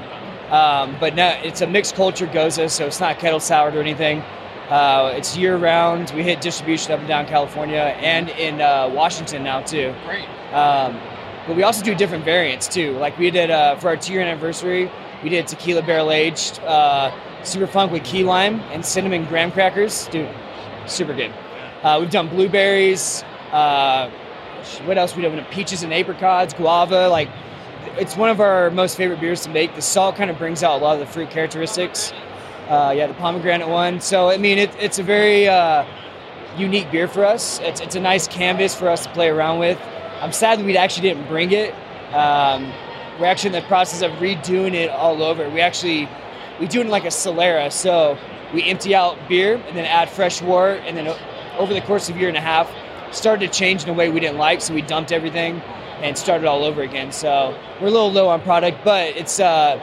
Um, 0.50 0.96
but 1.00 1.14
now 1.14 1.38
it's 1.42 1.60
a 1.60 1.66
mixed 1.66 1.94
culture 1.94 2.26
Gose, 2.26 2.70
so 2.70 2.86
it's 2.86 3.00
not 3.00 3.18
kettle 3.18 3.40
soured 3.40 3.74
or 3.74 3.80
anything. 3.80 4.20
Uh, 4.68 5.14
it's 5.16 5.36
year 5.36 5.56
round. 5.56 6.12
We 6.14 6.22
hit 6.22 6.40
distribution 6.40 6.92
up 6.92 6.98
and 6.98 7.08
down 7.08 7.26
California 7.26 7.78
and 7.78 8.28
in 8.30 8.60
uh, 8.60 8.90
Washington 8.92 9.42
now 9.42 9.62
too. 9.62 9.94
Great. 10.04 10.28
Um, 10.52 11.00
but 11.46 11.56
we 11.56 11.62
also 11.62 11.82
do 11.82 11.94
different 11.94 12.24
variants 12.24 12.68
too. 12.68 12.92
Like 12.98 13.18
we 13.18 13.30
did 13.30 13.50
uh, 13.50 13.76
for 13.76 13.88
our 13.88 13.96
two 13.96 14.12
year 14.12 14.22
anniversary, 14.22 14.90
we 15.22 15.30
did 15.30 15.46
tequila 15.46 15.82
barrel 15.82 16.10
aged 16.10 16.60
uh, 16.60 17.10
super 17.42 17.66
funk 17.66 17.92
with 17.92 18.04
key 18.04 18.24
lime 18.24 18.60
and 18.72 18.84
cinnamon 18.84 19.24
graham 19.26 19.50
crackers. 19.52 20.06
Dude, 20.08 20.28
super 20.86 21.14
good. 21.14 21.32
Uh, 21.82 21.98
we've 22.00 22.10
done 22.10 22.28
blueberries. 22.28 23.22
Uh, 23.52 24.10
what 24.84 24.98
else 24.98 25.14
we 25.14 25.22
done? 25.22 25.44
Peaches 25.50 25.82
and 25.82 25.92
apricots, 25.92 26.54
guava. 26.54 27.08
Like 27.08 27.28
it's 27.96 28.16
one 28.16 28.30
of 28.30 28.40
our 28.40 28.70
most 28.70 28.96
favorite 28.96 29.20
beers 29.20 29.42
to 29.42 29.50
make. 29.50 29.74
The 29.74 29.82
salt 29.82 30.16
kind 30.16 30.30
of 30.30 30.38
brings 30.38 30.62
out 30.62 30.80
a 30.80 30.84
lot 30.84 30.94
of 30.94 31.00
the 31.00 31.12
fruit 31.12 31.30
characteristics. 31.30 32.12
Uh, 32.68 32.92
yeah, 32.96 33.06
the 33.06 33.14
pomegranate 33.14 33.68
one. 33.68 34.00
So 34.00 34.28
I 34.28 34.36
mean, 34.36 34.58
it, 34.58 34.70
it's 34.78 34.98
a 34.98 35.02
very 35.02 35.48
uh, 35.48 35.84
unique 36.56 36.90
beer 36.90 37.08
for 37.08 37.24
us. 37.24 37.60
It's, 37.60 37.80
it's 37.80 37.94
a 37.94 38.00
nice 38.00 38.28
canvas 38.28 38.74
for 38.74 38.88
us 38.88 39.04
to 39.04 39.12
play 39.12 39.28
around 39.28 39.58
with. 39.58 39.78
I'm 40.20 40.32
sad 40.32 40.58
that 40.58 40.64
we 40.64 40.76
actually 40.76 41.08
didn't 41.08 41.28
bring 41.28 41.52
it. 41.52 41.72
Um, 42.12 42.72
we're 43.18 43.26
actually 43.26 43.56
in 43.56 43.62
the 43.62 43.68
process 43.68 44.02
of 44.02 44.12
redoing 44.18 44.74
it 44.74 44.90
all 44.90 45.22
over. 45.22 45.48
We 45.50 45.60
actually 45.60 46.08
we 46.60 46.66
do 46.66 46.80
it 46.80 46.84
in 46.84 46.90
like 46.90 47.04
a 47.04 47.08
Solera. 47.08 47.70
So 47.72 48.18
we 48.52 48.62
empty 48.64 48.94
out 48.94 49.16
beer 49.28 49.56
and 49.56 49.76
then 49.76 49.84
add 49.84 50.08
fresh 50.08 50.40
water, 50.42 50.74
and 50.74 50.96
then 50.96 51.08
over 51.58 51.74
the 51.74 51.80
course 51.82 52.08
of 52.08 52.16
a 52.16 52.18
year 52.18 52.28
and 52.28 52.36
a 52.36 52.40
half, 52.40 52.70
started 53.12 53.50
to 53.50 53.58
change 53.58 53.82
in 53.84 53.88
a 53.88 53.92
way 53.92 54.10
we 54.10 54.20
didn't 54.20 54.38
like. 54.38 54.60
So 54.60 54.74
we 54.74 54.82
dumped 54.82 55.12
everything 55.12 55.60
and 56.02 56.16
started 56.16 56.46
all 56.46 56.64
over 56.64 56.82
again. 56.82 57.12
So 57.12 57.58
we're 57.80 57.88
a 57.88 57.90
little 57.90 58.12
low 58.12 58.28
on 58.28 58.40
product, 58.42 58.84
but 58.84 59.16
it's 59.16 59.40
uh, 59.40 59.80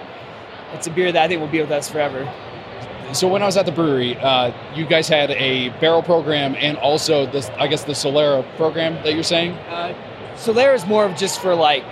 it's 0.74 0.88
a 0.88 0.92
beer 0.92 1.12
that 1.12 1.24
I 1.24 1.28
think 1.28 1.42
will 1.42 1.48
be 1.48 1.62
with 1.62 1.72
us 1.72 1.90
forever. 1.90 2.32
So 3.14 3.28
when 3.28 3.42
I 3.42 3.46
was 3.46 3.56
at 3.56 3.66
the 3.66 3.72
brewery, 3.72 4.18
uh, 4.18 4.52
you 4.74 4.86
guys 4.86 5.08
had 5.08 5.32
a 5.32 5.70
barrel 5.80 6.02
program 6.02 6.56
and 6.56 6.76
also 6.78 7.26
this, 7.28 7.50
I 7.58 7.68
guess, 7.68 7.84
the 7.84 7.94
Solera 7.94 8.44
program 8.58 8.96
that 9.04 9.14
you're 9.14 9.24
saying. 9.24 9.54
Uh, 9.70 9.94
Solera 10.36 10.74
is 10.74 10.86
more 10.86 11.06
of 11.06 11.16
just 11.16 11.40
for 11.40 11.56
like 11.56 11.84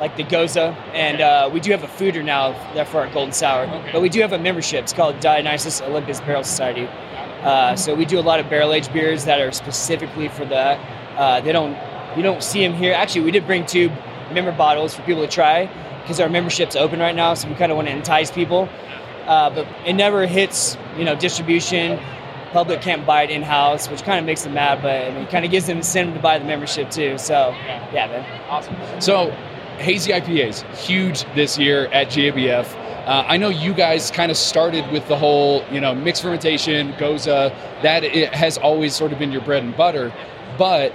like 0.00 0.16
the 0.16 0.24
Gose, 0.24 0.56
and 0.92 1.20
uh, 1.20 1.48
we 1.52 1.60
do 1.60 1.70
have 1.70 1.82
a 1.82 1.86
foeder 1.86 2.24
now 2.24 2.52
that 2.74 2.88
for 2.88 3.00
our 3.00 3.12
Golden 3.12 3.32
Sour. 3.32 3.66
But 3.92 4.02
we 4.02 4.08
do 4.08 4.20
have 4.20 4.32
a 4.32 4.38
membership. 4.38 4.82
It's 4.82 4.92
called 4.92 5.20
Dionysus 5.20 5.80
Olympus 5.82 6.20
Barrel 6.20 6.44
Society. 6.44 6.88
Uh, 7.42 7.76
so 7.76 7.94
we 7.94 8.04
do 8.04 8.18
a 8.18 8.22
lot 8.22 8.40
of 8.40 8.48
barrel 8.48 8.72
aged 8.72 8.92
beers 8.92 9.24
that 9.26 9.40
are 9.40 9.52
specifically 9.52 10.28
for 10.28 10.44
that. 10.46 10.80
Uh, 11.18 11.40
they 11.40 11.52
don't 11.52 11.76
you 12.16 12.22
don't 12.22 12.42
see 12.42 12.60
them 12.60 12.74
here. 12.74 12.94
Actually, 12.94 13.24
we 13.24 13.30
did 13.30 13.46
bring 13.46 13.66
two 13.66 13.90
member 14.32 14.52
bottles 14.52 14.94
for 14.94 15.02
people 15.02 15.22
to 15.22 15.28
try 15.28 15.66
because 16.02 16.20
our 16.20 16.28
membership's 16.28 16.76
open 16.76 17.00
right 17.00 17.14
now, 17.14 17.34
so 17.34 17.48
we 17.48 17.54
kind 17.54 17.70
of 17.70 17.76
want 17.76 17.88
to 17.88 17.94
entice 17.94 18.30
people. 18.30 18.68
Uh, 19.26 19.50
but 19.50 19.66
it 19.86 19.94
never 19.94 20.26
hits 20.26 20.76
you 20.96 21.04
know 21.04 21.14
distribution. 21.14 22.00
Public 22.52 22.80
can't 22.80 23.04
buy 23.04 23.24
it 23.24 23.30
in 23.30 23.42
house, 23.42 23.90
which 23.90 24.02
kind 24.04 24.18
of 24.18 24.24
makes 24.24 24.42
them 24.44 24.54
mad, 24.54 24.80
but 24.80 25.06
I 25.06 25.10
mean, 25.10 25.24
it 25.24 25.30
kind 25.30 25.44
of 25.44 25.50
gives 25.50 25.66
them 25.66 25.78
incentive 25.78 26.14
to 26.14 26.20
buy 26.20 26.38
the 26.38 26.44
membership 26.44 26.90
too. 26.90 27.18
So 27.18 27.50
yeah, 27.92 28.06
man. 28.06 28.48
Awesome. 28.48 28.76
So 29.00 29.36
hazy 29.78 30.12
IPAs 30.12 30.62
huge 30.76 31.24
this 31.34 31.58
year 31.58 31.86
at 31.86 32.08
GABF. 32.08 32.66
Uh, 33.06 33.24
I 33.26 33.36
know 33.36 33.50
you 33.50 33.74
guys 33.74 34.10
kind 34.10 34.30
of 34.30 34.36
started 34.36 34.90
with 34.90 35.06
the 35.08 35.16
whole, 35.16 35.62
you 35.70 35.80
know, 35.80 35.94
mixed 35.94 36.22
fermentation, 36.22 36.92
Gose. 36.94 37.26
That 37.82 38.02
it 38.02 38.32
has 38.34 38.56
always 38.56 38.94
sort 38.94 39.12
of 39.12 39.18
been 39.18 39.30
your 39.30 39.42
bread 39.42 39.62
and 39.62 39.76
butter, 39.76 40.12
but 40.56 40.92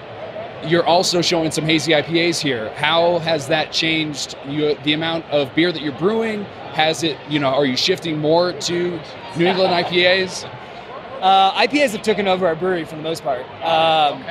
you're 0.65 0.85
also 0.85 1.21
showing 1.21 1.51
some 1.51 1.65
hazy 1.65 1.91
IPAs 1.91 2.41
here. 2.41 2.73
How 2.75 3.19
has 3.19 3.47
that 3.47 3.71
changed 3.71 4.35
you, 4.47 4.75
the 4.83 4.93
amount 4.93 5.25
of 5.25 5.53
beer 5.55 5.71
that 5.71 5.81
you're 5.81 5.97
brewing? 5.97 6.43
Has 6.73 7.03
it, 7.03 7.17
you 7.29 7.39
know, 7.39 7.47
are 7.49 7.65
you 7.65 7.77
shifting 7.77 8.17
more 8.17 8.53
to 8.53 8.99
New 9.37 9.45
England 9.45 9.73
IPAs? 9.73 10.49
Uh, 11.19 11.51
IPAs 11.67 11.91
have 11.91 12.01
taken 12.01 12.29
over 12.29 12.47
our 12.47 12.55
brewery 12.55 12.85
for 12.85 12.95
the 12.95 13.01
most 13.01 13.23
part. 13.23 13.41
Um, 13.61 14.23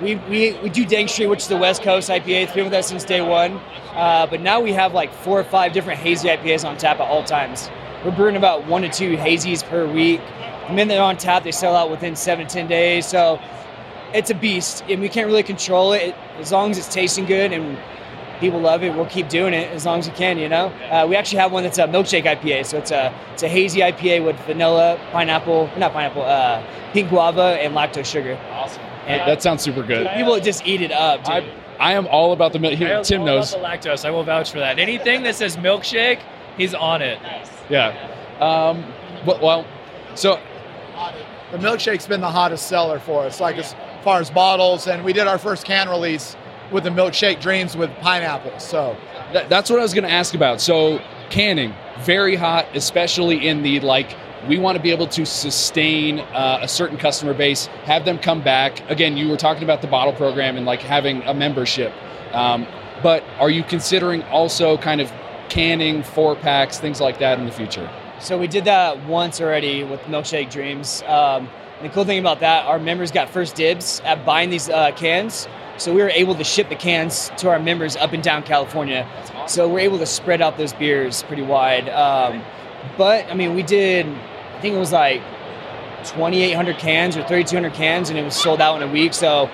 we, 0.00 0.14
we, 0.14 0.52
we 0.62 0.68
do 0.68 0.84
Dank 0.84 1.08
Street, 1.08 1.26
which 1.26 1.40
is 1.40 1.48
the 1.48 1.56
West 1.56 1.82
Coast 1.82 2.08
IPA. 2.08 2.44
It's 2.44 2.52
been 2.52 2.64
with 2.64 2.74
us 2.74 2.88
since 2.88 3.04
day 3.04 3.20
one. 3.20 3.60
Uh, 3.92 4.26
but 4.26 4.40
now 4.40 4.60
we 4.60 4.72
have 4.72 4.94
like 4.94 5.12
four 5.12 5.38
or 5.38 5.44
five 5.44 5.72
different 5.72 5.98
hazy 6.00 6.28
IPAs 6.28 6.68
on 6.68 6.76
tap 6.76 7.00
at 7.00 7.08
all 7.08 7.24
times. 7.24 7.70
We're 8.04 8.14
brewing 8.14 8.36
about 8.36 8.66
one 8.66 8.82
to 8.82 8.88
two 8.88 9.16
hazies 9.16 9.64
per 9.64 9.86
week. 9.86 10.20
The 10.68 10.74
minute 10.74 10.94
they're 10.94 11.02
on 11.02 11.16
tap, 11.16 11.42
they 11.42 11.52
sell 11.52 11.74
out 11.74 11.90
within 11.90 12.14
seven 12.14 12.46
to 12.46 12.52
10 12.52 12.68
days. 12.68 13.06
So 13.06 13.40
it's 14.14 14.30
a 14.30 14.34
beast, 14.34 14.84
and 14.88 15.00
we 15.00 15.08
can't 15.08 15.26
really 15.26 15.42
control 15.42 15.92
it. 15.92 16.14
As 16.38 16.52
long 16.52 16.70
as 16.70 16.78
it's 16.78 16.92
tasting 16.92 17.24
good 17.24 17.52
and 17.52 17.76
people 18.38 18.60
love 18.60 18.84
it, 18.84 18.94
we'll 18.94 19.06
keep 19.06 19.28
doing 19.28 19.52
it 19.52 19.68
as 19.72 19.84
long 19.84 19.98
as 19.98 20.08
we 20.08 20.14
can. 20.14 20.38
You 20.38 20.48
know, 20.48 20.66
uh, 20.90 21.06
we 21.08 21.16
actually 21.16 21.38
have 21.38 21.50
one 21.50 21.64
that's 21.64 21.78
a 21.78 21.88
milkshake 21.88 22.24
IPA, 22.24 22.66
so 22.66 22.78
it's 22.78 22.92
a 22.92 23.12
it's 23.32 23.42
a 23.42 23.48
hazy 23.48 23.80
IPA 23.80 24.24
with 24.24 24.36
vanilla, 24.46 25.00
pineapple, 25.10 25.68
not 25.76 25.92
pineapple, 25.92 26.22
uh, 26.22 26.62
pink 26.92 27.10
guava, 27.10 27.58
and 27.60 27.74
lactose 27.74 28.06
sugar. 28.06 28.38
Awesome. 28.52 28.87
And 29.08 29.28
that 29.28 29.42
sounds 29.42 29.62
super 29.62 29.82
good. 29.82 30.08
People 30.14 30.38
just 30.40 30.66
eat 30.66 30.82
it 30.82 30.92
up, 30.92 31.24
dude. 31.24 31.32
I, 31.32 31.50
I 31.80 31.92
am 31.94 32.06
all 32.08 32.32
about 32.32 32.52
the 32.52 32.58
milk. 32.58 32.78
Tim 33.04 33.20
all 33.20 33.26
knows. 33.26 33.54
about 33.54 33.82
the 33.82 33.88
lactose. 33.88 34.04
I 34.04 34.10
will 34.10 34.24
vouch 34.24 34.50
for 34.52 34.58
that. 34.58 34.78
Anything 34.78 35.22
that 35.22 35.34
says 35.34 35.56
milkshake, 35.56 36.20
he's 36.56 36.74
on 36.74 37.02
it. 37.02 37.18
Yeah. 37.70 37.88
Um, 38.40 38.84
well, 39.26 39.40
well, 39.42 39.66
so 40.14 40.40
the 41.52 41.58
milkshake's 41.58 42.06
been 42.06 42.20
the 42.20 42.30
hottest 42.30 42.68
seller 42.68 42.98
for 42.98 43.24
us, 43.24 43.40
like 43.40 43.56
as 43.56 43.74
far 44.04 44.20
as 44.20 44.30
bottles. 44.30 44.86
And 44.86 45.04
we 45.04 45.12
did 45.12 45.26
our 45.26 45.38
first 45.38 45.64
can 45.64 45.88
release 45.88 46.36
with 46.70 46.84
the 46.84 46.90
milkshake 46.90 47.40
dreams 47.40 47.76
with 47.76 47.90
pineapple. 48.00 48.58
So 48.58 48.96
that, 49.32 49.48
that's 49.48 49.70
what 49.70 49.78
I 49.78 49.82
was 49.82 49.94
going 49.94 50.04
to 50.04 50.10
ask 50.10 50.34
about. 50.34 50.60
So 50.60 51.00
canning, 51.30 51.74
very 52.00 52.36
hot, 52.36 52.66
especially 52.74 53.48
in 53.48 53.62
the 53.62 53.80
like. 53.80 54.14
We 54.46 54.58
want 54.58 54.76
to 54.76 54.82
be 54.82 54.90
able 54.90 55.08
to 55.08 55.26
sustain 55.26 56.20
uh, 56.20 56.60
a 56.62 56.68
certain 56.68 56.96
customer 56.96 57.34
base, 57.34 57.66
have 57.84 58.04
them 58.04 58.18
come 58.18 58.42
back. 58.42 58.88
Again, 58.90 59.16
you 59.16 59.28
were 59.28 59.36
talking 59.36 59.64
about 59.64 59.82
the 59.82 59.88
bottle 59.88 60.12
program 60.12 60.56
and 60.56 60.64
like 60.64 60.80
having 60.80 61.22
a 61.22 61.34
membership. 61.34 61.92
Um, 62.32 62.66
but 63.02 63.24
are 63.38 63.50
you 63.50 63.62
considering 63.62 64.22
also 64.24 64.76
kind 64.76 65.00
of 65.00 65.12
canning 65.48 66.02
four 66.02 66.36
packs, 66.36 66.78
things 66.78 67.00
like 67.00 67.18
that 67.18 67.38
in 67.38 67.46
the 67.46 67.52
future? 67.52 67.90
So 68.20 68.36
we 68.38 68.48
did 68.48 68.64
that 68.64 69.04
once 69.06 69.40
already 69.40 69.84
with 69.84 70.00
Milkshake 70.02 70.50
Dreams. 70.50 71.02
Um, 71.06 71.48
the 71.82 71.88
cool 71.88 72.04
thing 72.04 72.18
about 72.18 72.40
that, 72.40 72.66
our 72.66 72.78
members 72.78 73.10
got 73.12 73.30
first 73.30 73.54
dibs 73.54 74.00
at 74.04 74.24
buying 74.26 74.50
these 74.50 74.68
uh, 74.68 74.92
cans. 74.92 75.48
So 75.76 75.94
we 75.94 76.02
were 76.02 76.10
able 76.10 76.34
to 76.34 76.42
ship 76.42 76.68
the 76.68 76.74
cans 76.74 77.30
to 77.38 77.48
our 77.48 77.60
members 77.60 77.96
up 77.96 78.12
and 78.12 78.22
down 78.22 78.42
California. 78.42 79.08
So 79.46 79.68
we're 79.68 79.78
able 79.80 79.98
to 79.98 80.06
spread 80.06 80.42
out 80.42 80.58
those 80.58 80.72
beers 80.72 81.22
pretty 81.22 81.42
wide. 81.42 81.88
Um, 81.88 82.42
but 82.96 83.26
I 83.30 83.34
mean, 83.34 83.54
we 83.54 83.62
did, 83.62 84.06
I 84.06 84.60
think 84.60 84.74
it 84.74 84.78
was 84.78 84.92
like 84.92 85.22
2,800 86.04 86.78
cans 86.78 87.16
or 87.16 87.22
3,200 87.22 87.72
cans, 87.74 88.10
and 88.10 88.18
it 88.18 88.22
was 88.22 88.34
sold 88.34 88.60
out 88.60 88.80
in 88.80 88.88
a 88.88 88.92
week. 88.92 89.14
So, 89.14 89.50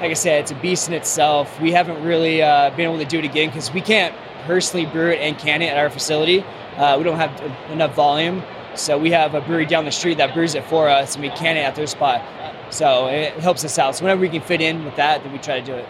like 0.00 0.10
I 0.10 0.14
said, 0.14 0.40
it's 0.40 0.50
a 0.50 0.56
beast 0.56 0.88
in 0.88 0.94
itself. 0.94 1.60
We 1.60 1.72
haven't 1.72 2.02
really 2.02 2.42
uh, 2.42 2.70
been 2.70 2.80
able 2.80 2.98
to 2.98 3.04
do 3.04 3.18
it 3.18 3.24
again 3.24 3.48
because 3.48 3.72
we 3.72 3.80
can't 3.80 4.14
personally 4.46 4.86
brew 4.86 5.10
it 5.10 5.20
and 5.20 5.38
can 5.38 5.62
it 5.62 5.66
at 5.66 5.78
our 5.78 5.90
facility. 5.90 6.44
Uh, 6.76 6.96
we 6.98 7.04
don't 7.04 7.16
have 7.16 7.70
enough 7.70 7.94
volume. 7.94 8.42
So 8.74 8.98
we 8.98 9.10
have 9.10 9.34
a 9.34 9.40
brewery 9.40 9.66
down 9.66 9.84
the 9.84 9.92
street 9.92 10.18
that 10.18 10.34
brews 10.34 10.54
it 10.54 10.64
for 10.64 10.88
us, 10.88 11.14
and 11.14 11.22
we 11.22 11.30
can 11.30 11.56
it 11.56 11.60
at 11.60 11.74
their 11.74 11.86
spot. 11.86 12.22
So 12.70 13.08
it 13.08 13.34
helps 13.34 13.64
us 13.64 13.78
out. 13.78 13.96
So 13.96 14.04
whenever 14.04 14.20
we 14.20 14.30
can 14.30 14.40
fit 14.40 14.60
in 14.60 14.84
with 14.84 14.96
that, 14.96 15.22
then 15.22 15.32
we 15.32 15.38
try 15.38 15.60
to 15.60 15.66
do 15.66 15.74
it. 15.74 15.86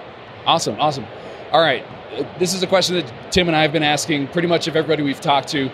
Awesome, 0.47 0.81
awesome. 0.81 1.07
All 1.53 1.61
right, 1.61 1.85
this 2.39 2.55
is 2.55 2.63
a 2.63 2.67
question 2.67 2.97
that 2.97 3.13
Tim 3.31 3.47
and 3.47 3.57
I 3.57 3.63
have 3.63 3.73
been 3.73 3.85
asking 3.85 4.29
pretty 4.29 4.49
much 4.49 4.67
of 4.67 4.75
everybody 4.75 5.03
we've 5.03 5.21
talked 5.21 5.49
to. 5.49 5.71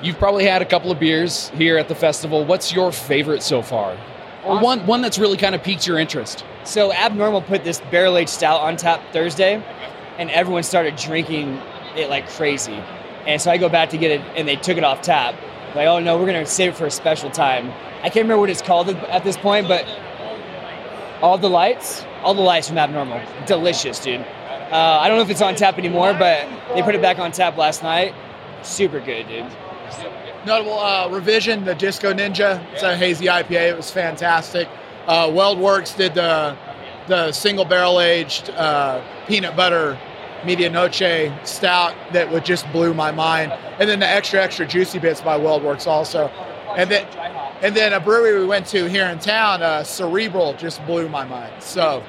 You've 0.00 0.18
probably 0.18 0.44
had 0.44 0.62
a 0.62 0.64
couple 0.64 0.92
of 0.92 1.00
beers 1.00 1.48
here 1.50 1.76
at 1.76 1.88
the 1.88 1.94
festival. 1.94 2.44
What's 2.44 2.72
your 2.72 2.92
favorite 2.92 3.42
so 3.42 3.62
far? 3.62 3.98
Or 4.44 4.60
one 4.60 4.86
one 4.86 5.02
that's 5.02 5.18
really 5.18 5.36
kind 5.36 5.54
of 5.54 5.62
piqued 5.62 5.86
your 5.86 5.98
interest? 5.98 6.44
So 6.64 6.92
Abnormal 6.92 7.42
put 7.42 7.64
this 7.64 7.80
barrel 7.90 8.16
aged 8.16 8.30
stout 8.30 8.60
on 8.60 8.76
tap 8.76 9.02
Thursday, 9.12 9.62
and 10.16 10.30
everyone 10.30 10.62
started 10.62 10.94
drinking 10.96 11.60
it 11.96 12.08
like 12.10 12.28
crazy. 12.30 12.80
And 13.26 13.42
so 13.42 13.50
I 13.50 13.58
go 13.58 13.68
back 13.68 13.90
to 13.90 13.98
get 13.98 14.12
it, 14.12 14.20
and 14.36 14.46
they 14.46 14.54
took 14.54 14.78
it 14.78 14.84
off 14.84 15.02
tap. 15.02 15.34
Like, 15.74 15.88
oh 15.88 15.98
no, 15.98 16.16
we're 16.16 16.26
gonna 16.26 16.46
save 16.46 16.72
it 16.72 16.76
for 16.76 16.86
a 16.86 16.90
special 16.90 17.30
time. 17.30 17.72
I 17.98 18.10
can't 18.10 18.24
remember 18.24 18.38
what 18.38 18.50
it's 18.50 18.62
called 18.62 18.88
at 18.88 19.24
this 19.24 19.36
point, 19.36 19.66
but 19.66 19.84
all 21.20 21.36
the 21.36 21.50
lights, 21.50 22.04
all 22.22 22.34
the 22.34 22.40
lights 22.40 22.68
from 22.68 22.78
Abnormal, 22.78 23.20
delicious, 23.46 23.98
dude. 23.98 24.20
Uh, 24.20 24.98
I 25.00 25.08
don't 25.08 25.16
know 25.16 25.24
if 25.24 25.30
it's 25.30 25.42
on 25.42 25.56
tap 25.56 25.76
anymore, 25.76 26.14
but 26.14 26.46
they 26.74 26.82
put 26.82 26.94
it 26.94 27.02
back 27.02 27.18
on 27.18 27.32
tap 27.32 27.56
last 27.56 27.82
night. 27.82 28.14
Super 28.62 29.00
good, 29.00 29.26
dude. 29.26 29.46
Notable 30.48 30.78
uh, 30.78 31.10
revision, 31.10 31.66
the 31.66 31.74
Disco 31.74 32.14
Ninja. 32.14 32.64
It's 32.72 32.82
a 32.82 32.96
hazy 32.96 33.26
IPA. 33.26 33.68
It 33.68 33.76
was 33.76 33.90
fantastic. 33.90 34.66
Uh, 35.06 35.26
WeldWerks 35.26 35.94
did 35.94 36.14
the 36.14 36.56
the 37.06 37.32
single 37.32 37.66
barrel 37.66 38.00
aged 38.00 38.48
uh, 38.50 39.02
peanut 39.26 39.56
butter 39.56 39.98
medianoche 40.44 41.46
stout 41.46 41.94
that 42.14 42.32
would 42.32 42.46
just 42.46 42.70
blew 42.72 42.94
my 42.94 43.10
mind, 43.10 43.52
and 43.78 43.90
then 43.90 43.98
the 43.98 44.08
extra 44.08 44.42
extra 44.42 44.66
juicy 44.66 44.98
bits 44.98 45.20
by 45.20 45.38
WeldWerks 45.38 45.86
also, 45.86 46.28
and 46.78 46.90
then 46.90 47.06
and 47.60 47.76
then 47.76 47.92
a 47.92 48.00
brewery 48.00 48.40
we 48.40 48.46
went 48.46 48.64
to 48.68 48.88
here 48.88 49.04
in 49.04 49.18
town, 49.18 49.62
uh, 49.62 49.84
Cerebral, 49.84 50.54
just 50.54 50.84
blew 50.86 51.10
my 51.10 51.26
mind. 51.26 51.62
So. 51.62 52.02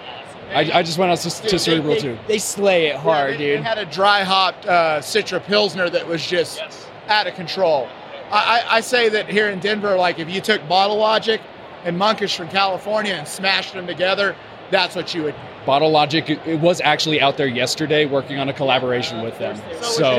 I, 0.52 0.80
I 0.80 0.82
just 0.82 0.98
went 0.98 1.12
out 1.12 1.20
to, 1.20 1.30
to 1.30 1.60
Cerebral 1.60 1.94
they, 1.94 2.00
too. 2.00 2.18
They 2.28 2.40
slay 2.40 2.88
it 2.88 2.96
hard, 2.96 3.34
yeah, 3.34 3.38
they, 3.38 3.46
dude. 3.46 3.60
They 3.60 3.64
had 3.64 3.78
a 3.78 3.86
dry 3.86 4.24
hopped 4.24 4.66
uh, 4.66 4.98
Citra 5.00 5.44
Pilsner 5.44 5.92
that 5.92 6.08
was 6.08 6.26
just 6.26 6.64
out 7.08 7.28
of 7.28 7.36
control. 7.36 7.88
I, 8.32 8.65
I, 8.69 8.82
say 8.82 9.09
that 9.09 9.30
here 9.30 9.49
in 9.49 9.59
Denver, 9.59 9.95
like 9.95 10.19
if 10.19 10.30
you 10.30 10.41
took 10.41 10.67
Bottle 10.67 10.97
Logic 10.97 11.41
and 11.84 11.97
Monkish 11.97 12.36
from 12.38 12.47
California 12.49 13.13
and 13.13 13.27
smashed 13.27 13.73
them 13.73 13.88
together, 13.88 14.36
that's 14.71 14.95
what 14.95 15.13
you 15.13 15.23
would. 15.23 15.36
Bottle 15.65 15.91
Logic, 15.91 16.30
it, 16.30 16.39
it 16.45 16.59
was 16.59 16.82
actually 16.82 17.21
out 17.21 17.38
there 17.38 17.47
yesterday 17.47 18.05
working 18.05 18.39
on 18.39 18.49
a 18.49 18.53
collaboration 18.53 19.21
with 19.23 19.38
them. 19.39 19.59
So, 19.82 19.91
so 19.91 20.15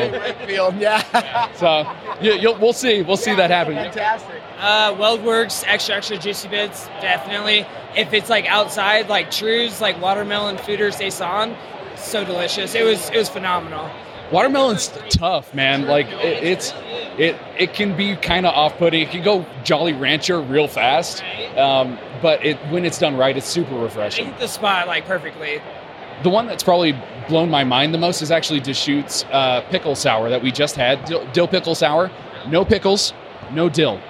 yeah. 0.78 1.52
so 1.54 1.90
you, 2.20 2.52
we'll 2.60 2.72
see. 2.72 3.02
We'll 3.02 3.16
see 3.16 3.34
that 3.34 3.50
happen. 3.50 3.74
Fantastic. 3.74 4.42
Uh, 4.58 4.94
WeldWerks, 4.94 5.64
extra 5.66 5.96
extra 5.96 6.18
juicy 6.18 6.48
bits, 6.48 6.86
definitely. 7.00 7.66
If 7.96 8.12
it's 8.12 8.28
like 8.28 8.46
outside, 8.46 9.08
like 9.08 9.30
Trues, 9.30 9.80
like 9.80 10.00
watermelon 10.00 10.56
foeder 10.56 10.92
saison, 10.92 11.56
so 11.96 12.24
delicious. 12.24 12.74
It 12.74 12.84
was 12.84 13.08
it 13.10 13.16
was 13.16 13.28
phenomenal. 13.28 13.90
Watermelon's 14.32 14.88
tough, 15.10 15.54
man. 15.54 15.86
Like 15.86 16.06
it, 16.06 16.44
it's 16.44 16.72
it 17.18 17.36
it 17.58 17.74
can 17.74 17.96
be 17.96 18.16
kind 18.16 18.46
of 18.46 18.54
off-putting. 18.54 19.02
It 19.02 19.10
can 19.10 19.24
go 19.24 19.44
Jolly 19.64 19.92
Rancher 19.92 20.40
real 20.40 20.68
fast, 20.68 21.22
um, 21.56 21.98
but 22.22 22.44
it 22.44 22.56
when 22.70 22.84
it's 22.84 22.98
done 22.98 23.16
right, 23.16 23.36
it's 23.36 23.48
super 23.48 23.74
refreshing. 23.74 24.26
It 24.26 24.30
hit 24.32 24.40
the 24.40 24.48
spot 24.48 24.86
like 24.86 25.06
perfectly. 25.06 25.60
The 26.22 26.30
one 26.30 26.46
that's 26.46 26.62
probably 26.62 26.92
blown 27.28 27.50
my 27.50 27.64
mind 27.64 27.94
the 27.94 27.98
most 27.98 28.20
is 28.22 28.30
actually 28.30 28.60
Deschutes 28.60 29.24
uh, 29.32 29.62
pickle 29.70 29.94
sour 29.94 30.28
that 30.28 30.42
we 30.42 30.52
just 30.52 30.76
had. 30.76 31.04
Dill, 31.06 31.26
dill 31.32 31.48
pickle 31.48 31.74
sour, 31.74 32.10
no 32.48 32.64
pickles, 32.64 33.14
no 33.52 33.68
dill. 33.68 34.00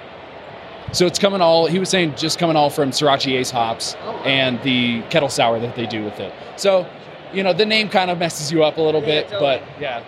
So 0.91 1.05
it's 1.05 1.19
coming 1.19 1.39
all. 1.39 1.67
He 1.67 1.79
was 1.79 1.89
saying 1.89 2.15
just 2.17 2.37
coming 2.37 2.57
all 2.57 2.69
from 2.69 2.91
Sorachi 2.91 3.37
Ace 3.37 3.49
hops 3.49 3.95
and 4.25 4.61
the 4.61 5.01
kettle 5.03 5.29
sour 5.29 5.57
that 5.59 5.75
they 5.75 5.85
do 5.85 6.03
with 6.03 6.19
it. 6.19 6.33
So, 6.57 6.85
you 7.33 7.43
know, 7.43 7.53
the 7.53 7.65
name 7.65 7.89
kind 7.89 8.11
of 8.11 8.17
messes 8.17 8.51
you 8.51 8.63
up 8.63 8.77
a 8.77 8.81
little 8.81 9.01
bit, 9.01 9.29
but 9.29 9.63
yeah, 9.79 10.03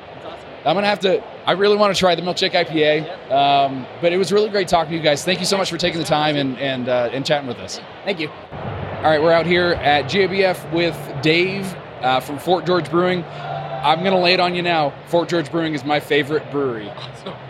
I'm 0.66 0.76
gonna 0.76 0.88
have 0.88 1.00
to. 1.02 1.24
I 1.46 1.54
really 1.54 1.76
want 1.76 1.94
to 1.94 2.00
try 2.00 2.16
the 2.16 2.22
Milkshake 2.22 2.54
IPA, 2.54 3.32
um, 3.32 3.86
but 4.02 4.14
it 4.14 4.18
was 4.18 4.32
really 4.32 4.50
great 4.50 4.68
talking 4.68 4.92
to 4.92 4.98
you 4.98 5.04
guys. 5.04 5.26
Thank 5.26 5.40
you 5.40 5.46
so 5.46 5.58
much 5.58 5.70
for 5.70 5.78
taking 5.78 6.00
the 6.00 6.06
time 6.06 6.36
and 6.36 6.58
and 6.58 6.88
uh, 6.88 7.10
and 7.12 7.26
chatting 7.26 7.48
with 7.48 7.58
us. 7.58 7.80
Thank 8.06 8.20
you. 8.20 8.30
All 8.30 9.10
right, 9.10 9.22
we're 9.22 9.34
out 9.34 9.46
here 9.46 9.74
at 9.74 10.06
GABF 10.06 10.72
with 10.72 10.96
Dave 11.22 11.76
uh, 12.02 12.22
from 12.22 12.40
Fort 12.40 12.66
George 12.66 12.90
Brewing. 12.90 13.26
I'm 13.26 14.00
going 14.00 14.14
to 14.14 14.18
lay 14.20 14.34
it 14.34 14.40
on 14.40 14.56
you 14.56 14.62
now. 14.62 14.94
Fort 15.08 15.28
George 15.28 15.52
Brewing 15.52 15.74
is 15.74 15.84
my 15.84 16.00
favorite 16.00 16.50
brewery. 16.52 16.90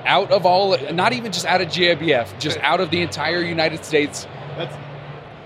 Out 0.06 0.32
of 0.32 0.48
all, 0.48 0.76
not 0.92 1.14
even 1.14 1.32
just 1.32 1.46
out 1.46 1.62
of 1.62 1.68
GABF, 1.68 2.40
just 2.40 2.58
out 2.62 2.80
of 2.80 2.90
the 2.90 3.02
entire 3.04 3.42
United 3.42 3.86
States. 3.86 4.26
That's 4.58 4.76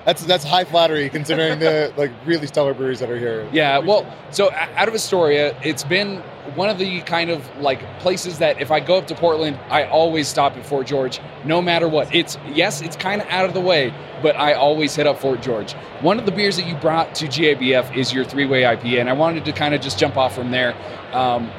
that's 0.08 0.24
that's 0.24 0.46
high 0.46 0.64
flattery 0.64 1.10
considering 1.10 1.60
the 1.60 1.94
like 1.98 2.12
really 2.26 2.48
stellar 2.48 2.74
breweries 2.74 3.02
that 3.02 3.10
are 3.10 3.20
here. 3.20 3.48
Yeah, 3.52 3.80
well, 3.80 4.06
so 4.32 4.54
out 4.54 4.88
of 4.88 4.96
Astoria, 4.96 5.54
it's 5.62 5.84
been 5.84 6.20
one 6.56 6.70
of 6.70 6.78
the 6.78 7.02
kind 7.02 7.30
of 7.30 7.46
like 7.58 7.82
places 8.00 8.40
that 8.40 8.62
if 8.62 8.72
I 8.72 8.80
go 8.80 8.98
up 8.98 9.08
to 9.08 9.16
Portland, 9.16 9.60
I 9.70 9.84
always 9.84 10.30
stop 10.30 10.56
at 10.56 10.66
Fort 10.66 10.88
George, 10.88 11.20
no 11.44 11.62
matter 11.62 11.90
what. 11.90 12.16
It's 12.16 12.38
yes, 12.54 12.82
it's 12.82 12.96
kind 12.96 13.22
of 13.22 13.28
out 13.28 13.44
of 13.44 13.54
the 13.54 13.60
way, 13.60 13.94
but 14.22 14.38
I 14.38 14.54
always 14.54 14.96
hit 14.96 15.08
up 15.08 15.20
Fort 15.20 15.42
George. 15.42 15.74
One 16.00 16.20
of 16.20 16.26
the 16.26 16.32
beers 16.32 16.56
that 16.56 16.66
you 16.66 16.76
brought 16.76 17.14
to 17.16 17.26
GABF 17.26 17.94
is 17.94 18.14
your 18.14 18.24
three-way 18.24 18.62
IPA, 18.62 19.02
and 19.02 19.10
I 19.10 19.14
wanted 19.14 19.44
to 19.44 19.52
kind 19.52 19.76
of 19.76 19.82
just 19.82 20.00
jump 20.00 20.16
off 20.16 20.34
from 20.34 20.52
there. 20.52 20.74
Um, 21.12 21.50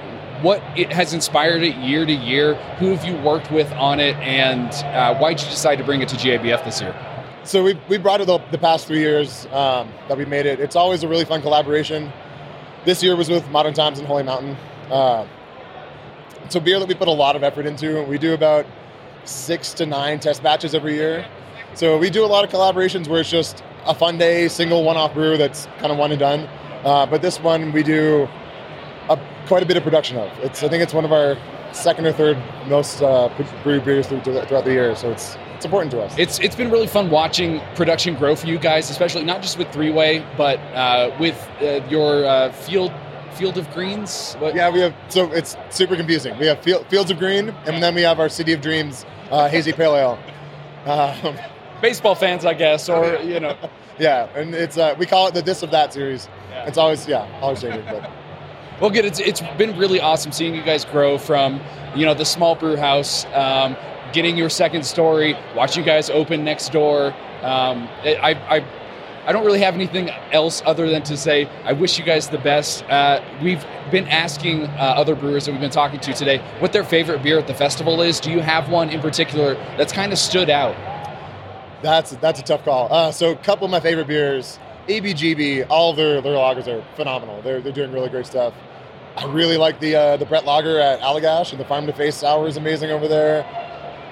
what 0.41 0.63
it 0.75 0.91
has 0.91 1.13
inspired 1.13 1.63
it 1.63 1.77
year 1.77 2.07
to 2.07 2.13
year? 2.13 2.55
Who 2.79 2.95
have 2.95 3.05
you 3.05 3.15
worked 3.19 3.51
with 3.51 3.71
on 3.73 4.01
it, 4.01 4.17
and 4.17 4.73
uh, 4.87 5.19
why 5.19 5.35
did 5.35 5.43
you 5.43 5.51
decide 5.51 5.77
to 5.77 5.85
bring 5.85 6.01
it 6.01 6.09
to 6.09 6.17
GABF 6.17 6.65
this 6.65 6.81
year? 6.81 6.97
So 7.45 7.63
we 7.65 7.79
we 7.89 7.99
brought 7.99 8.21
it 8.21 8.27
the, 8.27 8.39
the 8.51 8.59
past 8.59 8.87
three 8.87 8.99
years 9.01 9.47
um, 9.47 9.91
that 10.09 10.19
we 10.19 10.25
made 10.25 10.47
it. 10.47 10.61
It's 10.61 10.77
always 10.77 11.03
a 11.03 11.09
really 11.09 11.25
fun 11.25 11.41
collaboration. 11.41 12.13
This 12.85 13.03
year 13.03 13.17
was 13.17 13.29
with 13.29 13.49
Modern 13.51 13.75
Times 13.75 13.99
and 13.99 14.07
Holy 14.07 14.23
Mountain. 14.23 14.57
Uh, 14.91 15.27
it's 16.45 16.55
a 16.55 16.61
beer 16.61 16.79
that 16.79 16.89
we 16.89 16.95
put 16.95 17.09
a 17.09 17.13
lot 17.13 17.37
of 17.37 17.43
effort 17.43 17.67
into. 17.67 18.03
We 18.05 18.19
do 18.19 18.35
about 18.35 18.67
six 19.25 19.73
to 19.75 19.87
nine 19.87 20.21
test 20.21 20.43
batches 20.43 20.75
every 20.75 20.95
year. 20.95 21.27
So 21.75 21.99
we 21.99 22.11
do 22.11 22.25
a 22.25 22.27
lot 22.27 22.45
of 22.45 22.51
collaborations 22.51 23.09
where 23.09 23.21
it's 23.21 23.31
just 23.31 23.63
a 23.85 23.95
fun 23.95 24.19
day, 24.19 24.49
single 24.49 24.85
one-off 24.85 25.15
brew 25.15 25.37
that's 25.37 25.67
kind 25.79 25.93
of 25.93 25.99
one 25.99 26.11
and 26.11 26.19
done. 26.19 26.49
Uh, 26.85 27.07
but 27.07 27.23
this 27.23 27.41
one 27.41 27.73
we 27.73 27.83
do 27.83 28.29
a, 29.09 29.19
quite 29.47 29.63
a 29.63 29.67
bit 29.67 29.77
of 29.77 29.83
production 29.83 30.17
of. 30.17 30.31
It's 30.41 30.63
I 30.63 30.69
think 30.69 30.83
it's 30.83 30.95
one 30.95 31.05
of 31.05 31.13
our 31.13 31.37
second 31.73 32.07
or 32.07 32.13
third 32.13 32.39
most 32.67 33.03
uh, 33.03 33.29
brewed 33.63 33.85
beers 33.85 34.07
throughout 34.07 34.65
the 34.65 34.73
year. 34.73 34.95
So 34.97 35.11
it's 35.11 35.37
it's 35.59 35.65
important 35.65 35.91
to 35.91 36.01
us. 36.01 36.15
It's 36.17 36.39
it's 36.39 36.55
been 36.55 36.71
really 36.71 36.87
fun 36.87 37.11
watching 37.11 37.61
production 37.75 38.15
grow 38.15 38.37
for 38.37 38.47
you 38.47 38.59
guys, 38.59 38.91
especially 38.91 39.25
not 39.25 39.43
just 39.43 39.59
with 39.59 39.71
three 39.73 39.91
way, 39.91 40.25
but 40.37 40.59
uh, 40.73 41.15
with 41.19 41.37
uh, 41.61 41.85
your 41.89 42.25
uh, 42.25 42.53
field 42.53 42.93
Field 43.39 43.57
of 43.57 43.71
Greens? 43.73 44.35
What? 44.41 44.55
Yeah, 44.55 44.69
we 44.69 44.81
have. 44.81 44.95
So 45.09 45.31
it's 45.33 45.57
super 45.71 45.95
confusing. 45.95 46.37
We 46.39 46.47
have 46.47 46.61
field, 46.61 46.87
Fields 46.89 47.11
of 47.11 47.19
Green, 47.19 47.51
and 47.67 47.81
then 47.81 47.95
we 47.95 48.03
have 48.03 48.19
our 48.19 48.29
City 48.29 48.53
of 48.53 48.61
Dreams 48.61 49.07
uh, 49.31 49.49
Hazy 49.49 49.73
Pale 49.73 49.97
Ale. 49.97 50.19
Um, 50.87 51.37
Baseball 51.83 52.15
fans, 52.15 52.47
I 52.47 52.55
guess, 52.55 52.89
or 52.89 53.19
you 53.19 53.41
know. 53.41 53.55
yeah, 53.99 54.29
and 54.35 54.55
it's 54.55 54.79
uh, 54.79 54.95
we 54.99 55.05
call 55.05 55.27
it 55.27 55.35
the 55.35 55.43
this 55.43 55.63
of 55.63 55.71
that 55.73 55.93
series. 55.93 56.29
Yeah. 56.51 56.67
It's 56.67 56.79
always 56.79 57.07
yeah, 57.07 57.29
always 57.41 57.61
changing, 57.61 57.85
but. 57.85 58.11
Well, 58.81 58.91
good. 58.91 59.05
It's 59.05 59.19
it's 59.19 59.41
been 59.59 59.77
really 59.77 60.01
awesome 60.01 60.31
seeing 60.31 60.55
you 60.55 60.63
guys 60.63 60.85
grow 60.85 61.19
from 61.19 61.61
you 61.97 62.07
know 62.07 62.15
the 62.15 62.25
small 62.25 62.55
brew 62.55 62.77
house, 62.77 63.25
um, 63.35 63.77
getting 64.13 64.37
your 64.37 64.49
second 64.49 64.85
story, 64.85 65.37
watch 65.55 65.77
you 65.77 65.83
guys 65.83 66.11
open 66.11 66.45
next 66.45 66.73
door. 66.73 67.15
Um, 67.43 67.89
I, 68.05 68.37
I 68.49 68.65
I 69.29 69.33
don't 69.33 69.45
really 69.45 69.61
have 69.61 69.75
anything 69.75 70.09
else 70.33 70.63
other 70.65 70.89
than 70.89 71.03
to 71.03 71.15
say 71.15 71.45
I 71.65 71.75
wish 71.75 71.99
you 71.99 72.05
guys 72.05 72.31
the 72.31 72.39
best. 72.39 72.83
Uh, 72.85 73.23
we've 73.43 73.63
been 73.91 74.09
asking 74.09 74.65
uh, 74.65 74.95
other 74.97 75.15
brewers 75.15 75.45
that 75.45 75.53
we've 75.53 75.61
been 75.61 75.71
talking 75.71 76.01
to 76.01 76.15
today 76.15 76.39
what 76.61 76.73
their 76.73 76.83
favorite 76.83 77.23
beer 77.23 77.39
at 77.39 77.47
the 77.47 77.53
festival 77.53 78.01
is. 78.01 78.21
Do 78.21 78.31
you 78.31 78.41
have 78.41 78.71
one 78.71 78.89
in 78.89 79.03
particular 79.03 79.53
that's 79.77 79.93
kind 79.93 80.13
of 80.15 80.19
stood 80.19 80.49
out? 80.49 80.75
That's 81.83 82.13
that's 82.13 82.41
a 82.41 82.43
tough 82.43 82.65
call. 82.65 82.91
Uh, 82.91 83.13
so 83.13 83.33
a 83.33 83.37
couple 83.37 83.67
of 83.67 83.71
my 83.71 83.81
favorite 83.81 84.07
beers, 84.07 84.59
ABGB, 84.89 85.67
all 85.69 85.93
their, 85.93 86.23
their 86.23 86.33
lagers 86.33 86.67
are 86.67 86.83
phenomenal. 86.97 87.43
They're, 87.43 87.61
they're 87.61 87.71
doing 87.71 87.93
really 87.93 88.09
great 88.09 88.25
stuff. 88.25 88.55
I 89.15 89.27
really 89.27 89.59
like 89.59 89.79
the 89.79 89.95
uh, 89.95 90.17
the 90.17 90.25
Brett 90.25 90.47
Lager 90.47 90.81
at 90.81 91.01
Allagash, 91.01 91.51
and 91.51 91.61
the 91.61 91.67
Farm 91.67 91.87
to 91.87 91.93
Face 91.93 92.15
Sour 92.17 92.47
is 92.47 92.57
amazing 92.57 92.91
over 92.91 93.09
there. 93.09 93.68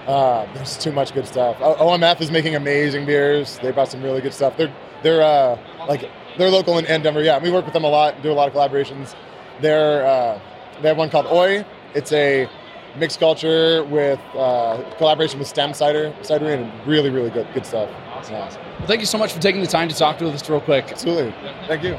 Uh, 0.07 0.47
there's 0.55 0.79
too 0.79 0.93
much 0.93 1.13
good 1.13 1.27
stuff. 1.27 1.57
O- 1.61 1.75
OMF 1.75 2.21
is 2.21 2.31
making 2.31 2.55
amazing 2.55 3.07
beers. 3.07 3.59
They 3.59 3.73
brought 3.73 3.89
some 3.89 4.03
really 4.03 4.21
good 4.21 4.35
stuff. 4.35 4.57
They're 4.57 4.73
they're 5.03 5.23
uh, 5.23 5.59
like 5.89 6.09
they're 6.39 6.51
local 6.51 6.79
in, 6.79 6.87
in, 6.87 7.03
Denver. 7.03 7.23
Yeah, 7.23 7.43
we 7.43 7.51
work 7.51 7.65
with 7.65 7.75
them 7.75 7.85
a 7.85 7.89
lot. 7.89 8.23
Do 8.23 8.31
a 8.31 8.35
lot 8.35 8.49
of 8.49 8.55
collaborations. 8.55 9.15
They're 9.61 10.07
uh, 10.07 10.41
they 10.81 10.89
have 10.89 10.97
one 10.97 11.11
called 11.11 11.27
Oi. 11.27 11.65
It's 11.95 12.13
a 12.13 12.49
mixed 12.97 13.19
culture 13.19 13.85
with 13.85 14.21
uh, 14.35 14.83
collaboration 14.97 15.39
with 15.39 15.49
Stem 15.49 15.75
Cider 15.75 16.15
Cidery 16.23 16.55
and 16.55 16.87
really 16.87 17.11
really 17.11 17.31
good 17.31 17.49
good 17.53 17.67
stuff. 17.67 17.91
Awesome. 18.13 18.35
Yeah. 18.35 18.79
Well, 18.79 18.87
thank 18.87 19.01
you 19.01 19.07
so 19.07 19.19
much 19.19 19.33
for 19.33 19.41
taking 19.41 19.61
the 19.61 19.67
time 19.67 19.89
to 19.89 19.97
talk 19.97 20.19
to 20.19 20.29
us 20.29 20.49
real 20.49 20.61
quick. 20.61 20.91
Absolutely. 20.91 21.35
Thank 21.67 21.83
you. 21.83 21.95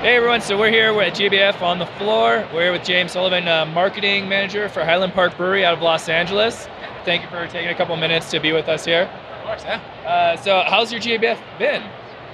Hey 0.00 0.16
everyone, 0.16 0.40
so 0.40 0.58
we're 0.58 0.70
here 0.70 0.94
we're 0.94 1.02
at 1.02 1.14
GBF 1.14 1.60
on 1.60 1.78
the 1.78 1.86
floor. 1.86 2.46
We're 2.54 2.62
here 2.62 2.72
with 2.72 2.84
James 2.84 3.12
Sullivan, 3.12 3.46
uh, 3.46 3.66
marketing 3.66 4.28
manager 4.28 4.68
for 4.68 4.82
Highland 4.84 5.12
Park 5.12 5.36
Brewery 5.36 5.64
out 5.64 5.74
of 5.74 5.82
Los 5.82 6.08
Angeles. 6.08 6.68
Thank 7.10 7.24
you 7.24 7.28
for 7.28 7.44
taking 7.48 7.70
a 7.70 7.74
couple 7.74 7.96
minutes 7.96 8.30
to 8.30 8.38
be 8.38 8.52
with 8.52 8.68
us 8.68 8.84
here. 8.84 9.10
Of 9.38 9.44
course, 9.44 9.64
yeah. 9.64 9.80
Uh, 10.06 10.36
so, 10.36 10.62
how's 10.64 10.92
your 10.92 11.00
GABF 11.00 11.40
been? 11.58 11.82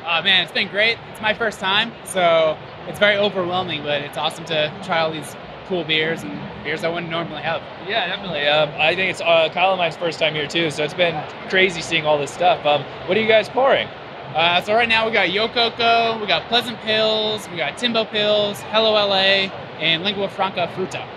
Uh, 0.05 0.21
man, 0.23 0.43
it's 0.43 0.53
been 0.53 0.69
great. 0.69 0.99
It's 1.11 1.21
my 1.23 1.33
first 1.33 1.59
time, 1.61 1.93
so 2.05 2.59
it's 2.87 2.99
very 2.99 3.17
overwhelming, 3.17 3.83
but 3.83 4.03
it's 4.03 4.19
awesome 4.19 4.45
to 4.45 4.71
try 4.85 4.99
all 4.99 5.11
these 5.11 5.35
cool 5.67 5.83
beers 5.83 6.25
and 6.25 6.39
beers 6.63 6.85
I 6.85 6.91
wouldn't 6.91 7.11
normally 7.11 7.41
have. 7.41 7.63
Yeah, 7.89 8.07
definitely. 8.07 8.47
Um, 8.47 8.69
I 8.77 8.95
think 8.95 9.13
it's 9.13 9.23
uh, 9.23 9.49
Kyle 9.49 9.73
and 9.73 9.81
I's 9.81 9.97
first 9.97 10.19
time 10.19 10.35
here 10.35 10.47
too, 10.47 10.71
so 10.71 10.85
it's 10.85 10.93
been 10.93 11.27
crazy 11.49 11.81
seeing 11.81 12.05
all 12.05 12.19
this 12.19 12.31
stuff. 12.31 12.67
Um, 12.67 12.83
what 13.07 13.17
are 13.17 13.21
you 13.23 13.29
guys 13.29 13.49
pouring? 13.49 13.89
Uh, 14.35 14.61
so 14.61 14.75
right 14.75 14.91
now 14.91 15.07
we 15.07 15.11
got 15.11 15.31
Yokoko, 15.31 16.21
we 16.21 16.27
got 16.27 16.47
Pleasant 16.49 16.79
Pills, 16.81 17.49
we 17.49 17.57
got 17.57 17.79
Timbo 17.79 18.05
Pils, 18.05 18.57
Hello 18.65 18.93
LA, 18.93 19.49
and 19.81 20.05
Lingua 20.05 20.29
Franca 20.29 20.71
Fruta. 20.75 21.09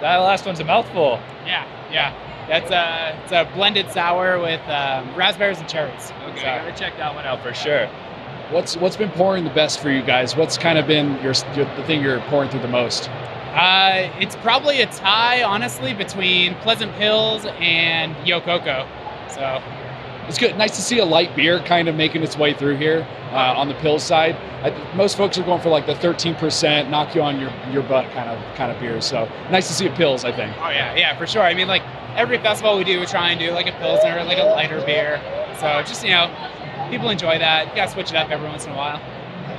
That 0.00 0.18
last 0.18 0.46
one's 0.46 0.60
a 0.60 0.64
mouthful. 0.64 1.18
Yeah, 1.44 1.66
yeah. 1.90 2.33
That's 2.48 2.70
a 2.70 3.18
it's 3.22 3.32
a 3.32 3.50
blended 3.54 3.90
sour 3.90 4.38
with 4.38 4.60
um, 4.68 5.14
raspberries 5.14 5.58
and 5.58 5.68
cherries. 5.68 6.12
Okay, 6.28 6.36
so, 6.36 6.44
gotta 6.44 6.72
check 6.78 6.96
that 6.98 7.14
one 7.14 7.24
out 7.24 7.42
for 7.42 7.54
sure. 7.54 7.86
What's 8.50 8.76
what's 8.76 8.96
been 8.96 9.10
pouring 9.10 9.44
the 9.44 9.50
best 9.50 9.80
for 9.80 9.90
you 9.90 10.02
guys? 10.02 10.36
What's 10.36 10.58
kind 10.58 10.78
of 10.78 10.86
been 10.86 11.14
your, 11.22 11.32
your 11.54 11.64
the 11.76 11.84
thing 11.86 12.02
you're 12.02 12.20
pouring 12.22 12.50
through 12.50 12.60
the 12.60 12.68
most? 12.68 13.08
Uh, 13.08 14.10
it's 14.18 14.36
probably 14.36 14.80
a 14.80 14.86
tie, 14.86 15.42
honestly, 15.42 15.94
between 15.94 16.54
Pleasant 16.56 16.92
Hills 16.92 17.46
and 17.60 18.14
Yo 18.26 18.40
Coco. 18.40 18.86
So 19.28 19.62
it's 20.28 20.38
good. 20.38 20.56
Nice 20.56 20.76
to 20.76 20.82
see 20.82 20.98
a 20.98 21.04
light 21.04 21.34
beer 21.36 21.60
kind 21.60 21.88
of 21.88 21.94
making 21.94 22.22
its 22.22 22.36
way 22.36 22.54
through 22.54 22.76
here 22.76 23.06
uh, 23.30 23.54
on 23.56 23.68
the 23.68 23.74
pils 23.74 24.00
side. 24.00 24.34
I, 24.62 24.94
most 24.94 25.16
folks 25.16 25.36
are 25.38 25.42
going 25.42 25.60
for 25.60 25.68
like 25.68 25.86
the 25.86 25.94
13% 25.94 26.88
knock 26.88 27.14
you 27.14 27.22
on 27.22 27.38
your, 27.38 27.52
your 27.70 27.82
butt 27.82 28.10
kind 28.12 28.30
of 28.30 28.56
kind 28.56 28.72
of 28.72 28.80
beer. 28.80 29.00
So 29.00 29.26
nice 29.50 29.68
to 29.68 29.74
see 29.74 29.86
a 29.86 29.90
pils. 29.90 30.24
I 30.24 30.34
think. 30.34 30.56
Oh 30.58 30.70
yeah, 30.70 30.94
yeah, 30.94 31.16
for 31.18 31.26
sure. 31.26 31.42
I 31.42 31.54
mean, 31.54 31.68
like 31.68 31.82
every 32.16 32.38
festival 32.38 32.76
we 32.76 32.84
do, 32.84 33.00
we 33.00 33.06
try 33.06 33.30
and 33.30 33.40
do 33.40 33.50
like 33.50 33.66
a 33.66 33.72
pilsner, 33.72 34.22
like 34.24 34.38
a 34.38 34.44
lighter 34.44 34.82
beer. 34.84 35.20
So 35.60 35.82
just 35.82 36.04
you 36.04 36.10
know, 36.10 36.34
people 36.90 37.10
enjoy 37.10 37.38
that. 37.38 37.68
You 37.68 37.74
gotta 37.76 37.90
switch 37.90 38.10
it 38.10 38.16
up 38.16 38.30
every 38.30 38.48
once 38.48 38.64
in 38.66 38.72
a 38.72 38.76
while. 38.76 39.00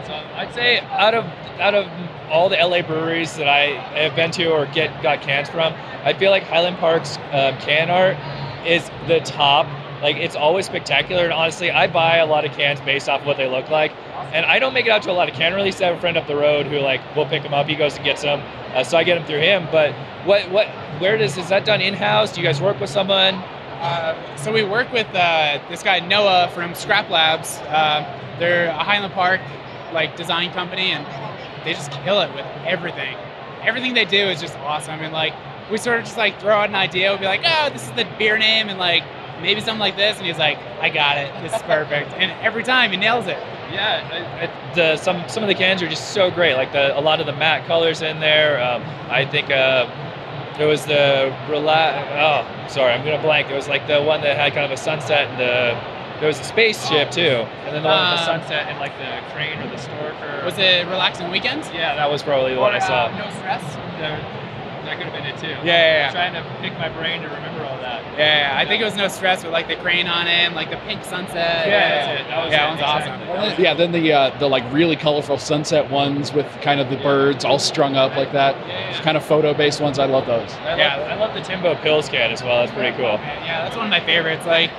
So 0.08 0.14
I'd 0.14 0.54
say 0.54 0.80
out 0.80 1.14
of 1.14 1.26
out 1.60 1.76
of 1.76 1.88
all 2.30 2.50
the 2.50 2.58
LA 2.58 2.82
breweries 2.82 3.36
that 3.38 3.48
I 3.48 3.80
have 4.00 4.16
been 4.16 4.32
to 4.32 4.52
or 4.52 4.66
get 4.68 5.02
got 5.02 5.22
cans 5.22 5.50
from, 5.50 5.74
I 6.04 6.14
feel 6.14 6.32
like 6.32 6.44
Highland 6.44 6.78
Park's 6.78 7.18
um, 7.32 7.58
can 7.60 7.90
art 7.90 8.18
is 8.66 8.90
the 9.08 9.20
top. 9.20 9.68
Like 10.06 10.18
it's 10.18 10.36
always 10.36 10.68
spectacular, 10.68 11.24
and 11.24 11.34
honestly, 11.34 11.72
I 11.72 11.88
buy 11.88 12.18
a 12.18 12.28
lot 12.28 12.46
of 12.46 12.52
cans 12.52 12.80
based 12.82 13.10
off 13.10 13.22
of 13.22 13.26
what 13.26 13.38
they 13.38 13.50
look 13.50 13.72
like. 13.72 13.92
And 14.34 14.46
I 14.46 14.60
don't 14.60 14.72
make 14.72 14.86
it 14.86 14.92
out 14.92 15.02
to 15.02 15.12
a 15.12 15.14
lot 15.14 15.30
of 15.30 15.34
can 15.34 15.56
releases. 15.56 15.82
I 15.82 15.88
have 15.88 15.98
a 15.98 16.00
friend 16.00 16.16
up 16.16 16.28
the 16.28 16.36
road 16.36 16.68
who 16.68 16.78
like 16.78 17.02
will 17.16 17.26
pick 17.26 17.42
them 17.42 17.56
up. 17.56 17.66
He 17.66 17.74
goes 17.74 17.96
and 17.96 18.06
gets 18.06 18.22
them, 18.22 18.40
uh, 18.76 18.84
so 18.84 19.00
I 19.00 19.04
get 19.04 19.16
them 19.16 19.26
through 19.26 19.40
him. 19.40 19.68
But 19.72 19.96
what 20.24 20.52
what 20.52 20.68
where 21.00 21.18
does 21.18 21.40
is 21.40 21.50
that 21.50 21.66
done 21.66 21.82
in 21.82 21.96
house? 21.96 22.32
Do 22.32 22.40
you 22.40 22.46
guys 22.46 22.62
work 22.62 22.80
with 22.80 22.92
someone? 22.92 23.34
Uh, 23.34 24.38
so 24.38 24.52
we 24.52 24.64
work 24.64 24.94
with 24.94 25.08
uh, 25.16 25.60
this 25.70 25.82
guy 25.82 26.02
Noah 26.02 26.52
from 26.54 26.76
Scrap 26.76 27.10
Labs. 27.10 27.58
Uh, 27.62 28.06
they're 28.38 28.68
a 28.68 28.84
Highland 28.84 29.16
Park 29.16 29.42
like 29.92 30.16
design 30.16 30.52
company, 30.52 30.92
and 30.92 31.04
they 31.66 31.74
just 31.74 31.90
kill 32.04 32.22
it 32.22 32.32
with 32.36 32.46
everything. 32.64 33.18
Everything 33.64 33.96
they 33.96 34.06
do 34.06 34.30
is 34.30 34.40
just 34.40 34.56
awesome. 34.58 35.00
And 35.00 35.12
like 35.12 35.34
we 35.72 35.80
sort 35.80 35.98
of 35.98 36.06
just 36.06 36.16
like 36.16 36.40
throw 36.40 36.58
out 36.58 36.70
an 36.70 36.76
idea. 36.76 37.10
We'll 37.10 37.22
be 37.22 37.26
like, 37.26 37.42
oh, 37.44 37.72
this 37.72 37.82
is 37.82 37.92
the 37.94 38.08
beer 38.20 38.38
name, 38.38 38.70
and 38.70 38.78
like 38.78 39.02
maybe 39.42 39.62
something 39.62 39.80
like 39.80 39.96
this, 39.96 40.18
and 40.18 40.26
he's 40.26 40.38
like, 40.38 40.58
I 40.80 40.90
got 40.90 41.18
it. 41.18 41.32
This 41.42 41.54
is 41.54 41.62
perfect. 41.64 42.14
and 42.14 42.32
every 42.42 42.64
time 42.64 42.92
he 42.92 42.98
nails 42.98 43.28
it. 43.28 43.38
Yeah, 43.72 44.74
the, 44.76 44.96
some 44.98 45.28
some 45.28 45.44
of 45.44 45.50
the 45.50 45.56
cans 45.56 45.82
are 45.82 45.88
just 45.88 46.14
so 46.14 46.30
great. 46.30 46.56
Like 46.56 46.72
the 46.72 46.98
a 46.98 47.02
lot 47.02 47.20
of 47.20 47.26
the 47.26 47.34
matte 47.34 47.66
colors 47.66 48.02
in 48.02 48.20
there. 48.20 48.62
Um, 48.64 48.84
I 49.10 49.26
think 49.26 49.50
uh, 49.50 49.88
there 50.58 50.68
was 50.68 50.86
the 50.86 51.36
relax. 51.50 52.08
Oh, 52.14 52.74
sorry, 52.74 52.94
I'm 52.94 53.04
gonna 53.04 53.22
blank. 53.22 53.50
It 53.50 53.56
was 53.56 53.68
like 53.68 53.88
the 53.88 54.02
one 54.02 54.22
that 54.22 54.38
had 54.38 54.54
kind 54.54 54.66
of 54.66 54.72
a 54.72 54.78
sunset 54.78 55.28
and 55.30 55.40
the. 55.40 55.96
There 56.20 56.28
was 56.28 56.40
a 56.40 56.46
spaceship 56.46 57.12
too, 57.12 57.44
and 57.68 57.76
then 57.76 57.84
the 57.84 57.90
one 57.90 58.12
with 58.12 58.24
the 58.24 58.32
um, 58.32 58.40
sunset 58.40 58.68
and 58.68 58.80
like 58.80 58.96
the 58.98 59.34
crane 59.34 59.60
or 59.60 59.70
the 59.70 59.78
stork. 59.78 60.16
Or, 60.22 60.46
was 60.46 60.58
it 60.58 60.88
relaxing 60.88 61.30
weekends? 61.30 61.68
Yeah, 61.74 61.96
that 61.96 62.10
was 62.10 62.24
probably 62.24 62.54
the 62.54 62.62
one 62.62 62.74
I 62.74 62.80
saw. 62.80 63.08
Uh, 63.08 63.18
no 63.18 63.30
stress. 63.40 63.64
That 64.86 64.98
could 64.98 65.08
have 65.08 65.14
been 65.14 65.26
it 65.26 65.38
too. 65.40 65.48
Yeah, 65.48 65.64
yeah, 65.66 65.98
yeah. 66.00 66.08
I'm 66.08 66.14
trying 66.14 66.34
to 66.34 66.62
pick 66.62 66.74
my 66.80 66.90
brain 66.90 67.22
to 67.22 67.28
remember 67.28 67.64
all 67.66 67.78
that. 67.80 68.04
Yeah, 68.18 68.54
yeah, 68.54 68.60
I 68.60 68.66
think 68.66 68.82
it 68.82 68.86
was 68.86 68.96
no 68.96 69.08
stress 69.08 69.44
with 69.44 69.52
like 69.52 69.68
the 69.68 69.76
crane 69.78 70.08
on 70.08 70.28
it 70.28 70.32
and 70.32 70.56
like 70.56 70.70
the 70.70 70.78
pink 70.88 71.04
sunset. 71.04 71.68
Yeah, 71.68 71.90
that's 71.90 72.22
it. 72.22 72.28
That 72.28 72.44
was 72.46 72.52
yeah, 72.52 72.74
it, 72.74 72.78
that 72.78 72.96
one's 72.96 73.04
exactly. 73.10 73.38
awesome. 73.38 73.64
Yeah, 73.64 73.74
then 73.74 73.92
the 73.92 74.14
uh, 74.14 74.40
the 74.40 74.48
like 74.48 74.64
really 74.72 74.96
colorful 74.96 75.38
sunset 75.38 75.90
ones 75.92 76.32
with 76.34 76.46
kind 76.62 76.80
of 76.80 76.90
the 76.90 76.98
birds 76.98 77.44
all 77.44 77.60
strung 77.60 77.96
up 77.96 78.16
like 78.16 78.32
that. 78.32 78.56
It's 78.90 79.00
kind 79.04 79.18
of 79.18 79.26
photo 79.26 79.54
based 79.54 79.82
ones. 79.82 80.00
I 80.00 80.06
love 80.06 80.26
those. 80.26 80.52
I 80.54 80.70
love, 80.70 80.78
Yeah. 80.80 81.10
I 81.12 81.16
love 81.16 81.34
the 81.34 81.42
Timbo 81.42 81.76
Pils 81.76 82.10
can 82.10 82.32
as 82.32 82.42
well. 82.44 82.60
That's 82.66 82.72
pretty 82.76 82.96
cool. 82.96 83.20
Yeah, 83.20 83.64
that's 83.64 83.76
one 83.76 83.86
of 83.86 83.92
my 83.92 84.00
favorites. 84.06 84.46
Like 84.46 84.72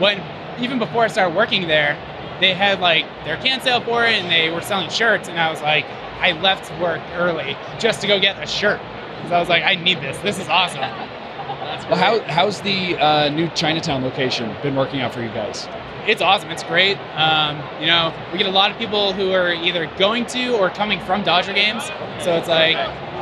when 0.00 0.22
even 0.62 0.78
before 0.78 1.04
I 1.04 1.08
started 1.08 1.34
working 1.34 1.66
there, 1.66 1.98
they 2.40 2.54
had 2.54 2.80
like 2.80 3.04
their 3.24 3.36
can 3.38 3.60
sale 3.60 3.80
for 3.80 4.04
it 4.04 4.14
and 4.22 4.30
they 4.30 4.50
were 4.50 4.60
selling 4.60 4.90
shirts 4.90 5.28
and 5.28 5.38
I 5.38 5.50
was 5.50 5.62
like 5.62 5.86
I 6.20 6.32
left 6.40 6.70
work 6.80 7.00
early 7.14 7.56
just 7.78 8.00
to 8.02 8.06
go 8.06 8.18
get 8.20 8.42
a 8.42 8.46
shirt. 8.46 8.80
Because 9.24 9.32
I 9.32 9.40
was 9.40 9.48
like, 9.48 9.64
I 9.64 9.74
need 9.74 10.02
this. 10.02 10.18
This 10.18 10.38
is 10.38 10.48
awesome. 10.48 10.80
Well, 10.80 11.96
how 11.96 12.20
how's 12.30 12.60
the 12.60 12.96
uh, 12.98 13.28
new 13.30 13.48
Chinatown 13.48 14.02
location 14.02 14.54
been 14.62 14.76
working 14.76 15.00
out 15.00 15.14
for 15.14 15.22
you 15.22 15.28
guys? 15.28 15.66
It's 16.06 16.20
awesome. 16.20 16.50
It's 16.50 16.62
great. 16.62 16.98
Um, 17.16 17.62
you 17.80 17.86
know, 17.86 18.14
we 18.30 18.38
get 18.38 18.46
a 18.46 18.50
lot 18.50 18.70
of 18.70 18.76
people 18.76 19.14
who 19.14 19.32
are 19.32 19.52
either 19.52 19.86
going 19.98 20.26
to 20.26 20.56
or 20.58 20.68
coming 20.68 21.00
from 21.00 21.22
Dodger 21.24 21.54
games. 21.54 21.84
So 22.22 22.36
it's 22.36 22.48
like, 22.48 22.76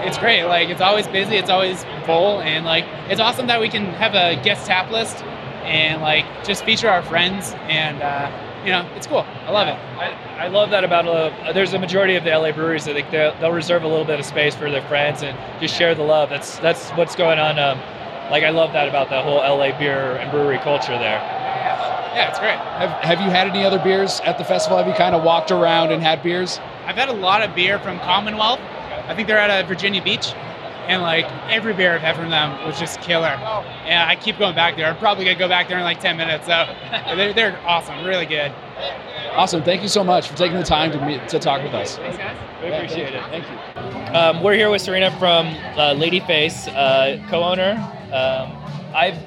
it's 0.05 0.19
great. 0.19 0.45
Like, 0.45 0.69
it's 0.69 0.81
always 0.81 1.07
busy. 1.07 1.37
It's 1.37 1.51
always 1.51 1.85
full. 2.05 2.41
And 2.41 2.65
like, 2.65 2.85
it's 3.09 3.21
awesome 3.21 3.47
that 3.47 3.61
we 3.61 3.69
can 3.69 3.87
have 3.95 4.15
a 4.15 4.43
guest 4.43 4.67
tap 4.67 4.91
list 4.91 5.23
and 5.63 6.03
like 6.03 6.25
just 6.45 6.65
feature 6.65 6.89
our 6.89 7.03
friends. 7.05 7.53
And, 7.69 8.03
uh, 8.03 8.52
you 8.65 8.71
know, 8.71 8.89
it's 8.95 9.07
cool. 9.07 9.27
I 9.47 9.51
love 9.51 9.69
it. 9.69 9.75
I, 9.99 10.47
I 10.47 10.49
love 10.49 10.71
that 10.71 10.85
about 10.85 11.07
uh, 11.07 11.53
there's 11.53 11.73
a 11.73 11.79
majority 11.79 12.17
of 12.17 12.25
the 12.25 12.31
LA 12.31 12.53
breweries 12.53 12.85
that 12.85 12.95
they, 12.95 13.03
they'll, 13.03 13.39
they'll 13.41 13.53
reserve 13.53 13.83
a 13.83 13.89
little 13.89 14.05
bit 14.05 14.21
of 14.21 14.27
space 14.27 14.55
for 14.55 14.71
their 14.71 14.87
friends 14.89 15.23
and 15.23 15.37
just 15.61 15.75
share 15.75 15.95
the 15.95 16.03
love. 16.03 16.31
That's 16.31 16.59
that's 16.59 16.91
what's 16.91 17.17
going 17.17 17.39
on. 17.39 17.59
Um, 17.59 17.79
like 18.31 18.45
I 18.45 18.51
love 18.51 18.73
that 18.73 18.89
about 18.89 19.11
the 19.11 19.21
whole 19.21 19.37
LA 19.37 19.77
beer 19.79 20.17
and 20.17 20.31
brewery 20.31 20.59
culture 20.59 20.99
there. 20.99 21.21
Yeah, 22.15 22.29
it's 22.29 22.39
great. 22.39 22.57
Have 22.57 22.91
Have 23.03 23.21
you 23.21 23.31
had 23.31 23.49
any 23.49 23.65
other 23.65 23.79
beers 23.79 24.21
at 24.21 24.39
the 24.39 24.45
festival? 24.45 24.79
Have 24.79 24.87
you 24.87 24.95
kind 24.95 25.15
of 25.15 25.23
walked 25.25 25.51
around 25.51 25.93
and 25.93 26.03
had 26.03 26.23
beers? 26.23 26.59
I've 26.87 26.97
had 26.97 27.09
a 27.09 27.15
lot 27.15 27.43
of 27.43 27.55
beer 27.55 27.79
from 27.79 27.99
Commonwealth. 28.01 28.61
I 29.07 29.15
think 29.15 29.29
they're 29.29 29.39
out 29.39 29.51
of 29.51 29.67
Virginia 29.67 30.03
Beach. 30.03 30.33
And 30.89 31.03
like 31.03 31.27
every 31.51 31.73
beer 31.75 31.95
I've 31.95 32.01
had 32.01 32.17
from 32.17 32.31
them 32.31 32.67
was 32.67 32.79
just 32.79 33.01
killer. 33.01 33.27
And 33.27 34.11
I 34.11 34.17
keep 34.17 34.39
going 34.39 34.55
back 34.55 34.77
there. 34.77 34.87
I'm 34.87 34.97
probably 34.99 35.25
gonna 35.25 35.39
go 35.39 35.49
back 35.49 35.69
there 35.69 35.79
in 35.79 35.85
like 35.85 36.01
10 36.01 36.17
minutes. 36.17 36.47
So 36.47 36.67
they're, 37.17 37.33
they're 37.33 37.61
awesome, 37.67 38.05
really 38.05 38.27
good. 38.27 38.53
Awesome. 39.33 39.63
Thank 39.63 39.83
you 39.83 39.89
so 39.89 40.05
much 40.05 40.29
for 40.29 40.37
taking 40.37 40.59
the 40.59 40.65
time 40.65 40.93
to 40.93 41.07
meet 41.07 41.27
to 41.29 41.39
talk 41.39 41.63
with 41.63 41.73
us. 41.73 41.97
Thanks, 41.97 42.19
guys. 42.19 42.37
We 42.63 42.71
appreciate 42.71 43.15
it. 43.15 43.23
Thank 43.25 43.49
you. 43.49 44.15
Um, 44.15 44.43
we're 44.43 44.55
here 44.55 44.71
with 44.71 44.83
Cyrena 44.83 45.17
from 45.19 45.47
uh, 45.47 45.95
Ladyface, 45.95 46.69
uh, 46.69 47.27
co-owner. 47.31 47.73
Um, 48.13 48.53
I 48.95 49.19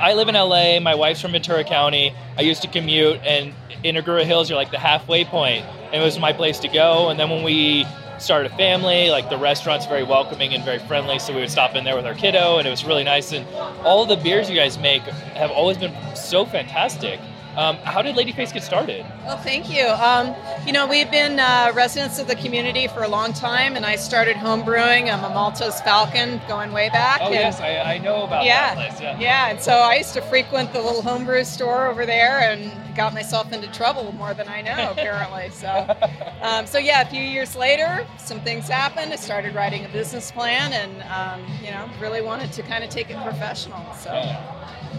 I 0.00 0.14
live 0.14 0.28
in 0.28 0.34
LA. 0.34 0.80
My 0.80 0.94
wife's 0.94 1.20
from 1.20 1.32
Ventura 1.32 1.64
County. 1.64 2.12
I 2.36 2.42
used 2.42 2.62
to 2.62 2.68
commute, 2.68 3.20
and 3.24 3.54
in 3.84 3.94
Agoura 3.94 4.24
Hills, 4.24 4.50
you're 4.50 4.58
like 4.58 4.70
the 4.70 4.78
halfway 4.78 5.24
point, 5.24 5.64
and 5.92 6.02
it 6.02 6.04
was 6.04 6.18
my 6.18 6.32
place 6.32 6.58
to 6.60 6.68
go. 6.68 7.08
And 7.08 7.18
then 7.18 7.30
when 7.30 7.44
we 7.44 7.84
started 8.18 8.52
a 8.52 8.56
family, 8.56 9.10
like 9.10 9.30
the 9.30 9.38
restaurant's 9.38 9.86
very 9.86 10.02
welcoming 10.02 10.54
and 10.54 10.64
very 10.64 10.78
friendly, 10.80 11.18
so 11.18 11.32
we 11.32 11.40
would 11.40 11.50
stop 11.50 11.74
in 11.74 11.84
there 11.84 11.96
with 11.96 12.06
our 12.06 12.14
kiddo, 12.14 12.58
and 12.58 12.66
it 12.66 12.70
was 12.70 12.84
really 12.84 13.04
nice. 13.04 13.32
And 13.32 13.46
all 13.84 14.04
the 14.06 14.16
beers 14.16 14.50
you 14.50 14.56
guys 14.56 14.78
make 14.78 15.02
have 15.02 15.50
always 15.50 15.78
been 15.78 15.94
so 16.14 16.44
fantastic. 16.44 17.20
Um, 17.58 17.76
how 17.78 18.02
did 18.02 18.14
Ladyface 18.14 18.54
get 18.54 18.62
started? 18.62 19.04
Well, 19.24 19.36
thank 19.36 19.68
you. 19.68 19.88
Um, 19.88 20.32
you 20.64 20.72
know, 20.72 20.86
we've 20.86 21.10
been 21.10 21.40
uh, 21.40 21.72
residents 21.74 22.20
of 22.20 22.28
the 22.28 22.36
community 22.36 22.86
for 22.86 23.02
a 23.02 23.08
long 23.08 23.32
time, 23.32 23.74
and 23.74 23.84
I 23.84 23.96
started 23.96 24.36
homebrewing. 24.36 25.12
I'm 25.12 25.24
a 25.24 25.34
Maltose 25.34 25.82
Falcon 25.82 26.40
going 26.46 26.70
way 26.70 26.88
back. 26.90 27.18
Oh 27.20 27.26
and- 27.26 27.34
yes, 27.34 27.60
I, 27.60 27.94
I 27.94 27.98
know 27.98 28.22
about 28.22 28.44
yeah, 28.44 28.76
that 28.76 28.90
place. 28.90 29.00
Yeah. 29.00 29.18
yeah. 29.18 29.48
And 29.48 29.60
so 29.60 29.72
I 29.72 29.96
used 29.96 30.14
to 30.14 30.22
frequent 30.22 30.72
the 30.72 30.80
little 30.80 31.02
homebrew 31.02 31.42
store 31.42 31.88
over 31.88 32.06
there, 32.06 32.38
and 32.38 32.70
got 32.94 33.12
myself 33.12 33.52
into 33.52 33.66
trouble 33.72 34.12
more 34.12 34.34
than 34.34 34.46
I 34.48 34.62
know, 34.62 34.92
apparently. 34.92 35.50
So, 35.58 35.96
um, 36.42 36.66
so 36.66 36.78
yeah, 36.78 37.00
a 37.00 37.06
few 37.06 37.22
years 37.22 37.56
later, 37.56 38.06
some 38.18 38.40
things 38.40 38.68
happened. 38.68 39.12
I 39.12 39.16
started 39.16 39.54
writing 39.56 39.84
a 39.84 39.88
business 39.88 40.30
plan, 40.30 40.72
and 40.72 41.02
um, 41.10 41.44
you 41.60 41.72
know, 41.72 41.90
really 42.00 42.22
wanted 42.22 42.52
to 42.52 42.62
kind 42.62 42.84
of 42.84 42.90
take 42.90 43.10
it 43.10 43.16
professional. 43.24 43.82
So. 43.94 44.10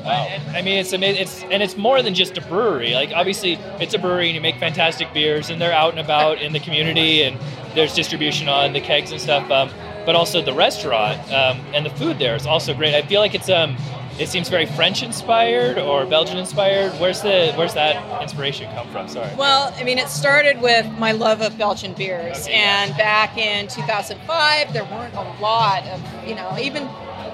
I, 0.06 0.42
I 0.56 0.62
mean, 0.62 0.80
it's 0.80 0.94
amazing. 0.94 1.22
it's 1.22 1.44
and 1.44 1.62
it's 1.62 1.78
more 1.78 2.02
than 2.02 2.14
just 2.14 2.38
a 2.38 2.42
brewery. 2.42 2.94
Like 2.94 3.12
obviously, 3.14 3.54
it's 3.80 3.94
a 3.94 4.00
brewery 4.00 4.28
and 4.28 4.36
you 4.36 4.42
make 4.42 4.58
fantastic 4.58 5.14
beers, 5.14 5.50
and 5.50 5.62
they're 5.62 5.74
out 5.74 5.92
and 5.92 6.00
about 6.00 6.42
in 6.42 6.54
the 6.54 6.60
community, 6.60 7.24
and 7.24 7.38
there's 7.76 7.94
distribution 7.94 8.50
on 8.50 8.74
the 8.74 8.82
kegs 8.82 9.12
and 9.12 9.20
stuff. 9.20 9.50
Um, 9.52 9.70
but 10.06 10.16
also 10.16 10.42
the 10.42 10.54
restaurant 10.54 11.20
um, 11.32 11.60
and 11.74 11.86
the 11.86 11.90
food 11.92 12.18
there 12.18 12.36
is 12.36 12.48
also 12.48 12.74
great. 12.74 12.96
I 12.96 13.02
feel 13.04 13.20
like 13.22 13.36
it's 13.36 13.50
um, 13.50 13.78
it 14.20 14.28
seems 14.28 14.50
very 14.50 14.66
French 14.66 15.02
inspired 15.02 15.78
or 15.78 16.06
Belgian 16.06 16.38
inspired. 16.38 16.92
Where's 17.00 17.22
the 17.22 17.54
where's 17.56 17.74
that 17.76 18.22
inspiration 18.22 18.72
come 18.74 18.88
from? 18.90 19.08
Sorry. 19.08 19.34
Well, 19.38 19.74
I 19.78 19.84
mean, 19.84 19.98
it 19.98 20.10
started 20.10 20.62
with 20.62 20.86
my 20.98 21.14
love 21.14 21.42
of 21.42 21.58
Belgian 21.58 21.94
beers, 21.94 22.48
and 22.52 22.96
back 22.98 23.38
in 23.38 23.68
2005, 23.68 24.74
there 24.74 24.84
weren't 24.86 25.14
a 25.14 25.42
lot 25.42 25.86
of, 25.88 26.28
you 26.28 26.36
know, 26.36 26.58
even 26.60 26.84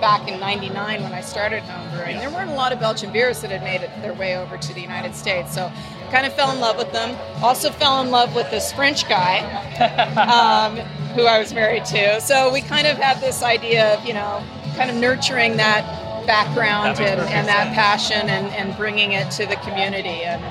back 0.01 0.27
in 0.27 0.39
'99 0.39 1.03
when 1.03 1.13
I 1.13 1.21
started 1.21 1.63
home 1.63 1.89
brewing, 1.97 2.17
there 2.17 2.29
weren't 2.29 2.51
a 2.51 2.55
lot 2.55 2.71
of 2.71 2.79
Belgian 2.79 3.11
beers 3.11 3.41
that 3.41 3.51
had 3.51 3.63
made 3.63 3.81
it 3.81 3.89
their 4.01 4.13
way 4.13 4.37
over 4.37 4.57
to 4.57 4.73
the 4.73 4.81
United 4.81 5.15
States. 5.15 5.53
So, 5.53 5.71
kind 6.11 6.25
of 6.25 6.33
fell 6.33 6.51
in 6.51 6.59
love 6.59 6.77
with 6.77 6.91
them. 6.91 7.17
Also, 7.43 7.69
fell 7.69 8.01
in 8.01 8.11
love 8.11 8.35
with 8.35 8.49
this 8.51 8.71
French 8.71 9.07
guy 9.09 9.39
um, 10.15 10.77
who 11.15 11.25
I 11.25 11.39
was 11.39 11.53
married 11.53 11.85
to. 11.85 12.21
So, 12.21 12.51
we 12.51 12.61
kind 12.61 12.87
of 12.87 12.97
had 12.97 13.19
this 13.21 13.43
idea 13.43 13.95
of, 13.95 14.05
you 14.05 14.13
know, 14.13 14.43
kind 14.75 14.89
of 14.89 14.95
nurturing 14.95 15.57
that 15.57 15.83
background 16.25 16.97
That 16.97 17.19
and, 17.19 17.29
and 17.29 17.47
that 17.47 17.73
passion 17.73 18.29
and, 18.29 18.47
and 18.53 18.75
bringing 18.77 19.11
it 19.13 19.29
to 19.31 19.45
the 19.45 19.55
community. 19.57 20.23
And 20.23 20.41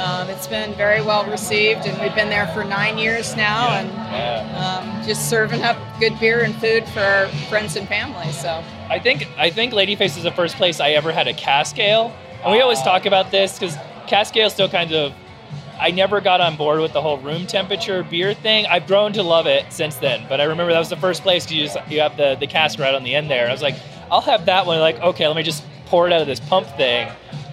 um, 0.00 0.30
it's 0.30 0.46
been 0.46 0.72
very 0.74 1.02
well 1.02 1.30
received, 1.30 1.86
and 1.86 2.00
we've 2.00 2.14
been 2.14 2.30
there 2.30 2.46
for 2.48 2.64
nine 2.64 2.96
years 2.96 3.36
now, 3.36 3.68
and 3.74 3.90
um, 4.56 5.06
just 5.06 5.28
serving 5.28 5.62
up 5.62 5.76
good 6.00 6.18
beer 6.18 6.40
and 6.40 6.54
food 6.56 6.88
for 6.88 7.00
our 7.00 7.28
friends 7.48 7.76
and 7.76 7.86
family. 7.86 8.32
So 8.32 8.64
I 8.88 8.98
think 8.98 9.28
I 9.36 9.50
think 9.50 9.74
Ladyface 9.74 10.16
is 10.16 10.22
the 10.22 10.30
first 10.30 10.56
place 10.56 10.80
I 10.80 10.92
ever 10.92 11.12
had 11.12 11.28
a 11.28 11.34
cask 11.34 11.78
ale, 11.78 12.14
and 12.42 12.50
we 12.50 12.60
always 12.60 12.80
talk 12.80 13.04
about 13.04 13.30
this 13.30 13.58
because 13.58 13.76
cask 14.06 14.34
ale 14.36 14.50
still 14.50 14.68
kind 14.68 14.92
of. 14.92 15.12
I 15.78 15.90
never 15.90 16.20
got 16.20 16.42
on 16.42 16.56
board 16.56 16.80
with 16.80 16.92
the 16.92 17.00
whole 17.00 17.16
room 17.16 17.46
temperature 17.46 18.02
beer 18.02 18.34
thing. 18.34 18.66
I've 18.66 18.86
grown 18.86 19.14
to 19.14 19.22
love 19.22 19.46
it 19.46 19.72
since 19.72 19.96
then, 19.96 20.26
but 20.28 20.38
I 20.38 20.44
remember 20.44 20.74
that 20.74 20.78
was 20.78 20.90
the 20.90 20.96
first 20.96 21.22
place 21.22 21.50
you 21.50 21.62
just 21.62 21.78
you 21.90 22.00
have 22.00 22.16
the 22.16 22.36
the 22.38 22.46
cask 22.46 22.78
right 22.78 22.94
on 22.94 23.02
the 23.02 23.14
end 23.14 23.30
there. 23.30 23.48
I 23.48 23.52
was 23.52 23.62
like, 23.62 23.76
I'll 24.10 24.20
have 24.20 24.46
that 24.46 24.66
one. 24.66 24.78
Like, 24.78 25.00
okay, 25.00 25.26
let 25.26 25.36
me 25.36 25.42
just 25.42 25.64
pour 25.86 26.06
it 26.06 26.12
out 26.12 26.20
of 26.20 26.26
this 26.26 26.40
pump 26.40 26.66
thing. 26.76 27.10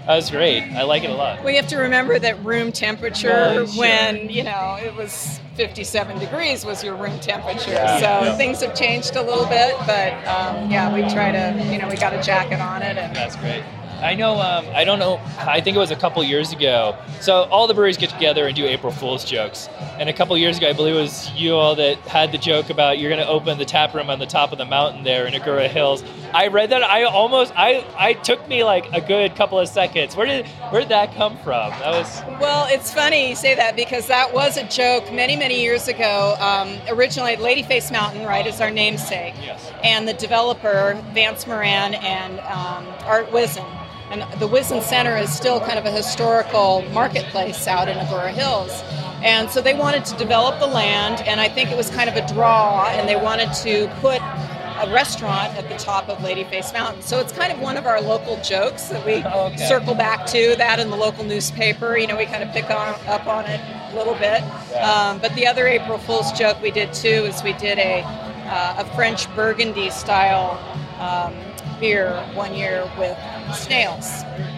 That 0.07 0.15
was 0.15 0.31
great. 0.31 0.63
I 0.63 0.83
like 0.83 1.03
it 1.03 1.09
a 1.09 1.13
lot. 1.13 1.43
we 1.43 1.55
have 1.57 1.67
to 1.67 1.77
remember 1.77 2.17
that 2.17 2.41
room 2.43 2.71
temperature, 2.71 3.27
Well, 3.27 3.65
sure. 3.67 3.79
when 3.79 4.29
you 4.29 4.43
know 4.43 4.77
it 4.81 4.95
was 4.95 5.39
57 5.55 6.17
degrees, 6.19 6.63
was 6.65 6.81
your 6.83 6.95
room 6.95 7.19
temperature. 7.19 7.71
Yeah. 7.71 7.97
So 7.99 8.03
Yeah. 8.25 8.37
things 8.37 8.61
have 8.61 8.73
changed 8.73 9.15
a 9.17 9.21
little 9.21 9.45
bit, 9.47 9.75
but 9.85 10.13
um, 10.27 10.71
yeah, 10.71 10.93
we 10.93 11.01
try 11.13 11.31
to, 11.31 11.61
you 11.71 11.77
know, 11.77 11.87
we 11.89 11.97
got 11.97 12.13
a 12.13 12.21
jacket 12.23 12.61
on 12.61 12.81
it, 12.83 12.97
and 12.97 13.13
That's 13.15 13.35
great. 13.35 13.63
I 14.01 14.15
know. 14.15 14.39
Um, 14.39 14.65
I 14.73 14.83
don't 14.83 14.99
know. 14.99 15.19
I 15.39 15.61
think 15.61 15.75
it 15.75 15.79
was 15.79 15.91
a 15.91 15.95
couple 15.95 16.23
years 16.23 16.51
ago. 16.51 16.95
So 17.19 17.43
all 17.43 17.67
the 17.67 17.73
breweries 17.73 17.97
get 17.97 18.09
together 18.09 18.45
and 18.45 18.55
do 18.55 18.65
April 18.65 18.91
Fool's 18.91 19.25
jokes. 19.25 19.67
And 19.99 20.07
a 20.09 20.13
couple 20.13 20.37
years 20.37 20.57
ago, 20.57 20.69
I 20.69 20.73
believe 20.73 20.95
it 20.95 20.99
was 20.99 21.31
you 21.31 21.55
all 21.55 21.75
that 21.75 21.97
had 21.99 22.31
the 22.31 22.37
joke 22.37 22.69
about 22.69 22.99
you're 22.99 23.09
going 23.09 23.25
to 23.25 23.27
open 23.27 23.57
the 23.57 23.65
tap 23.65 23.93
room 23.93 24.09
on 24.09 24.19
the 24.19 24.25
top 24.25 24.51
of 24.51 24.57
the 24.57 24.65
mountain 24.65 25.03
there 25.03 25.25
in 25.25 25.33
Agoura 25.33 25.67
Hills. 25.67 26.03
I 26.33 26.47
read 26.47 26.69
that. 26.69 26.83
I 26.83 27.03
almost. 27.03 27.53
I. 27.55 27.85
I 27.97 28.13
took 28.13 28.47
me 28.47 28.63
like 28.63 28.91
a 28.93 29.01
good 29.01 29.35
couple 29.35 29.59
of 29.59 29.67
seconds. 29.67 30.15
Where 30.15 30.27
did 30.27 30.45
Where 30.69 30.81
did 30.81 30.89
that 30.89 31.15
come 31.15 31.37
from? 31.39 31.71
That 31.71 31.91
was. 31.91 32.21
Well, 32.39 32.67
it's 32.69 32.93
funny 32.93 33.29
you 33.29 33.35
say 33.35 33.55
that 33.55 33.75
because 33.75 34.07
that 34.07 34.33
was 34.33 34.57
a 34.57 34.67
joke 34.67 35.11
many, 35.11 35.35
many 35.35 35.59
years 35.61 35.87
ago. 35.87 36.35
Um, 36.39 36.77
originally, 36.89 37.35
Ladyface 37.35 37.91
Mountain, 37.91 38.25
right, 38.25 38.45
is 38.45 38.61
our 38.61 38.69
namesake. 38.69 39.33
Yes. 39.41 39.71
And 39.83 40.07
the 40.07 40.13
developer, 40.13 41.01
Vance 41.13 41.47
Moran 41.47 41.95
and 41.95 42.39
um, 42.41 42.85
Art 43.05 43.27
Whizin. 43.31 43.65
And 44.09 44.21
the 44.39 44.47
Whizin 44.47 44.81
Center 44.81 45.17
is 45.17 45.31
still 45.33 45.59
kind 45.59 45.77
of 45.77 45.85
a 45.85 45.91
historical 45.91 46.81
marketplace 46.93 47.67
out 47.67 47.89
in 47.89 47.97
Agoura 47.97 48.29
Hills. 48.31 48.71
And 49.23 49.49
so 49.49 49.61
they 49.61 49.73
wanted 49.73 50.05
to 50.05 50.15
develop 50.17 50.59
the 50.59 50.67
land, 50.67 51.21
and 51.27 51.41
I 51.41 51.49
think 51.49 51.71
it 51.71 51.77
was 51.77 51.89
kind 51.89 52.09
of 52.09 52.15
a 52.15 52.25
draw, 52.33 52.85
and 52.87 53.09
they 53.09 53.15
wanted 53.15 53.51
to 53.63 53.87
put 53.99 54.21
a 54.79 54.89
restaurant 54.93 55.55
at 55.55 55.67
the 55.69 55.75
top 55.75 56.07
of 56.07 56.19
Ladyface 56.19 56.71
Mountain. 56.71 57.01
So 57.01 57.19
it's 57.19 57.33
kind 57.33 57.51
of 57.51 57.59
one 57.59 57.77
of 57.77 57.87
our 57.87 57.99
local 57.99 58.39
jokes 58.43 58.83
that 58.89 59.03
we 59.05 59.15
Okay. 59.25 59.57
circle 59.67 59.95
back 59.95 60.27
to, 60.27 60.55
that 60.57 60.79
in 60.79 60.91
the 60.91 60.95
local 60.95 61.23
newspaper. 61.23 61.97
You 61.97 62.05
know, 62.07 62.15
we 62.15 62.25
kind 62.27 62.43
of 62.43 62.51
pick 62.51 62.69
on, 62.69 62.95
up 63.07 63.25
on 63.25 63.45
it 63.45 63.59
a 63.91 63.95
little 63.97 64.13
bit. 64.15 64.43
Um, 64.79 65.17
but 65.17 65.33
the 65.33 65.47
other 65.47 65.67
April 65.67 65.97
Fool's 65.97 66.31
joke 66.31 66.61
we 66.61 66.69
did 66.69 66.93
too 66.93 67.07
is 67.07 67.41
we 67.43 67.53
did 67.53 67.79
a, 67.79 68.03
uh, 68.03 68.83
a 68.83 68.95
French 68.95 69.33
Burgundy 69.35 69.89
style 69.89 70.59
um, 70.99 71.33
beer 71.79 72.13
one 72.35 72.53
year 72.53 72.89
with 72.99 73.17
snails, 73.53 74.05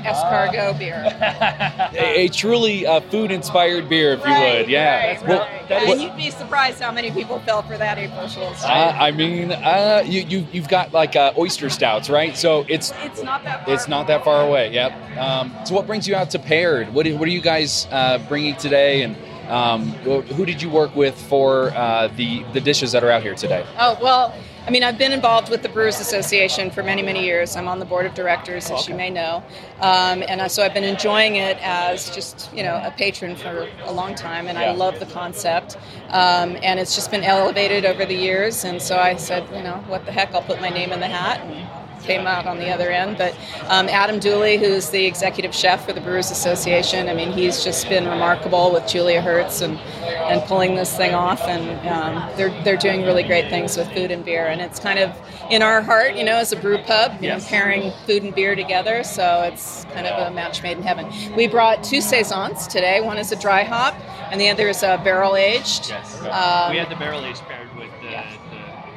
escargot 0.05 0.77
beer. 0.79 1.03
It, 1.93 2.31
a 2.31 2.33
truly 2.33 2.85
uh, 2.85 2.99
food 3.01 3.31
inspired 3.31 3.89
beer, 3.89 4.13
if 4.13 4.19
you 4.19 4.25
Right, 4.25 4.59
would. 4.61 4.69
Yeah. 4.69 5.07
right, 5.17 5.27
Well, 5.27 5.39
right. 5.39 5.67
that 5.69 5.83
and 5.89 6.01
you'd 6.01 6.15
be 6.15 6.29
surprised 6.29 6.79
how 6.81 6.91
many 6.91 7.11
people 7.11 7.39
fell 7.39 7.61
for 7.63 7.77
that 7.77 7.97
April 7.97 8.27
Fool's. 8.27 8.63
Uh, 8.63 8.67
I 8.97 9.11
mean, 9.11 9.51
uh, 9.51 10.03
you, 10.05 10.21
you 10.21 10.47
you've 10.51 10.67
got 10.67 10.93
like 10.93 11.15
uh, 11.15 11.33
oyster 11.37 11.69
stouts, 11.69 12.09
right? 12.09 12.37
So 12.37 12.65
it's 12.69 12.93
it's 13.03 13.21
not 13.23 13.43
that 13.43 13.65
far. 13.65 13.73
it's 13.73 13.87
not 13.87 14.07
that 14.07 14.23
far 14.23 14.45
away. 14.47 14.71
Yep. 14.73 15.17
Um, 15.17 15.53
so 15.65 15.73
what 15.75 15.87
brings 15.87 16.07
you 16.07 16.15
out 16.15 16.29
to 16.31 16.39
Paired? 16.39 16.93
What, 16.93 17.07
what 17.07 17.27
are 17.27 17.31
you 17.31 17.41
guys 17.41 17.87
uh, 17.91 18.19
bringing 18.27 18.55
today? 18.55 19.01
And 19.03 19.15
um, 19.49 19.89
who 20.03 20.45
did 20.45 20.61
you 20.61 20.69
work 20.69 20.95
with 20.95 21.19
for 21.19 21.71
uh, 21.71 22.07
the 22.15 22.43
the 22.53 22.61
dishes 22.61 22.91
that 22.91 23.03
are 23.03 23.09
out 23.11 23.23
here 23.23 23.35
today? 23.35 23.65
Oh, 23.79 23.97
well, 24.01 24.33
I 24.69 24.71
mean, 24.71 24.83
I've 24.83 24.99
been 24.99 25.13
involved 25.13 25.49
with 25.49 25.63
the 25.63 25.69
Brewers 25.69 25.99
Association 25.99 26.69
for 26.69 26.83
many, 26.83 27.01
many 27.01 27.25
years. 27.25 27.55
I'm 27.55 27.67
on 27.67 27.79
the 27.79 27.85
board 27.85 28.05
of 28.05 28.13
directors, 28.13 28.69
as 28.69 28.87
you 28.87 28.93
may 28.93 29.09
know. 29.09 29.43
Um, 29.79 30.21
and 30.27 30.41
uh, 30.41 30.47
so 30.47 30.61
I've 30.61 30.75
been 30.75 30.83
enjoying 30.83 31.37
it 31.37 31.57
as 31.61 32.11
just, 32.11 32.53
you 32.53 32.61
know, 32.61 32.75
a 32.75 32.91
patron 32.91 33.35
for 33.35 33.67
a 33.85 33.91
long 33.91 34.13
time. 34.13 34.45
And 34.45 34.59
I 34.59 34.71
love 34.73 34.99
the 34.99 35.07
concept. 35.07 35.75
Um, 36.09 36.55
and 36.61 36.79
it's 36.79 36.93
just 36.93 37.09
been 37.09 37.23
elevated 37.23 37.83
over 37.83 38.05
the 38.05 38.13
years. 38.13 38.63
And 38.63 38.79
so 38.79 38.99
I 38.99 39.15
said, 39.15 39.43
you 39.55 39.63
know, 39.63 39.83
what 39.87 40.05
the 40.05 40.11
heck, 40.11 40.35
I'll 40.35 40.43
put 40.43 40.61
my 40.61 40.69
name 40.69 40.91
in 40.91 40.99
the 40.99 41.07
hat. 41.07 41.43
And 41.43 41.67
came 42.09 42.25
out 42.25 42.47
on 42.47 42.57
the 42.57 42.69
other 42.73 42.89
end. 42.89 43.17
But 43.17 43.33
um, 43.67 43.87
Adam 43.87 44.19
Dulye, 44.19 44.57
who's 44.57 44.89
the 44.89 45.05
executive 45.05 45.53
chef 45.53 45.85
for 45.85 45.93
the 45.93 46.01
Brewers 46.01 46.31
Association, 46.31 47.07
I 47.07 47.13
mean, 47.13 47.31
he's 47.31 47.63
just 47.63 47.87
been 47.87 48.05
remarkable 48.07 48.71
with 48.73 48.87
Julia 48.87 49.21
Herz 49.21 49.61
and, 49.61 49.77
and 49.77 50.41
pulling 50.43 50.73
this 50.75 50.95
thing 50.97 51.13
off. 51.13 51.41
And 51.41 51.87
um, 51.87 52.13
they're, 52.35 52.63
they're 52.63 52.77
doing 52.77 53.03
really 53.03 53.23
great 53.23 53.49
things 53.49 53.77
with 53.77 53.87
food 53.93 54.09
and 54.09 54.25
beer. 54.25 54.47
And 54.47 54.59
it's 54.59 54.79
kind 54.79 54.97
of 54.97 55.15
in 55.51 55.61
our 55.61 55.81
heart, 55.81 56.15
you 56.15 56.23
know, 56.23 56.37
as 56.37 56.51
a 56.51 56.55
brew 56.55 56.79
pub, 56.79 57.21
you 57.21 57.29
know, 57.29 57.39
pairing 57.39 57.91
food 58.07 58.23
and 58.23 58.33
beer 58.33 58.55
together. 58.55 59.03
So 59.03 59.43
it's 59.43 59.85
kind 59.93 60.07
of 60.07 60.31
a 60.31 60.33
match 60.33 60.63
made 60.63 60.77
in 60.77 60.83
heaven. 60.83 61.07
We 61.35 61.47
brought 61.47 61.83
two 61.83 62.01
saisons 62.01 62.67
today. 62.67 63.01
One 63.01 63.17
is 63.17 63.31
a 63.31 63.35
dry 63.35 63.63
hop, 63.63 63.93
and 64.31 64.41
the 64.41 64.49
other 64.49 64.67
is 64.67 64.81
a 64.83 64.99
barrel 65.03 65.35
aged. 65.35 65.89
Yes. 65.89 66.21
Um, 66.21 66.71
we 66.71 66.77
had 66.77 66.89
the 66.89 66.95
barrel 66.95 67.23
aged 67.25 67.41
paired 67.41 67.75
with 67.75 67.88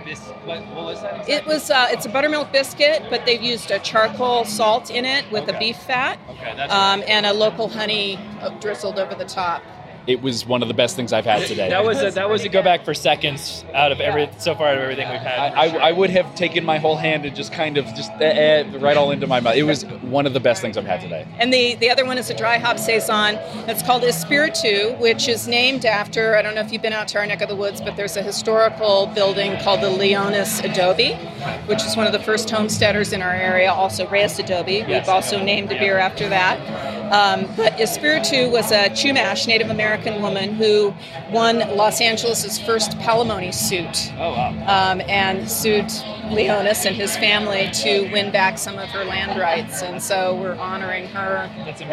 bis- 0.05 0.29
what, 0.45 0.61
what 0.69 0.85
was 0.85 1.03
that? 1.03 1.29
It 1.29 1.47
was 1.47 1.71
uh, 1.71 1.89
it's 1.91 2.07
a 2.07 2.09
buttermilk 2.09 2.53
biscuit, 2.53 3.03
but 3.11 3.25
they've 3.27 3.43
used 3.43 3.71
a 3.71 3.79
charcoal 3.79 4.45
salt 4.45 4.91
in 4.91 5.05
it 5.05 5.31
with 5.31 5.49
a 5.49 5.59
beef 5.59 5.77
fat, 5.77 6.19
Okay, 6.31 6.55
that's 6.57 6.73
um, 6.73 7.03
and 7.07 7.27
a 7.27 7.33
local 7.33 7.69
honey 7.69 8.19
uh, 8.41 8.51
drizzled 8.61 8.99
over 8.99 9.15
the 9.15 9.25
top. 9.25 9.63
It 10.07 10.21
was 10.21 10.45
one 10.47 10.63
of 10.63 10.69
the 10.69 10.75
best 10.75 10.97
things 10.97 11.13
I've 11.13 11.25
had 11.25 11.47
today. 11.47 11.69
That 11.69 11.85
was 11.85 12.03
a, 12.03 12.11
that 12.11 12.29
was 12.29 12.45
a 12.45 12.49
go 12.49 12.63
back 12.63 12.85
for 12.85 12.95
seconds 12.95 13.65
out 13.73 13.93
of 13.93 14.01
every 14.01 14.29
so 14.39 14.55
far 14.55 14.69
out 14.69 14.77
of 14.77 14.83
everything 14.83 15.09
we've 15.09 15.21
had. 15.21 15.53
I, 15.53 15.67
I, 15.67 15.89
I 15.89 15.93
would 15.93 16.11
have 16.11 16.35
taken 16.35 16.65
my 16.65 16.79
whole 16.79 16.97
hand 16.97 17.25
and 17.25 17.37
just 17.37 17.53
kind 17.53 17.77
of 17.77 17.87
just 17.95 18.11
eh, 18.21 18.65
eh, 18.65 18.79
right 18.79 18.97
all 18.97 19.11
into 19.13 19.27
my 19.27 19.41
mouth. 19.41 19.55
It 19.55 19.63
was 19.63 19.85
one 20.03 20.27
of 20.27 20.33
the 20.33 20.41
best 20.41 20.61
things 20.61 20.77
I've 20.77 20.87
had 20.87 21.01
today. 21.01 21.27
And 21.39 21.53
the, 21.53 21.77
the 21.77 21.89
other 21.89 22.05
one 22.05 22.19
is 22.19 22.31
a 22.31 22.35
dry 22.37 22.59
hop 22.59 22.79
saison. 22.79 23.37
It's 23.69 23.83
called 23.83 24.03
Espiritu, 24.03 24.97
which 25.01 25.29
is 25.29 25.47
named 25.47 25.85
after, 25.85 26.37
I 26.37 26.43
don't 26.43 26.55
know 26.55 26.63
if 26.63 26.73
you've 26.73 26.83
been 26.83 26.93
out 26.93 27.09
to 27.09 27.19
our 27.19 27.27
neck 27.27 27.41
of 27.41 27.49
the 27.49 27.57
woods, 27.57 27.81
but 27.81 27.97
there's 27.97 28.17
a 28.17 28.23
historical 28.23 29.07
building 29.15 29.57
called 29.61 29.81
the 29.81 29.91
Leonis 29.91 30.61
Adobe, 30.65 31.15
which 31.67 31.83
is 31.85 31.97
one 31.97 32.07
of 32.07 32.13
the 32.13 32.19
first 32.19 32.51
homesteaders 32.51 33.13
in 33.13 33.23
our 33.23 33.35
area, 33.35 33.71
also 33.73 34.09
Reyes 34.09 34.39
Adobe. 34.39 34.73
Yes, 34.73 34.89
We've 34.89 35.15
also 35.15 35.43
named 35.43 35.71
a 35.71 35.79
beer 35.79 35.99
after 35.99 36.29
that. 36.29 36.59
Um, 37.13 37.47
but 37.57 37.79
Espiritu 37.79 38.51
was 38.51 38.73
a 38.73 38.89
Chumash 38.89 39.47
Native 39.47 39.69
American 39.69 39.92
woman 40.21 40.55
who 40.55 40.95
won 41.31 41.59
Los 41.77 42.01
Angeles' 42.01 42.59
first 42.59 42.93
palimony 42.99 43.53
suit. 43.53 44.13
Oh, 44.19 44.31
wow. 44.33 44.51
Um, 44.93 45.01
and 45.09 45.49
sued 45.51 45.91
Leonis 46.31 46.85
and 46.87 46.97
his 46.97 47.17
family 47.17 47.71
to 47.73 48.11
win 48.13 48.33
back 48.33 48.59
some 48.59 48.79
of 48.79 48.89
her 48.91 49.05
land 49.05 49.39
rights. 49.41 49.83
And 49.83 50.03
so 50.03 50.35
we're 50.41 50.57
honoring 50.57 51.07
her 51.09 51.51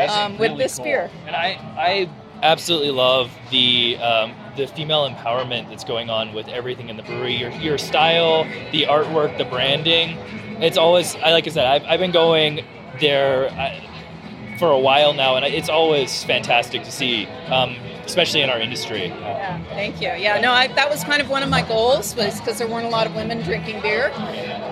um, 0.10 0.38
with 0.38 0.52
Really 0.52 0.64
this 0.64 0.76
cool. 0.78 0.86
beer. 0.86 1.12
And 1.26 1.36
I, 1.36 1.58
I 1.78 2.10
absolutely 2.42 2.92
love 2.92 3.32
the 3.52 3.98
um, 3.98 4.34
the 4.56 4.68
female 4.68 5.10
empowerment 5.10 5.70
that's 5.70 5.84
going 5.84 6.10
on 6.10 6.34
with 6.34 6.48
everything 6.50 6.90
in 6.90 6.98
the 6.98 7.04
brewery. 7.04 7.36
Your, 7.36 7.52
your 7.52 7.78
style, 7.78 8.44
the 8.72 8.84
artwork, 8.84 9.38
the 9.38 9.46
branding. 9.46 10.18
It's 10.62 10.78
always, 10.78 11.16
I 11.16 11.32
like 11.32 11.48
I 11.48 11.52
said, 11.52 11.66
I've, 11.66 11.84
I've 11.86 12.00
been 12.00 12.12
going 12.12 12.66
there 13.00 13.50
uh, 13.52 13.80
for 14.60 14.72
a 14.72 14.78
while 14.78 15.14
now, 15.14 15.38
and 15.38 15.46
it's 15.46 15.70
always 15.70 16.24
fantastic 16.26 16.84
to 16.84 16.92
see, 16.92 17.26
um, 17.48 17.78
especially 18.06 18.42
in 18.42 18.50
our 18.50 18.60
industry. 18.60 19.08
Yeah, 19.08 19.64
thank 19.70 20.02
you. 20.02 20.10
Yeah, 20.10 20.40
no, 20.42 20.52
I, 20.52 20.68
that 20.68 20.90
was 20.90 21.04
kind 21.04 21.22
of 21.22 21.30
one 21.30 21.42
of 21.42 21.50
my 21.50 21.62
goals 21.62 22.14
was 22.16 22.40
because 22.40 22.58
there 22.58 22.68
weren't 22.68 22.86
a 22.86 22.90
lot 22.90 23.08
of 23.08 23.16
women 23.16 23.42
drinking 23.42 23.82
beer 23.82 24.10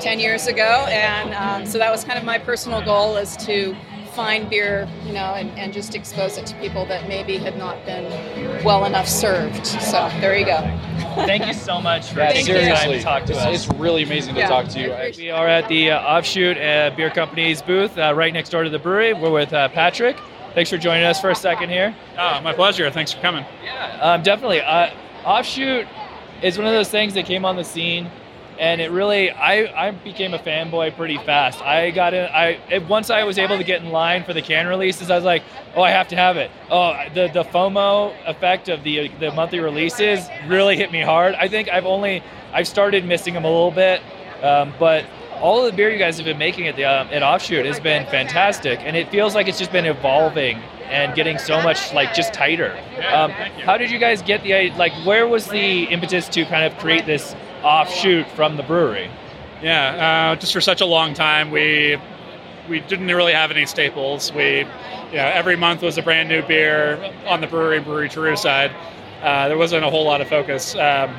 10 0.02 0.20
years 0.20 0.48
ago. 0.48 0.86
And 0.90 1.34
um, 1.34 1.66
so 1.66 1.78
that 1.78 1.90
was 1.90 2.04
kind 2.04 2.20
of 2.20 2.26
my 2.26 2.38
personal 2.38 2.82
goal 2.84 3.16
is 3.16 3.38
to 3.38 3.76
find 4.18 4.49
beer, 4.49 4.89
you 5.05 5.13
know, 5.13 5.36
and, 5.36 5.51
and 5.59 5.72
just 5.72 5.93
expose 5.93 6.39
it 6.39 6.45
to 6.47 6.55
people 6.55 6.88
that 6.88 7.07
maybe 7.07 7.38
had 7.38 7.55
not 7.55 7.86
been 7.86 8.03
well 8.63 8.86
enough 8.86 9.07
served. 9.07 9.63
So 9.68 10.09
there 10.20 10.36
you 10.36 10.43
go. 10.43 10.57
Thank 11.28 11.45
you 11.45 11.53
so 11.53 11.80
much 11.80 12.11
for 12.11 12.22
Yeah, 12.22 12.32
taking 12.32 12.55
the 12.55 12.61
time 12.61 12.89
to 12.89 13.01
talk 13.01 13.26
to 13.26 13.34
It's- 13.34 13.45
us. 13.45 13.68
it's 13.70 13.80
really 13.80 14.01
amazing 14.01 14.34
to 14.34 14.39
Yeah. 14.39 14.49
talk 14.49 14.68
to 14.70 14.80
you. 14.80 14.91
We 15.20 15.30
are 15.30 15.47
at 15.47 15.68
the 15.68 15.91
uh, 15.91 16.01
Offshoot 16.18 16.57
uh, 16.57 16.89
Beer 16.97 17.11
Company's 17.11 17.61
booth 17.61 17.95
uh, 17.95 18.11
right 18.15 18.34
next 18.34 18.49
door 18.49 18.63
to 18.63 18.72
the 18.72 18.80
Bruery. 18.80 19.13
We're 19.13 19.30
with 19.30 19.53
uh, 19.53 19.70
Patrick. 19.70 20.18
Thanks 20.55 20.72
for 20.72 20.78
joining 20.80 21.03
us 21.03 21.22
for 21.22 21.30
a 21.30 21.36
second 21.36 21.70
here. 21.70 21.95
Oh, 22.18 22.41
my 22.41 22.53
pleasure. 22.53 22.89
Thanks 22.89 23.11
for 23.13 23.22
coming. 23.22 23.45
Um, 24.01 24.24
definitely. 24.24 24.61
Uh, 24.61 24.89
Offshoot 25.26 25.86
is 26.41 26.57
one 26.57 26.65
of 26.65 26.74
those 26.74 26.89
things 26.89 27.13
that 27.13 27.28
came 27.28 27.45
on 27.45 27.55
the 27.55 27.63
scene, 27.63 28.09
and 28.60 28.82
it 28.82 28.91
really 28.91 29.32
I, 29.32 29.88
I 29.88 29.91
became 29.91 30.34
a 30.34 30.39
fanboy 30.39 30.95
pretty 30.95 31.18
fast. 31.18 31.62
I 31.62 31.91
got 31.91 32.14
in. 32.14 32.26
I 32.26 32.60
it, 32.70 32.88
once 32.88 33.10
I 33.10 33.24
was 33.24 33.38
able 33.38 33.58
to 33.58 33.64
get 33.64 33.82
in 33.82 33.89
line 33.91 34.24
for 34.24 34.34
the 34.34 34.41
can 34.41 34.68
releases, 34.68 35.10
I 35.10 35.16
was 35.16 35.26
like, 35.26 35.43
oh, 35.76 35.82
I 35.82 35.91
have 35.91 36.08
to 36.10 36.16
have 36.16 36.38
it. 36.38 36.51
Oh, 36.70 36.93
the 37.14 37.30
the 37.34 37.43
FOMO 37.43 38.14
effect 38.28 38.70
of 38.70 38.84
the 38.84 39.10
the 39.20 39.32
monthly 39.32 39.60
releases 39.60 40.28
really 40.47 40.76
hit 40.76 40.91
me 40.91 41.01
hard. 41.01 41.36
I 41.36 41.47
think 41.47 41.70
I've 41.70 41.86
only 41.86 42.24
I've 42.53 42.68
started 42.68 43.05
missing 43.05 43.34
them 43.34 43.45
a 43.45 43.51
little 43.51 43.72
bit, 43.72 44.01
um, 44.43 44.74
but. 44.80 45.05
All 45.39 45.64
of 45.64 45.70
the 45.70 45.78
beer 45.78 45.91
you 45.91 45.99
guys 45.99 46.18
have 46.18 46.26
been 46.26 46.39
making 46.39 46.68
at 46.68 46.76
the 46.76 46.86
um, 46.86 47.10
at 47.12 47.22
Offshoot 47.22 47.64
has 47.68 47.80
been 47.80 48.08
fantastic, 48.08 48.80
and 48.80 48.97
it 48.97 49.12
feels 49.12 49.36
like 49.36 49.47
it's 49.47 49.60
just 49.60 49.72
been 49.72 49.86
evolving 49.86 50.58
and 50.89 51.14
getting 51.14 51.38
so 51.38 51.62
much 51.62 51.93
like 51.93 52.16
just 52.16 52.34
tighter. 52.34 52.76
Um, 53.14 53.30
how 53.30 53.78
did 53.78 53.91
you 53.91 53.99
guys 53.99 54.24
get 54.24 54.41
the 54.41 54.72
like? 54.72 54.93
Where 55.05 55.28
was 55.28 55.45
the 55.45 55.84
impetus 55.84 56.28
to 56.30 56.43
kind 56.45 56.66
of 56.66 56.76
create 56.80 57.05
this 57.05 57.36
offshoot 57.64 58.28
from 58.32 58.58
the 58.58 58.64
Bruery? 58.64 59.10
Yeah, 59.62 60.32
uh, 60.32 60.36
just 60.36 60.53
for 60.53 60.62
such 60.62 60.82
a 60.82 60.86
long 60.86 61.14
time, 61.14 61.51
we 61.51 61.97
we 62.70 62.82
didn't 62.82 63.08
really 63.08 63.34
have 63.34 63.49
any 63.49 63.66
staples. 63.66 64.32
We, 64.34 64.60
you 64.60 64.66
know, 65.14 65.32
every 65.34 65.55
month 65.55 65.82
was 65.82 65.97
a 65.97 66.01
brand 66.01 66.30
new 66.30 66.41
beer 66.41 67.14
on 67.26 67.41
the 67.41 67.47
brewery 67.47 67.80
brewery 67.80 68.10
True 68.10 68.36
side. 68.36 68.72
Uh, 69.22 69.47
there 69.47 69.58
wasn't 69.58 69.84
a 69.84 69.89
whole 69.89 70.05
lot 70.05 70.22
of 70.22 70.28
focus, 70.28 70.76
um, 70.76 71.16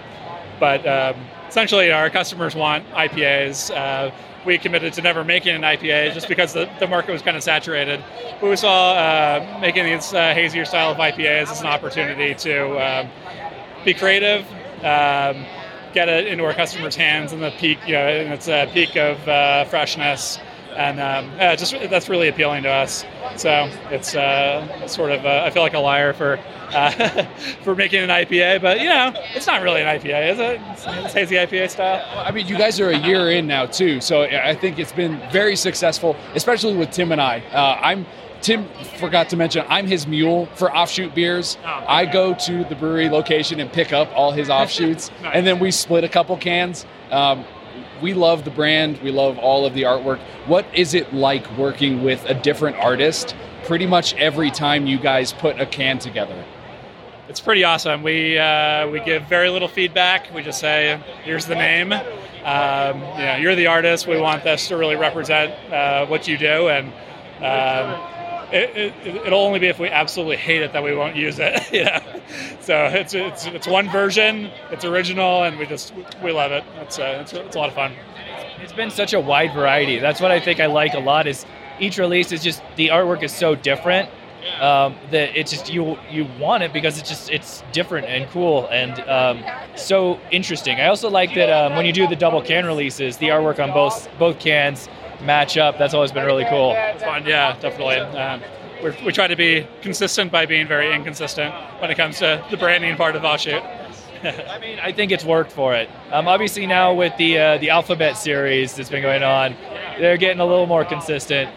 but 0.61 0.87
um, 0.87 1.17
essentially, 1.49 1.91
our 1.91 2.11
customers 2.11 2.55
want 2.55 2.89
IPAs. 2.91 3.75
Uh, 3.75 4.13
we 4.45 4.57
committed 4.57 4.93
to 4.95 5.03
never 5.03 5.25
making 5.25 5.55
an 5.55 5.63
IPA 5.63 6.15
just 6.15 6.29
because 6.29 6.53
the, 6.53 6.71
the 6.79 6.87
market 6.87 7.13
was 7.13 7.23
kind 7.23 7.37
of 7.37 7.43
saturated. 7.43 8.03
But 8.41 8.49
we 8.49 8.57
saw 8.57 8.93
uh, 8.93 9.59
making 9.61 9.85
these 9.85 10.15
uh, 10.15 10.33
hazier 10.33 10.65
style 10.65 10.93
of 10.93 10.97
IPAs 10.97 11.51
as 11.51 11.61
an 11.61 11.67
opportunity 11.67 12.35
to 12.35 12.79
um, 12.79 13.09
be 13.85 13.95
creative, 13.95 14.47
um, 14.85 15.45
get 15.99 16.09
it 16.09 16.29
into 16.29 16.45
our 16.45 16.55
customers' 16.55 16.95
hands 16.95 17.33
in 17.33 17.41
the 17.41 17.51
peak, 17.59 17.77
you 17.85 17.95
know, 17.95 18.09
in 18.09 18.31
its 18.31 18.47
uh, 18.47 18.71
peak 18.73 18.97
of 18.97 19.17
uh, 19.27 19.65
freshness, 19.65 20.39
and 20.77 21.01
um, 21.01 21.25
yeah, 21.37 21.57
just 21.57 21.75
that's 21.91 22.09
really 22.09 22.29
appealing 22.29 22.63
to 22.63 22.69
us. 22.69 23.05
So 23.35 23.69
it's 23.91 24.15
uh, 24.15 24.87
sort 24.87 25.11
of 25.11 25.27
uh, 25.27 25.43
I 25.45 25.51
feel 25.51 25.63
like 25.65 25.75
a 25.75 25.81
liar 25.81 26.13
for 26.13 26.39
uh, 26.73 27.25
for 27.65 27.75
making 27.75 28.01
an 28.01 28.11
IPA, 28.11 28.63
but 28.63 28.79
you 28.79 28.89
know, 28.89 29.13
it's 29.35 29.49
not 29.49 29.61
really 29.61 29.83
an 29.83 29.89
IPA, 29.89 30.33
is 30.35 30.39
it? 30.39 30.61
It's, 30.67 30.85
it's 30.87 31.15
hazy 31.15 31.35
IPA 31.35 31.71
style. 31.71 32.05
I 32.15 32.31
mean, 32.31 32.47
you 32.47 32.57
guys 32.57 32.79
are 32.79 32.91
a 32.91 32.99
year 32.99 33.33
in 33.33 33.49
now 33.49 33.67
too, 33.67 34.01
so 34.01 34.23
I 34.23 34.55
think 34.55 34.79
it's 34.79 34.93
been 34.93 35.19
very 35.33 35.57
successful, 35.57 36.15
especially 36.37 36.77
with 36.77 36.93
Tim 36.93 37.11
and 37.11 37.21
I. 37.21 37.41
Uh, 37.53 37.77
I'm 37.83 38.07
Tim 38.41 38.69
forgot 38.99 39.29
to 39.31 39.37
mention 39.37 39.65
I'm 39.69 39.87
his 39.87 40.07
mule 40.07 40.47
for 40.55 40.75
offshoot 40.75 41.15
beers. 41.15 41.59
I 41.65 42.07
go 42.07 42.35
to 42.35 42.65
the 42.65 42.75
Bruery 42.75 43.11
location 43.11 43.61
and 43.61 43.73
pick 43.73 43.93
up 43.93 44.09
all 44.15 44.33
his 44.33 44.49
offshoots, 44.59 45.11
and 45.25 45.47
then 45.47 45.59
we 45.59 45.71
split 45.71 46.05
a 46.05 46.09
couple 46.09 46.37
cans. 46.37 46.87
Um, 47.11 47.45
we 48.01 48.15
love 48.15 48.45
the 48.45 48.51
brand. 48.51 48.99
We 49.03 49.11
love 49.11 49.39
all 49.39 49.67
of 49.67 49.75
the 49.75 49.83
artwork. 49.83 50.21
What 50.47 50.67
is 50.73 50.95
it 50.95 51.13
like 51.13 51.51
working 51.59 52.05
with 52.05 52.25
a 52.27 52.35
different 52.35 52.77
artist? 52.77 53.35
Pretty 53.65 53.87
much 53.87 54.15
every 54.15 54.51
time 54.51 54.87
you 54.87 54.99
guys 54.99 55.33
put 55.33 55.61
a 55.61 55.67
can 55.67 55.99
together. 55.99 56.45
It's 57.29 57.41
pretty 57.41 57.65
awesome. 57.65 58.03
We 58.03 58.39
uh, 58.39 58.89
we 58.89 59.01
give 59.01 59.25
very 59.25 59.51
little 59.51 59.69
feedback. 59.69 60.33
We 60.33 60.43
just 60.43 60.61
say, 60.61 60.99
"Here's 61.25 61.45
the 61.45 61.57
name. 61.57 61.93
Um, 61.93 63.01
you 63.19 63.25
know, 63.25 63.37
you're 63.39 63.55
the 63.55 63.67
artist. 63.67 64.07
We 64.07 64.19
want 64.19 64.45
this 64.45 64.69
to 64.69 64.77
really 64.77 64.97
represent 64.97 65.53
uh, 65.73 66.07
what 66.07 66.27
you 66.27 66.39
do." 66.39 66.69
And 66.69 66.89
um, 67.45 68.01
it, 68.53 68.77
it, 69.05 69.17
it'll 69.27 69.41
only 69.41 69.59
be 69.59 69.67
if 69.67 69.79
we 69.79 69.89
absolutely 69.89 70.37
hate 70.37 70.63
it 70.63 70.73
that 70.73 70.83
we 70.83 70.95
won't 70.95 71.17
use 71.17 71.39
it. 71.39 71.61
know? 71.73 72.21
So 72.61 72.85
it's, 72.87 73.15
it's 73.15 73.47
it's 73.47 73.67
one 73.67 73.89
version. 73.89 74.51
It's 74.71 74.85
original, 74.85 75.45
and 75.45 75.59
we 75.59 75.67
just 75.67 75.93
we 76.23 76.33
love 76.33 76.53
it. 76.53 76.65
It's 76.81 76.99
uh, 76.99 77.19
it's, 77.23 77.33
it's 77.33 77.57
a 77.57 77.59
lot 77.59 77.69
of 77.69 77.75
fun. 77.75 77.93
It's 78.61 78.73
been 78.73 78.91
such 78.91 79.13
a 79.13 79.21
wide 79.21 79.55
variety. 79.55 79.99
That's 79.99 80.21
what 80.21 80.31
I 80.31 80.41
think 80.41 80.61
I 80.61 80.67
like 80.67 80.95
a 80.95 80.99
lot. 80.99 81.27
Is 81.27 81.47
each 81.81 81.99
release 81.99 82.33
is 82.33 82.43
just 82.43 82.63
the 82.77 82.89
artwork 82.89 83.23
is 83.23 83.33
so 83.33 83.55
different, 83.55 84.09
um, 84.61 84.97
that 85.11 85.37
it's 85.37 85.51
just 85.51 85.73
you 85.73 85.99
you 86.11 86.27
want 86.39 86.63
it 86.63 86.73
because 86.73 86.99
it's 86.99 87.09
just 87.09 87.31
it's 87.31 87.63
different 87.73 88.07
and 88.07 88.29
cool 88.31 88.69
and 88.71 89.01
um, 89.09 89.43
so 89.77 90.19
interesting. 90.31 90.81
I 90.81 90.89
also 90.89 91.11
like 91.11 91.35
that 91.35 91.51
um, 91.51 91.77
when 91.77 91.87
you 91.87 91.93
do 91.93 92.07
the 92.07 92.17
double 92.17 92.43
can 92.43 92.67
releases, 92.67 93.17
the 93.19 93.29
artwork 93.29 93.63
on 93.63 93.73
both 93.73 94.09
both 94.19 94.39
cans 94.39 94.89
match 95.23 95.57
up. 95.57 95.79
That's 95.79 95.95
always 95.95 96.13
been 96.13 96.27
really 96.27 96.47
cool. 96.49 96.75
It's 96.77 97.03
fun, 97.03 97.27
yeah, 97.27 97.59
definitely. 97.59 97.97
Um, 97.97 98.43
we're, 98.83 98.97
we 99.05 99.13
try 99.13 99.27
to 99.27 99.37
be 99.37 99.67
consistent 99.83 100.31
by 100.31 100.47
being 100.47 100.67
very 100.69 100.95
inconsistent 100.95 101.55
when 101.81 101.91
it 101.91 101.97
comes 101.97 102.19
to 102.19 102.45
the 102.51 102.57
branding 102.57 102.97
part 102.97 103.17
of 103.17 103.25
Offshoot. 103.25 103.63
I 104.23 104.59
mean, 104.61 104.79
I 104.81 104.93
think 104.93 105.13
it's 105.13 105.25
worked 105.25 105.53
for 105.53 105.75
it. 105.75 105.89
Um, 106.11 106.27
obviously, 106.27 106.67
now 106.67 106.93
with 106.93 107.17
the 107.19 107.39
uh, 107.39 107.59
the 107.59 107.71
Alphabet 107.71 108.17
series 108.17 108.75
that's 108.75 108.91
been 108.91 109.03
going 109.03 109.23
on, 109.23 109.57
they're 109.99 110.17
getting 110.17 110.41
a 110.41 110.47
little 110.47 110.67
more 110.67 110.85
consistent. 110.85 111.51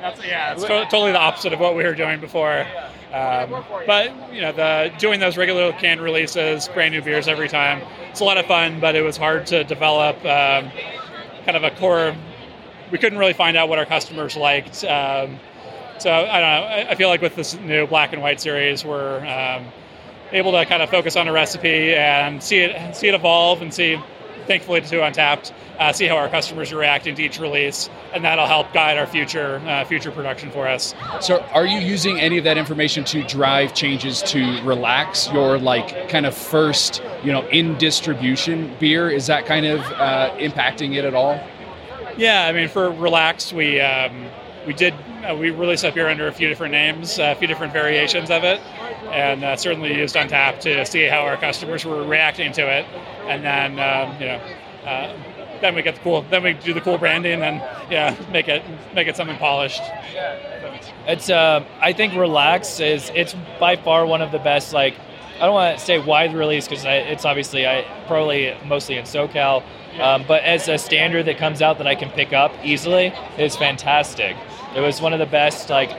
That's, 0.00 0.24
yeah, 0.24 0.52
it's 0.52 0.62
to- 0.62 0.86
totally 0.90 1.12
the 1.12 1.18
opposite 1.18 1.52
of 1.52 1.60
what 1.60 1.76
we 1.76 1.84
were 1.84 1.94
doing 1.94 2.20
before. 2.20 2.66
Um, 3.12 3.64
but 3.86 4.12
you 4.32 4.40
know, 4.40 4.52
the 4.52 4.92
doing 4.98 5.20
those 5.20 5.36
regular 5.36 5.72
canned 5.72 6.00
releases, 6.00 6.68
brand 6.68 6.94
new 6.94 7.02
beers 7.02 7.28
every 7.28 7.48
time, 7.48 7.82
it's 8.10 8.20
a 8.20 8.24
lot 8.24 8.38
of 8.38 8.46
fun. 8.46 8.80
But 8.80 8.94
it 8.94 9.02
was 9.02 9.16
hard 9.16 9.46
to 9.48 9.64
develop 9.64 10.16
um, 10.18 10.70
kind 11.44 11.56
of 11.56 11.64
a 11.64 11.70
core. 11.72 12.14
We 12.90 12.98
couldn't 12.98 13.18
really 13.18 13.32
find 13.32 13.56
out 13.56 13.68
what 13.68 13.78
our 13.78 13.86
customers 13.86 14.36
liked. 14.36 14.84
Um, 14.84 15.38
so 15.98 16.10
I 16.12 16.40
don't 16.40 16.50
know. 16.50 16.66
I, 16.66 16.90
I 16.90 16.94
feel 16.94 17.08
like 17.08 17.20
with 17.20 17.36
this 17.36 17.54
new 17.58 17.86
black 17.86 18.12
and 18.12 18.22
white 18.22 18.40
series, 18.40 18.84
we're 18.84 19.18
um, 19.26 19.66
able 20.32 20.52
to 20.52 20.64
kind 20.66 20.82
of 20.82 20.90
focus 20.90 21.16
on 21.16 21.28
a 21.28 21.32
recipe 21.32 21.94
and 21.94 22.42
see 22.42 22.58
it 22.58 22.94
see 22.96 23.08
it 23.08 23.14
evolve 23.14 23.62
and 23.62 23.72
see 23.72 23.98
thankfully 24.46 24.80
to 24.80 24.96
untappd 24.96 25.52
uh, 25.78 25.92
see 25.92 26.06
how 26.06 26.16
our 26.16 26.28
customers 26.28 26.72
are 26.72 26.78
reacting 26.78 27.14
to 27.14 27.22
each 27.22 27.38
release 27.38 27.88
and 28.14 28.24
that'll 28.24 28.46
help 28.46 28.72
guide 28.72 28.98
our 28.98 29.06
future 29.06 29.60
uh, 29.66 29.84
future 29.84 30.10
production 30.10 30.50
for 30.50 30.66
us 30.66 30.94
So, 31.20 31.40
are 31.52 31.66
you 31.66 31.78
using 31.78 32.18
any 32.20 32.38
of 32.38 32.44
that 32.44 32.58
information 32.58 33.04
to 33.04 33.22
drive 33.24 33.74
changes 33.74 34.22
to 34.24 34.62
relax 34.62 35.30
your 35.32 35.58
like 35.58 36.08
kind 36.08 36.26
of 36.26 36.34
first, 36.36 37.02
you 37.24 37.32
know, 37.32 37.46
in 37.48 37.76
distribution 37.78 38.74
beer? 38.78 39.10
Is 39.10 39.26
that 39.26 39.46
kind 39.46 39.66
of 39.66 39.80
uh, 39.80 40.30
impacting 40.38 40.96
it 40.96 41.04
at 41.04 41.14
all? 41.14 41.40
Yeah 42.18 42.46
i 42.46 42.52
mean 42.52 42.68
for 42.68 42.90
relaxed 42.90 43.52
we 43.52 43.80
um, 43.80 44.26
we 44.66 44.72
did 44.74 44.94
uh, 45.28 45.34
we 45.34 45.50
released 45.50 45.82
that 45.82 45.94
beer 45.94 46.08
under 46.08 46.26
a 46.28 46.32
few 46.32 46.48
different 46.48 46.72
names 46.72 47.18
a 47.18 47.34
few 47.36 47.46
different 47.46 47.72
variations 47.72 48.30
of 48.30 48.44
it 48.44 48.60
and 49.12 49.44
uh, 49.44 49.56
certainly 49.56 49.94
used 49.96 50.14
untappd 50.16 50.60
to 50.60 50.84
see 50.84 51.04
how 51.04 51.20
our 51.20 51.36
customers 51.36 51.84
were 51.84 52.04
reacting 52.04 52.52
to 52.52 52.62
it 52.62 52.84
and 53.28 53.44
then 53.44 53.78
um, 53.78 54.12
you 54.20 54.26
know 54.26 54.40
uh, 54.84 55.16
then 55.60 55.74
we 55.74 55.82
get 55.82 55.94
the 55.94 56.00
cool 56.02 56.22
then 56.30 56.42
we 56.42 56.52
do 56.52 56.74
the 56.74 56.80
cool 56.80 56.98
branding 56.98 57.42
and 57.42 57.56
yeah 57.90 58.14
make 58.30 58.48
it 58.48 58.62
make 58.94 59.08
it 59.08 59.16
something 59.16 59.36
polished 59.38 59.82
It's 61.06 61.30
uh, 61.30 61.64
I 61.80 61.92
think 61.92 62.14
Relax 62.14 62.80
is 62.80 63.10
it's 63.14 63.34
by 63.58 63.76
far 63.76 64.06
one 64.06 64.20
of 64.22 64.30
the 64.32 64.38
best. 64.38 64.72
Like 64.72 64.94
I 65.40 65.46
don't 65.46 65.54
want 65.54 65.78
to 65.78 65.84
say 65.84 65.98
wide 65.98 66.34
release 66.34 66.66
because 66.66 66.84
it's 66.84 67.24
obviously 67.24 67.66
I 67.66 67.84
probably 68.06 68.56
mostly 68.66 68.96
in 68.96 69.04
SoCal, 69.04 69.62
um, 70.00 70.24
but 70.26 70.42
as 70.42 70.68
a 70.68 70.78
standard 70.78 71.26
that 71.26 71.38
comes 71.38 71.62
out 71.62 71.78
that 71.78 71.86
I 71.86 71.94
can 71.94 72.10
pick 72.10 72.32
up 72.32 72.52
easily 72.64 73.12
is 73.38 73.54
fantastic. 73.54 74.36
It 74.74 74.80
was 74.80 75.00
one 75.00 75.12
of 75.12 75.18
the 75.18 75.26
best. 75.26 75.70
Like 75.70 75.90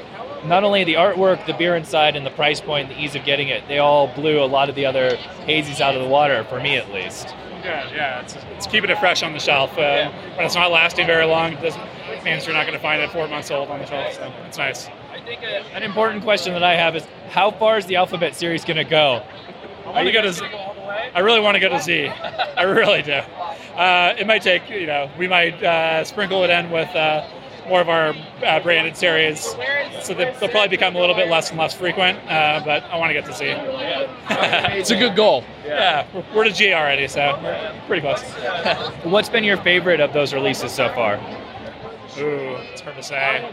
not 0.46 0.64
only 0.64 0.84
the 0.84 0.96
artwork, 0.96 1.46
the 1.46 1.54
beer 1.54 1.76
inside, 1.76 2.16
and 2.16 2.26
the 2.26 2.32
price 2.32 2.60
point, 2.62 2.90
the 2.90 3.00
ease 3.00 3.16
of 3.16 3.24
getting 3.24 3.48
it, 3.48 3.68
they 3.68 3.80
all 3.80 4.08
blew 4.14 4.42
a 4.42 4.46
lot 4.46 4.70
of 4.70 4.76
the 4.76 4.86
other 4.86 5.18
hazies 5.46 5.80
out 5.82 5.96
of 5.96 6.02
the 6.02 6.08
water 6.08 6.44
for 6.46 6.60
me 6.60 6.76
at 6.76 6.92
least. 6.92 7.30
Yeah, 7.64 7.90
yeah, 7.94 8.22
it's, 8.22 8.38
it's 8.56 8.68
keeping 8.68 8.90
it 8.90 8.98
fresh 9.00 9.22
on 9.22 9.34
the 9.34 9.40
shelf. 9.40 9.78
Uh, 9.78 10.10
When 10.36 10.46
it's 10.46 10.56
not 10.56 10.72
lasting 10.72 11.08
very 11.08 11.26
long, 11.26 11.54
it 11.54 11.62
doesn't 11.62 11.82
it 12.10 12.24
means 12.24 12.46
you're 12.46 12.56
not 12.56 12.66
going 12.66 12.78
to 12.78 12.82
find 12.82 13.02
it 13.02 13.10
four 13.12 13.28
months 13.28 13.52
old 13.52 13.70
on 13.70 13.80
the 13.80 13.86
shelf. 13.86 14.14
So 14.14 14.34
it's 14.46 14.58
nice. 14.58 14.90
I 15.30 15.36
think 15.36 15.76
an 15.76 15.84
important 15.84 16.24
question 16.24 16.54
that 16.54 16.64
I 16.64 16.76
have 16.76 16.96
is 16.96 17.06
how 17.30 17.52
far 17.52 17.78
is 17.78 17.86
the 17.86 17.98
Alphabet 17.98 18.34
series 18.34 18.66
going 18.66 18.78
to 18.78 18.84
go? 18.84 19.24
I 19.86 19.92
want 19.92 20.08
to 20.08 20.12
go 20.12 20.24
to 20.24 20.34
Z. 20.34 20.44
I 21.14 21.20
really 21.20 21.40
want 21.40 21.54
to 21.54 21.60
go 21.60 21.70
to 21.70 21.80
Z. 21.80 22.08
I 22.08 22.64
really 22.64 23.02
do. 23.02 23.22
Uh, 23.80 24.14
it 24.20 24.28
might 24.28 24.42
take, 24.42 24.70
you 24.70 24.86
know, 24.86 25.10
we 25.18 25.26
might 25.26 25.64
uh, 25.64 26.04
sprinkle 26.04 26.44
it 26.44 26.50
in 26.50 26.70
with 26.70 26.94
uh, 26.94 27.26
more 27.70 27.80
of 27.80 27.88
our 27.88 28.14
uh, 28.46 28.60
branded 28.60 28.98
series, 28.98 29.40
so 30.02 30.14
that 30.16 30.38
they'll 30.38 30.50
probably 30.50 30.68
become 30.68 30.98
a 30.98 31.00
little 31.00 31.16
bit 31.16 31.30
less 31.30 31.50
and 31.50 31.58
less 31.58 31.74
frequent. 31.74 32.20
Uh, 32.30 32.62
but 32.66 32.84
I 32.84 32.98
want 32.98 33.10
to 33.10 33.14
get 33.14 33.24
to 33.28 33.34
Z. 33.34 33.46
it's 34.78 34.92
a 34.92 34.98
good 34.98 35.16
goal. 35.16 35.46
Yeah, 35.66 36.06
we're, 36.14 36.26
we're 36.36 36.44
to 36.44 36.52
G 36.52 36.74
already, 36.74 37.08
so 37.08 37.40
we're 37.42 37.82
pretty 37.88 38.02
close. 38.02 38.22
What's 39.06 39.30
been 39.30 39.46
your 39.46 39.56
favorite 39.56 40.02
of 40.02 40.12
those 40.12 40.34
releases 40.34 40.74
so 40.74 40.90
far? 40.90 41.16
Ooh, 42.18 42.58
it's 42.74 42.82
hard 42.82 42.98
to 42.98 43.04
say. 43.04 43.50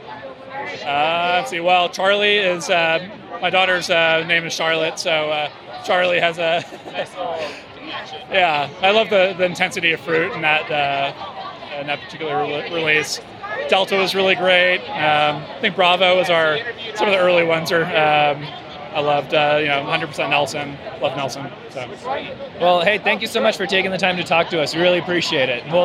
Uh, 0.84 1.36
let's 1.38 1.50
see. 1.50 1.60
Well, 1.60 1.88
Charlie 1.88 2.38
is 2.38 2.70
uh, 2.70 3.08
my 3.40 3.50
daughter's 3.50 3.90
uh, 3.90 4.24
name 4.26 4.44
is 4.44 4.52
Charlotte, 4.52 4.98
so 4.98 5.30
uh, 5.30 5.50
Charlie 5.84 6.20
has 6.20 6.38
a. 6.38 6.64
yeah, 8.30 8.70
I 8.82 8.90
love 8.90 9.10
the, 9.10 9.34
the 9.36 9.44
intensity 9.44 9.92
of 9.92 10.00
fruit 10.00 10.32
in 10.32 10.42
that 10.42 10.70
uh, 10.70 11.80
in 11.80 11.86
that 11.86 12.00
particular 12.00 12.42
re- 12.42 12.72
release. 12.72 13.20
Delta 13.68 13.96
was 13.96 14.14
really 14.14 14.34
great. 14.34 14.80
Um, 14.90 15.42
I 15.42 15.58
think 15.60 15.76
Bravo 15.76 16.16
was 16.16 16.30
our 16.30 16.58
some 16.94 17.08
of 17.08 17.12
the 17.12 17.18
early 17.18 17.44
ones 17.44 17.72
are. 17.72 17.84
Um, 17.84 18.44
I 18.96 19.00
loved, 19.00 19.34
uh, 19.34 19.58
you 19.60 19.66
know, 19.66 19.82
100% 19.82 20.30
Nelson. 20.30 20.74
Love 21.02 21.14
Nelson. 21.18 21.50
So. 21.68 21.86
Well, 22.58 22.80
hey, 22.80 22.96
thank 22.96 23.20
you 23.20 23.26
so 23.26 23.42
much 23.42 23.58
for 23.58 23.66
taking 23.66 23.90
the 23.90 23.98
time 23.98 24.16
to 24.16 24.24
talk 24.24 24.48
to 24.48 24.62
us. 24.62 24.74
We 24.74 24.80
really 24.80 25.00
appreciate 25.00 25.50
it. 25.50 25.66
Well, 25.66 25.84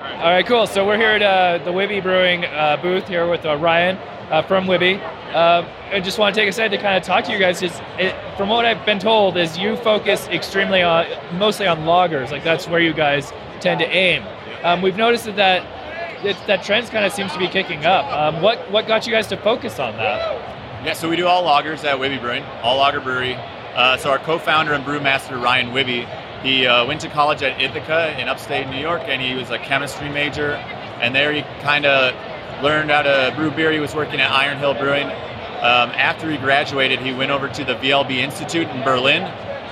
all 0.00 0.30
right, 0.30 0.46
cool. 0.46 0.66
So 0.66 0.86
we're 0.86 0.96
here 0.96 1.10
at 1.10 1.22
uh, 1.22 1.62
the 1.62 1.72
Wibby 1.72 2.02
Brewing 2.02 2.46
uh, 2.46 2.78
booth 2.80 3.06
here 3.06 3.28
with 3.28 3.44
uh, 3.44 3.56
Ryan 3.56 3.96
uh, 4.30 4.42
from 4.42 4.64
Wibby. 4.64 4.98
Uh, 5.34 5.68
I 5.92 6.00
just 6.00 6.18
want 6.18 6.34
to 6.34 6.40
take 6.40 6.48
a 6.48 6.52
second 6.52 6.78
to 6.78 6.82
kind 6.82 6.96
of 6.96 7.02
talk 7.02 7.24
to 7.24 7.32
you 7.32 7.38
guys. 7.38 7.62
Is 7.62 7.78
it, 7.98 8.14
from 8.36 8.48
what 8.48 8.64
I've 8.64 8.84
been 8.86 8.98
told, 8.98 9.36
is 9.36 9.58
you 9.58 9.76
focus 9.76 10.26
extremely 10.28 10.82
on 10.82 11.06
mostly 11.38 11.66
on 11.66 11.80
lagers. 11.80 12.30
Like 12.30 12.42
that's 12.42 12.66
where 12.66 12.80
you 12.80 12.94
guys 12.94 13.30
tend 13.60 13.80
to 13.80 13.86
aim. 13.86 14.24
Um, 14.62 14.80
we've 14.80 14.96
noticed 14.96 15.26
that 15.26 15.36
that, 15.36 16.24
it, 16.24 16.36
that 16.46 16.62
trend 16.62 16.88
kind 16.88 17.04
of 17.04 17.12
seems 17.12 17.32
to 17.34 17.38
be 17.38 17.48
kicking 17.48 17.84
up. 17.84 18.06
Um, 18.06 18.40
what 18.42 18.70
what 18.70 18.86
got 18.86 19.06
you 19.06 19.12
guys 19.12 19.26
to 19.28 19.36
focus 19.36 19.78
on 19.78 19.96
that? 19.98 20.84
Yeah, 20.84 20.94
so 20.94 21.10
we 21.10 21.16
do 21.16 21.26
all 21.26 21.44
lagers 21.44 21.84
at 21.84 21.98
Wibby 21.98 22.20
Brewing, 22.20 22.42
all 22.62 22.78
lager 22.78 23.00
brewery. 23.00 23.34
Uh, 23.74 23.96
so 23.96 24.10
our 24.10 24.18
co-founder 24.18 24.72
and 24.72 24.84
brewmaster 24.84 25.40
Ryan 25.40 25.68
Wibby, 25.68 26.04
he 26.42 26.66
uh, 26.66 26.86
went 26.86 27.00
to 27.02 27.08
college 27.08 27.42
at 27.42 27.60
Ithaca 27.60 28.18
in 28.20 28.28
upstate 28.28 28.68
New 28.68 28.80
York, 28.80 29.02
and 29.04 29.20
he 29.20 29.34
was 29.34 29.50
a 29.50 29.58
chemistry 29.58 30.08
major. 30.08 30.52
And 31.00 31.14
there 31.14 31.32
he 31.32 31.42
kind 31.62 31.86
of 31.86 32.14
learned 32.62 32.90
how 32.90 33.02
to 33.02 33.32
brew 33.36 33.50
beer. 33.50 33.72
He 33.72 33.80
was 33.80 33.94
working 33.94 34.20
at 34.20 34.30
Iron 34.30 34.58
Hill 34.58 34.74
Brewing. 34.74 35.06
Um, 35.06 35.90
after 35.90 36.30
he 36.30 36.38
graduated, 36.38 37.00
he 37.00 37.12
went 37.12 37.30
over 37.30 37.48
to 37.48 37.64
the 37.64 37.74
VLB 37.74 38.16
Institute 38.16 38.68
in 38.68 38.82
Berlin, 38.82 39.22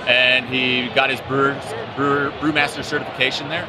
and 0.07 0.47
he 0.47 0.89
got 0.93 1.09
his 1.09 1.19
brewer, 1.21 1.59
brewer, 1.95 2.31
brewmaster 2.39 2.83
certification 2.83 3.49
there. 3.49 3.65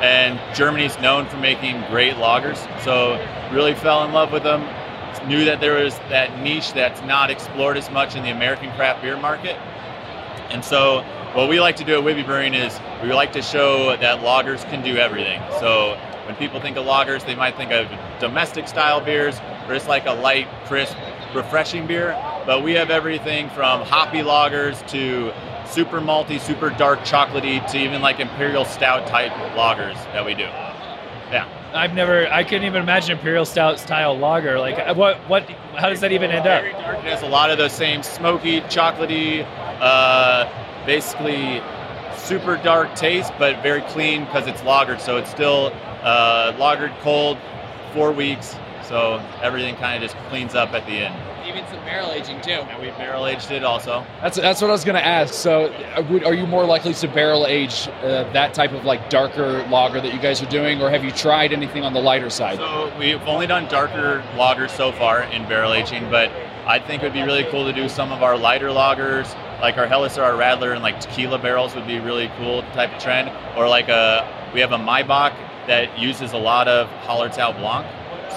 And 0.00 0.38
Germany's 0.56 0.98
known 1.00 1.26
for 1.26 1.36
making 1.36 1.80
great 1.90 2.14
lagers, 2.14 2.58
so 2.82 3.14
really 3.52 3.74
fell 3.74 4.04
in 4.04 4.12
love 4.12 4.32
with 4.32 4.42
them 4.42 4.62
knew 5.26 5.46
that 5.46 5.60
there 5.60 5.82
was 5.82 5.96
that 6.10 6.40
niche 6.42 6.72
that's 6.72 7.00
not 7.02 7.30
explored 7.30 7.76
as 7.76 7.90
much 7.90 8.14
in 8.16 8.22
the 8.22 8.30
American 8.30 8.70
craft 8.72 9.02
beer 9.02 9.16
market. 9.16 9.56
And 10.54 10.64
so, 10.64 11.02
what 11.32 11.48
we 11.48 11.58
like 11.58 11.74
to 11.76 11.84
do 11.84 11.98
at 11.98 12.04
Wibby 12.04 12.24
Brewing 12.24 12.54
is 12.54 12.78
we 13.02 13.12
like 13.12 13.32
to 13.32 13.42
show 13.42 13.96
that 13.96 14.20
lagers 14.20 14.62
can 14.70 14.84
do 14.84 14.96
everything. 14.98 15.42
So, 15.58 15.98
when 16.26 16.36
people 16.36 16.60
think 16.60 16.76
of 16.76 16.86
lagers, 16.86 17.26
they 17.26 17.34
might 17.34 17.56
think 17.56 17.72
of 17.72 17.88
domestic 18.20 18.68
style 18.68 19.00
beers, 19.00 19.34
or 19.66 19.74
just 19.74 19.88
like 19.88 20.06
a 20.06 20.12
light, 20.12 20.46
crisp, 20.66 20.96
refreshing 21.34 21.88
beer. 21.88 22.16
But 22.46 22.62
we 22.62 22.72
have 22.74 22.90
everything 22.90 23.50
from 23.50 23.82
hoppy 23.82 24.18
lagers 24.18 24.86
to 24.90 25.32
super 25.68 26.00
malty, 26.00 26.40
super 26.40 26.70
dark 26.70 27.00
chocolatey, 27.00 27.68
to 27.72 27.76
even 27.76 28.00
like 28.00 28.20
imperial 28.20 28.64
stout 28.64 29.08
type 29.08 29.32
lagers 29.56 29.96
that 30.12 30.24
we 30.24 30.34
do. 30.34 30.44
Yeah. 31.32 31.48
I've 31.74 31.92
never, 31.92 32.28
I 32.28 32.44
couldn't 32.44 32.64
even 32.64 32.82
imagine 32.82 33.16
imperial 33.16 33.44
stout 33.44 33.80
style 33.80 34.16
lager. 34.16 34.60
Like, 34.60 34.78
uh, 34.78 34.94
what, 34.94 35.18
what, 35.28 35.42
how 35.76 35.88
does 35.88 36.00
that 36.00 36.12
even 36.12 36.30
end 36.30 36.46
up? 36.46 36.62
It 36.64 36.72
has 37.10 37.22
a 37.22 37.28
lot 37.28 37.50
of 37.50 37.58
those 37.58 37.72
same 37.72 38.02
smoky, 38.02 38.60
chocolatey, 38.62 39.44
uh, 39.80 40.48
basically 40.86 41.60
super 42.16 42.56
dark 42.58 42.94
taste, 42.94 43.32
but 43.38 43.60
very 43.62 43.82
clean 43.82 44.24
because 44.24 44.46
it's 44.46 44.60
lagered. 44.62 45.00
So 45.00 45.16
it's 45.16 45.30
still 45.30 45.72
uh, 46.02 46.52
lagered 46.52 46.96
cold, 47.00 47.38
four 47.92 48.12
weeks. 48.12 48.54
So 48.84 49.20
everything 49.42 49.74
kind 49.76 50.02
of 50.02 50.10
just 50.10 50.22
cleans 50.28 50.54
up 50.54 50.72
at 50.74 50.86
the 50.86 50.92
end. 50.92 51.33
Even 51.46 51.66
some 51.66 51.84
barrel 51.84 52.10
aging 52.12 52.40
too. 52.40 52.52
And 52.52 52.80
we 52.80 52.88
barrel 52.92 53.26
aged 53.26 53.50
it 53.50 53.64
also. 53.64 54.04
That's 54.22 54.36
that's 54.36 54.62
what 54.62 54.70
I 54.70 54.72
was 54.72 54.84
going 54.84 54.96
to 54.96 55.04
ask. 55.04 55.34
So, 55.34 55.66
uh, 55.66 56.26
are 56.26 56.34
you 56.34 56.46
more 56.46 56.64
likely 56.64 56.94
to 56.94 57.08
barrel 57.08 57.46
age 57.46 57.88
uh, 58.02 58.30
that 58.32 58.54
type 58.54 58.72
of 58.72 58.84
like 58.84 59.10
darker 59.10 59.66
lager 59.68 60.00
that 60.00 60.12
you 60.12 60.20
guys 60.20 60.42
are 60.42 60.48
doing, 60.48 60.80
or 60.80 60.90
have 60.90 61.04
you 61.04 61.10
tried 61.10 61.52
anything 61.52 61.84
on 61.84 61.92
the 61.92 62.00
lighter 62.00 62.30
side? 62.30 62.58
So 62.58 62.92
we've 62.98 63.20
only 63.22 63.46
done 63.46 63.68
darker 63.68 64.24
lagers 64.36 64.70
so 64.70 64.92
far 64.92 65.22
in 65.24 65.46
barrel 65.48 65.74
aging, 65.74 66.10
but 66.10 66.30
I 66.66 66.78
think 66.78 67.02
it 67.02 67.06
would 67.06 67.12
be 67.12 67.22
really 67.22 67.44
cool 67.50 67.66
to 67.66 67.72
do 67.72 67.88
some 67.90 68.10
of 68.10 68.22
our 68.22 68.38
lighter 68.38 68.68
lagers, 68.68 69.34
like 69.60 69.76
our 69.76 69.86
Helles 69.86 70.16
or 70.16 70.22
our 70.22 70.32
Radler, 70.32 70.72
and 70.72 70.82
like 70.82 70.98
tequila 70.98 71.38
barrels 71.38 71.74
would 71.74 71.86
be 71.86 71.98
really 71.98 72.30
cool 72.38 72.62
type 72.72 72.92
of 72.94 73.02
trend. 73.02 73.30
Or 73.56 73.68
like 73.68 73.88
a 73.88 74.26
we 74.54 74.60
have 74.60 74.72
a 74.72 74.78
Maibock 74.78 75.36
that 75.66 75.98
uses 75.98 76.32
a 76.32 76.38
lot 76.38 76.68
of 76.68 76.88
Hallertau 77.06 77.58
Blanc. 77.58 77.86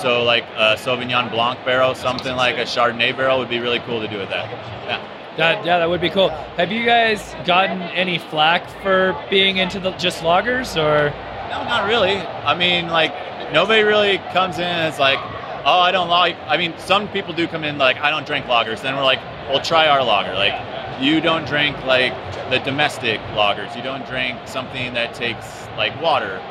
So 0.01 0.23
like 0.23 0.43
a 0.55 0.75
Sauvignon 0.75 1.31
Blanc 1.31 1.63
barrel, 1.65 1.95
something 1.95 2.35
like 2.35 2.57
a 2.57 2.63
Chardonnay 2.63 3.15
barrel 3.17 3.39
would 3.39 3.49
be 3.49 3.59
really 3.59 3.79
cool 3.79 3.99
to 3.99 4.07
do 4.07 4.17
with 4.17 4.29
that. 4.29 4.49
Yeah. 4.49 5.13
That, 5.37 5.65
yeah, 5.65 5.77
that 5.77 5.89
would 5.89 6.01
be 6.01 6.09
cool. 6.09 6.29
Have 6.29 6.71
you 6.71 6.83
guys 6.83 7.35
gotten 7.45 7.81
any 7.81 8.17
flack 8.17 8.67
for 8.81 9.15
being 9.29 9.57
into 9.57 9.79
the 9.79 9.91
just 9.91 10.21
lagers 10.21 10.75
or? 10.75 11.11
No, 11.49 11.63
not 11.63 11.87
really. 11.87 12.17
I 12.17 12.55
mean, 12.57 12.87
like 12.87 13.13
nobody 13.53 13.83
really 13.83 14.17
comes 14.33 14.57
in 14.57 14.63
and 14.63 14.87
it's 14.87 14.99
like, 14.99 15.19
oh, 15.65 15.79
I 15.79 15.91
don't 15.91 16.09
like. 16.09 16.35
I 16.47 16.57
mean, 16.57 16.73
some 16.77 17.07
people 17.09 17.33
do 17.33 17.47
come 17.47 17.63
in 17.63 17.77
like, 17.77 17.97
I 17.97 18.09
don't 18.09 18.25
drink 18.25 18.45
lagers. 18.45 18.81
Then 18.81 18.95
we're 18.95 19.03
like, 19.03 19.19
well, 19.49 19.61
try 19.61 19.87
our 19.87 20.03
lager. 20.03 20.33
Like, 20.33 20.55
you 21.01 21.21
don't 21.21 21.45
drink 21.45 21.77
like 21.85 22.13
the 22.49 22.59
domestic 22.59 23.19
lagers. 23.33 23.75
You 23.75 23.83
don't 23.83 24.05
drink 24.07 24.39
something 24.47 24.93
that 24.95 25.13
takes 25.13 25.67
like 25.77 25.99
water. 26.01 26.41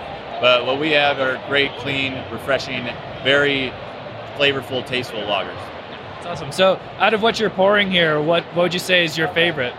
But 0.40 0.66
what 0.66 0.78
we 0.78 0.90
have 0.90 1.18
are 1.18 1.42
great, 1.49 1.72
clean, 1.78 2.12
refreshing, 2.30 2.86
very 3.27 3.72
flavorful, 4.37 4.87
tasteful 4.87 5.18
lagers. 5.22 5.53
That's 6.22 6.27
awesome. 6.27 6.53
So, 6.53 6.81
out 6.99 7.12
of 7.12 7.22
what 7.22 7.41
you're 7.41 7.51
pouring 7.51 7.91
here, 7.91 8.22
what, 8.22 8.45
what 8.55 8.62
would 8.62 8.72
you 8.72 8.79
say 8.79 9.05
is 9.05 9.18
your 9.18 9.27
favorite? 9.29 9.74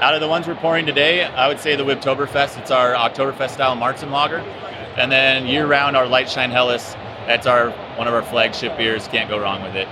Out 0.00 0.12
of 0.12 0.20
the 0.20 0.26
ones 0.26 0.48
we're 0.48 0.56
pouring 0.56 0.86
today, 0.86 1.24
I 1.24 1.46
would 1.46 1.60
say 1.60 1.76
the 1.76 1.84
Wibtoberfest. 1.84 2.58
It's 2.58 2.72
our 2.72 2.94
Oktoberfest 2.94 3.50
style 3.50 3.76
Marzen 3.76 4.10
lager. 4.10 4.38
And 4.96 5.12
then 5.12 5.46
year 5.46 5.68
round, 5.68 5.96
our 5.96 6.06
Lightshine 6.06 6.50
Helles. 6.50 6.94
That's 7.28 7.46
our 7.46 7.70
one 7.96 8.08
of 8.08 8.14
our 8.14 8.24
flagship 8.24 8.76
beers. 8.76 9.06
Can't 9.06 9.30
go 9.30 9.38
wrong 9.38 9.62
with 9.62 9.76
it. 9.76 9.86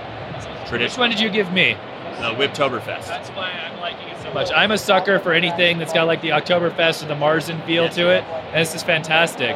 Which 0.69 0.97
one 0.97 1.09
did 1.09 1.21
you 1.21 1.29
give 1.29 1.53
me? 1.53 1.77
The 2.17 2.35
Wibtoberfest. 2.35 3.07
That's 3.07 3.29
why 3.29 3.49
I'm 3.51 3.79
liking 3.79 4.09
it 4.09 4.21
so 4.21 4.33
much. 4.33 4.51
I'm 4.53 4.71
a 4.71 4.77
sucker 4.77 5.19
for 5.19 5.31
anything 5.31 5.77
that's 5.77 5.93
got 5.93 6.05
like 6.05 6.21
the 6.21 6.29
Oktoberfest 6.29 7.03
or 7.03 7.07
the 7.07 7.15
Marzen 7.15 7.65
feel 7.65 7.87
to 7.87 8.09
it, 8.09 8.25
and 8.25 8.57
this 8.57 8.75
is 8.75 8.83
fantastic. 8.83 9.55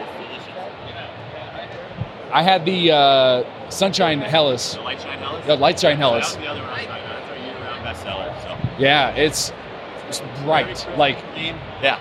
I 2.34 2.42
had 2.42 2.66
the 2.66 2.92
uh, 2.92 3.70
Sunshine 3.70 4.20
Helles. 4.20 4.74
The 4.74 4.80
Lightshine 4.80 5.20
Helles? 5.20 5.46
The 5.46 5.56
Lightshine 5.56 6.00
That 6.00 6.12
was 6.12 6.36
the 6.36 6.48
other 6.48 6.62
one. 6.62 6.70
I 6.70 6.78
was 6.78 6.88
talking 6.88 7.06
about. 7.06 7.14
That's 7.14 7.30
our 7.30 7.38
year 7.38 7.54
round 7.60 7.86
bestseller. 7.86 8.42
So. 8.42 8.82
Yeah, 8.84 9.16
it's, 9.16 9.54
it's 10.08 10.22
bright. 10.44 10.88
Like 10.98 11.18
Yeah. 11.38 12.00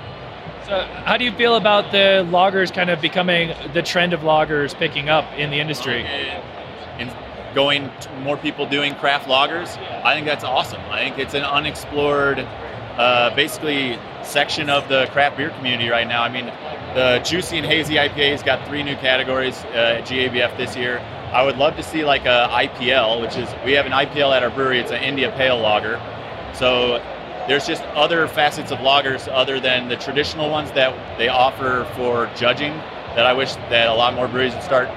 So, 0.67 0.81
how 1.05 1.19
do 1.19 1.25
you 1.27 1.33
feel 1.33 1.57
about 1.57 1.93
the 1.93 2.27
lagers 2.31 2.73
kind 2.73 2.89
of 2.89 3.01
becoming 3.03 3.55
the 3.75 3.83
trend 3.83 4.15
of 4.15 4.21
lagers 4.21 4.75
picking 4.75 5.11
up 5.11 5.31
in 5.37 5.51
the 5.51 5.61
industry? 5.61 6.05
and 6.99 7.55
going 7.55 7.91
to 8.01 8.11
more 8.21 8.37
people 8.37 8.67
doing 8.67 8.95
craft 8.95 9.29
lagers, 9.29 9.77
I 10.03 10.15
think 10.15 10.27
that's 10.27 10.45
awesome. 10.45 10.81
I 10.91 11.01
think 11.01 11.19
it's 11.19 11.35
an 11.35 11.43
unexplored, 11.43 12.39
uh, 12.39 13.35
basically, 13.35 13.99
section 14.23 14.71
of 14.71 14.89
the 14.89 15.07
craft 15.13 15.37
beer 15.37 15.51
community 15.51 15.91
right 15.91 16.07
now. 16.07 16.23
I 16.23 16.29
mean, 16.29 16.47
the 16.95 17.19
juicy 17.25 17.59
and 17.59 17.67
hazy 17.67 17.95
IPA's 17.95 18.43
got 18.43 18.67
three 18.69 18.83
new 18.83 18.97
categories 18.97 19.65
uh, 19.67 19.99
at 19.99 20.05
GABF 20.05 20.57
this 20.57 20.77
year. 20.77 20.99
I 21.33 21.43
would 21.43 21.57
love 21.57 21.77
to 21.77 21.83
see 21.83 22.05
like 22.05 22.27
a 22.27 22.49
IPL, 22.51 23.21
which 23.23 23.37
is 23.37 23.49
we 23.65 23.73
have 23.73 23.87
an 23.87 23.93
IPL 23.93 24.37
at 24.37 24.43
our 24.43 24.51
brewery. 24.51 24.79
It's 24.81 24.91
an 24.91 25.03
India 25.03 25.33
Pale 25.37 25.59
Lager. 25.59 26.01
So 26.55 27.03
there's 27.49 27.67
just 27.67 27.83
other 27.95 28.29
facets 28.29 28.71
of 28.71 28.79
lagers 28.81 29.27
other 29.33 29.59
than 29.59 29.89
the 29.89 29.97
traditional 29.97 30.51
ones 30.51 30.71
that 30.73 31.19
they 31.19 31.29
offer 31.29 31.89
for 31.97 32.31
judging 32.37 32.73
that 33.17 33.27
I 33.27 33.33
wish 33.33 33.55
that 33.55 33.89
a 33.89 33.95
lot 33.95 34.15
more 34.15 34.29
breweries 34.29 34.55
would 34.55 34.63
start 34.63 34.89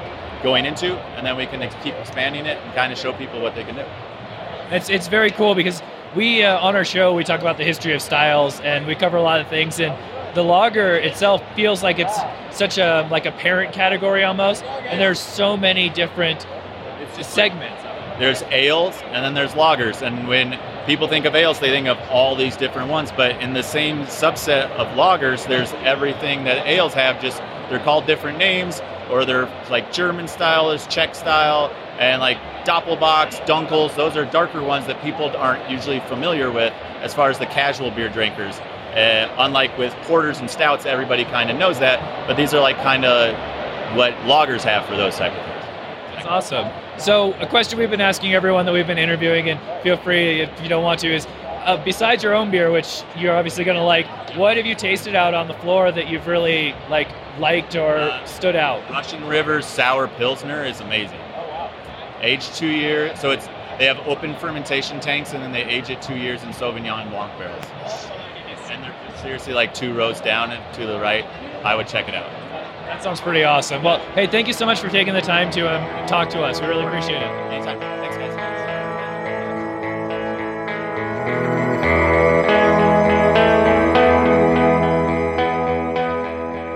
going 0.43 0.65
into, 0.65 0.95
and 1.17 1.25
then 1.25 1.37
we 1.37 1.45
can 1.45 1.61
ex- 1.61 1.75
keep 1.83 1.95
expanding 1.95 2.45
it 2.45 2.57
and 2.57 2.73
kind 2.73 2.91
of 2.91 2.99
show 2.99 3.13
people 3.13 3.41
what 3.41 3.55
they 3.55 3.63
can 3.63 3.75
do. 3.75 3.85
It's 4.71 4.89
it's 4.89 5.07
very 5.07 5.31
cool 5.31 5.55
because 5.55 5.81
we 6.15 6.43
uh, 6.43 6.59
on 6.59 6.75
our 6.75 6.85
show 6.85 7.13
we 7.13 7.23
talk 7.23 7.41
about 7.41 7.57
the 7.57 7.63
history 7.63 7.93
of 7.93 8.01
styles 8.01 8.59
and 8.61 8.85
we 8.85 8.95
cover 8.95 9.17
a 9.17 9.21
lot 9.21 9.41
of 9.41 9.47
things 9.47 9.79
and 9.79 9.93
the 10.35 10.43
lager 10.43 10.95
itself 10.95 11.41
feels 11.55 11.81
like 11.81 11.97
it's 11.97 12.17
such 12.51 12.77
a 12.77 13.07
like 13.09 13.25
a 13.25 13.31
parent 13.31 13.73
category 13.73 14.23
almost 14.23 14.63
and 14.63 14.99
there's 15.01 15.19
so 15.19 15.57
many 15.57 15.89
different 15.89 16.45
segments. 17.21 17.81
There's 18.19 18.43
ales 18.43 18.95
and 19.11 19.25
then 19.25 19.33
there's 19.33 19.53
lagers, 19.53 20.01
and 20.01 20.27
when 20.27 20.59
people 20.85 21.07
think 21.07 21.25
of 21.25 21.35
ales, 21.35 21.59
they 21.59 21.69
think 21.69 21.87
of 21.87 21.97
all 22.09 22.35
these 22.35 22.55
different 22.55 22.89
ones. 22.89 23.11
But 23.11 23.41
in 23.41 23.53
the 23.53 23.63
same 23.63 24.03
subset 24.03 24.69
of 24.71 24.87
lagers, 24.97 25.47
there's 25.47 25.73
everything 25.83 26.43
that 26.45 26.65
ales 26.65 26.93
have. 26.93 27.21
Just 27.21 27.39
they're 27.69 27.79
called 27.79 28.05
different 28.05 28.37
names, 28.37 28.81
or 29.09 29.25
they're 29.25 29.49
like 29.69 29.91
German 29.91 30.27
style 30.27 30.71
is 30.71 30.87
Czech 30.87 31.15
style, 31.15 31.71
and 31.99 32.21
like 32.21 32.37
Doppelbocks, 32.65 33.45
Dunkels. 33.45 33.95
Those 33.95 34.15
are 34.15 34.25
darker 34.25 34.63
ones 34.63 34.87
that 34.87 35.01
people 35.01 35.29
aren't 35.35 35.69
usually 35.69 35.99
familiar 36.01 36.51
with 36.51 36.73
as 37.01 37.13
far 37.13 37.29
as 37.29 37.39
the 37.39 37.47
casual 37.47 37.91
beer 37.91 38.09
drinkers. 38.09 38.59
Uh, 38.95 39.33
unlike 39.39 39.77
with 39.77 39.93
porters 40.03 40.39
and 40.39 40.49
stouts, 40.49 40.85
everybody 40.85 41.25
kind 41.25 41.49
of 41.49 41.57
knows 41.57 41.79
that, 41.79 42.27
but 42.27 42.37
these 42.37 42.53
are 42.53 42.61
like 42.61 42.77
kind 42.77 43.03
of 43.03 43.35
what 43.97 44.13
lagers 44.19 44.61
have 44.61 44.85
for 44.85 44.95
those 44.95 45.17
type 45.17 45.33
of 45.33 45.45
things. 45.45 45.65
That's 46.15 46.25
awesome. 46.25 46.71
So 46.97 47.33
a 47.33 47.47
question 47.47 47.77
we've 47.77 47.89
been 47.89 47.99
asking 47.99 48.33
everyone 48.33 48.65
that 48.65 48.71
we've 48.71 48.87
been 48.87 48.97
interviewing 48.97 49.49
and 49.49 49.59
feel 49.83 49.97
free 49.97 50.41
if 50.41 50.61
you 50.61 50.69
don't 50.69 50.83
want 50.83 51.01
to 51.01 51.13
is 51.13 51.27
uh, 51.65 51.83
besides 51.83 52.23
your 52.23 52.33
own 52.33 52.51
beer, 52.51 52.71
which 52.71 53.03
you're 53.17 53.35
obviously 53.35 53.65
going 53.65 53.77
to 53.77 53.83
like, 53.83 54.07
what 54.37 54.55
have 54.55 54.65
you 54.65 54.75
tasted 54.75 55.15
out 55.15 55.33
on 55.33 55.47
the 55.47 55.55
floor 55.55 55.91
that 55.91 56.07
you've 56.07 56.27
really 56.27 56.73
like 56.89 57.09
liked 57.39 57.75
or 57.75 58.17
stood 58.25 58.55
out? 58.55 58.87
Russian 58.89 59.25
River 59.27 59.61
Sour 59.61 60.07
Pilsner 60.07 60.63
is 60.63 60.79
amazing. 60.79 61.19
Oh 61.35 61.47
wow! 61.49 61.71
Aged 62.21 62.53
two 62.55 62.69
years, 62.69 63.19
so 63.19 63.31
it's 63.31 63.47
they 63.77 63.85
have 63.85 63.97
open 64.07 64.35
fermentation 64.35 64.99
tanks, 64.99 65.33
and 65.33 65.43
then 65.43 65.51
they 65.51 65.63
age 65.63 65.89
it 65.89 66.01
two 66.01 66.15
years 66.15 66.43
in 66.43 66.49
Sauvignon 66.49 67.09
Blanc 67.09 67.37
barrels. 67.37 67.65
And 69.25 69.31
they're 69.31 69.39
seriously 69.39 69.55
like 69.55 69.73
two 69.73 69.95
rows 69.95 70.21
down 70.21 70.51
and 70.51 70.75
to 70.75 70.85
the 70.85 70.99
right. 70.99 71.25
I 71.65 71.75
would 71.75 71.87
check 71.87 72.07
it 72.07 72.13
out. 72.13 72.29
That 72.85 73.01
sounds 73.01 73.19
pretty 73.19 73.43
awesome. 73.43 73.81
Well, 73.81 73.97
hey, 74.13 74.27
thank 74.27 74.45
you 74.45 74.53
so 74.53 74.67
much 74.67 74.79
for 74.79 74.87
taking 74.87 75.15
the 75.15 75.21
time 75.21 75.49
to 75.53 75.61
um, 75.61 76.07
talk 76.07 76.29
to 76.29 76.43
us. 76.43 76.61
We 76.61 76.67
really 76.67 76.85
appreciate 76.85 77.23
it. 77.23 77.23
Anytime. 77.23 77.79
Thanks, 77.79 78.17
guys. 78.17 78.35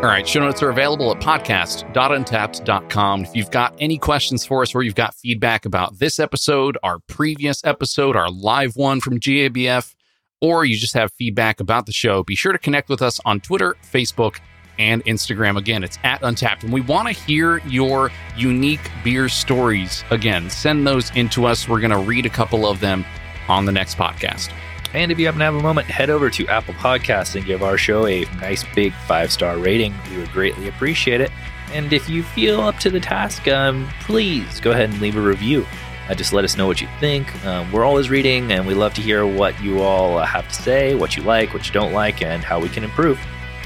All 0.03 0.09
right, 0.09 0.27
show 0.27 0.39
notes 0.39 0.63
are 0.63 0.69
available 0.69 1.11
at 1.11 1.21
podcast.untappd.com. 1.21 3.25
If 3.25 3.35
you've 3.35 3.51
got 3.51 3.75
any 3.77 3.99
questions 3.99 4.43
for 4.43 4.63
us 4.63 4.73
or 4.73 4.81
you've 4.81 4.95
got 4.95 5.13
feedback 5.13 5.65
about 5.65 5.99
this 5.99 6.17
episode, 6.17 6.79
our 6.81 6.97
previous 6.97 7.63
episode, 7.63 8.15
our 8.15 8.31
live 8.31 8.75
one 8.75 9.01
from 9.01 9.19
GABF, 9.19 9.93
or 10.41 10.65
you 10.65 10.77
just 10.77 10.93
have 10.93 11.11
feedback 11.13 11.59
about 11.59 11.85
the 11.85 11.91
show, 11.91 12.23
be 12.23 12.35
sure 12.35 12.51
to 12.51 12.59
connect 12.59 12.89
with 12.89 13.01
us 13.01 13.19
on 13.25 13.39
Twitter, 13.39 13.75
Facebook, 13.83 14.39
and 14.77 15.03
Instagram. 15.05 15.57
Again, 15.57 15.83
it's 15.83 15.99
at 16.03 16.21
Untappd. 16.21 16.63
And 16.63 16.73
we 16.73 16.81
want 16.81 17.07
to 17.07 17.13
hear 17.13 17.57
your 17.67 18.11
unique 18.37 18.89
beer 19.03 19.29
stories. 19.29 20.03
Again, 20.09 20.49
send 20.49 20.87
those 20.87 21.11
into 21.15 21.45
us. 21.45 21.67
We're 21.67 21.81
going 21.81 21.91
to 21.91 21.99
read 21.99 22.25
a 22.25 22.29
couple 22.29 22.65
of 22.65 22.79
them 22.79 23.05
on 23.47 23.65
the 23.65 23.71
next 23.71 23.97
podcast. 23.97 24.51
And 24.93 25.11
if 25.11 25.19
you 25.19 25.25
happen 25.25 25.39
to 25.39 25.45
have 25.45 25.55
a 25.55 25.61
moment, 25.61 25.87
head 25.87 26.09
over 26.09 26.29
to 26.31 26.47
Apple 26.47 26.73
Podcasts 26.75 27.35
and 27.35 27.45
give 27.45 27.61
our 27.61 27.77
show 27.77 28.07
a 28.07 28.25
nice 28.37 28.63
big 28.73 28.93
five 29.05 29.31
star 29.31 29.57
rating. 29.57 29.93
We 30.09 30.17
would 30.17 30.31
greatly 30.31 30.67
appreciate 30.67 31.21
it. 31.21 31.31
And 31.71 31.93
if 31.93 32.09
you 32.09 32.23
feel 32.23 32.61
up 32.61 32.79
to 32.79 32.89
the 32.89 32.99
task, 32.99 33.47
um, 33.47 33.87
please 34.01 34.59
go 34.59 34.71
ahead 34.71 34.89
and 34.89 34.99
leave 34.99 35.15
a 35.15 35.21
review. 35.21 35.65
Uh, 36.09 36.15
just 36.15 36.33
let 36.33 36.43
us 36.43 36.57
know 36.57 36.65
what 36.65 36.81
you 36.81 36.87
think. 36.99 37.33
Um, 37.45 37.71
we're 37.71 37.85
always 37.85 38.09
reading, 38.09 38.51
and 38.51 38.65
we 38.65 38.73
love 38.73 38.95
to 38.95 39.01
hear 39.01 39.27
what 39.27 39.59
you 39.61 39.81
all 39.81 40.17
uh, 40.17 40.25
have 40.25 40.47
to 40.47 40.53
say, 40.55 40.95
what 40.95 41.15
you 41.15 41.21
like, 41.21 41.53
what 41.53 41.67
you 41.67 41.73
don't 41.73 41.93
like, 41.93 42.23
and 42.23 42.43
how 42.43 42.59
we 42.59 42.67
can 42.67 42.83
improve. 42.83 43.19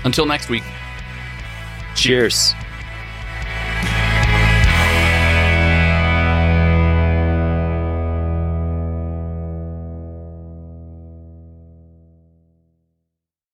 Until 0.03 0.25
next 0.25 0.49
week. 0.49 0.63
Cheers. 1.95 2.53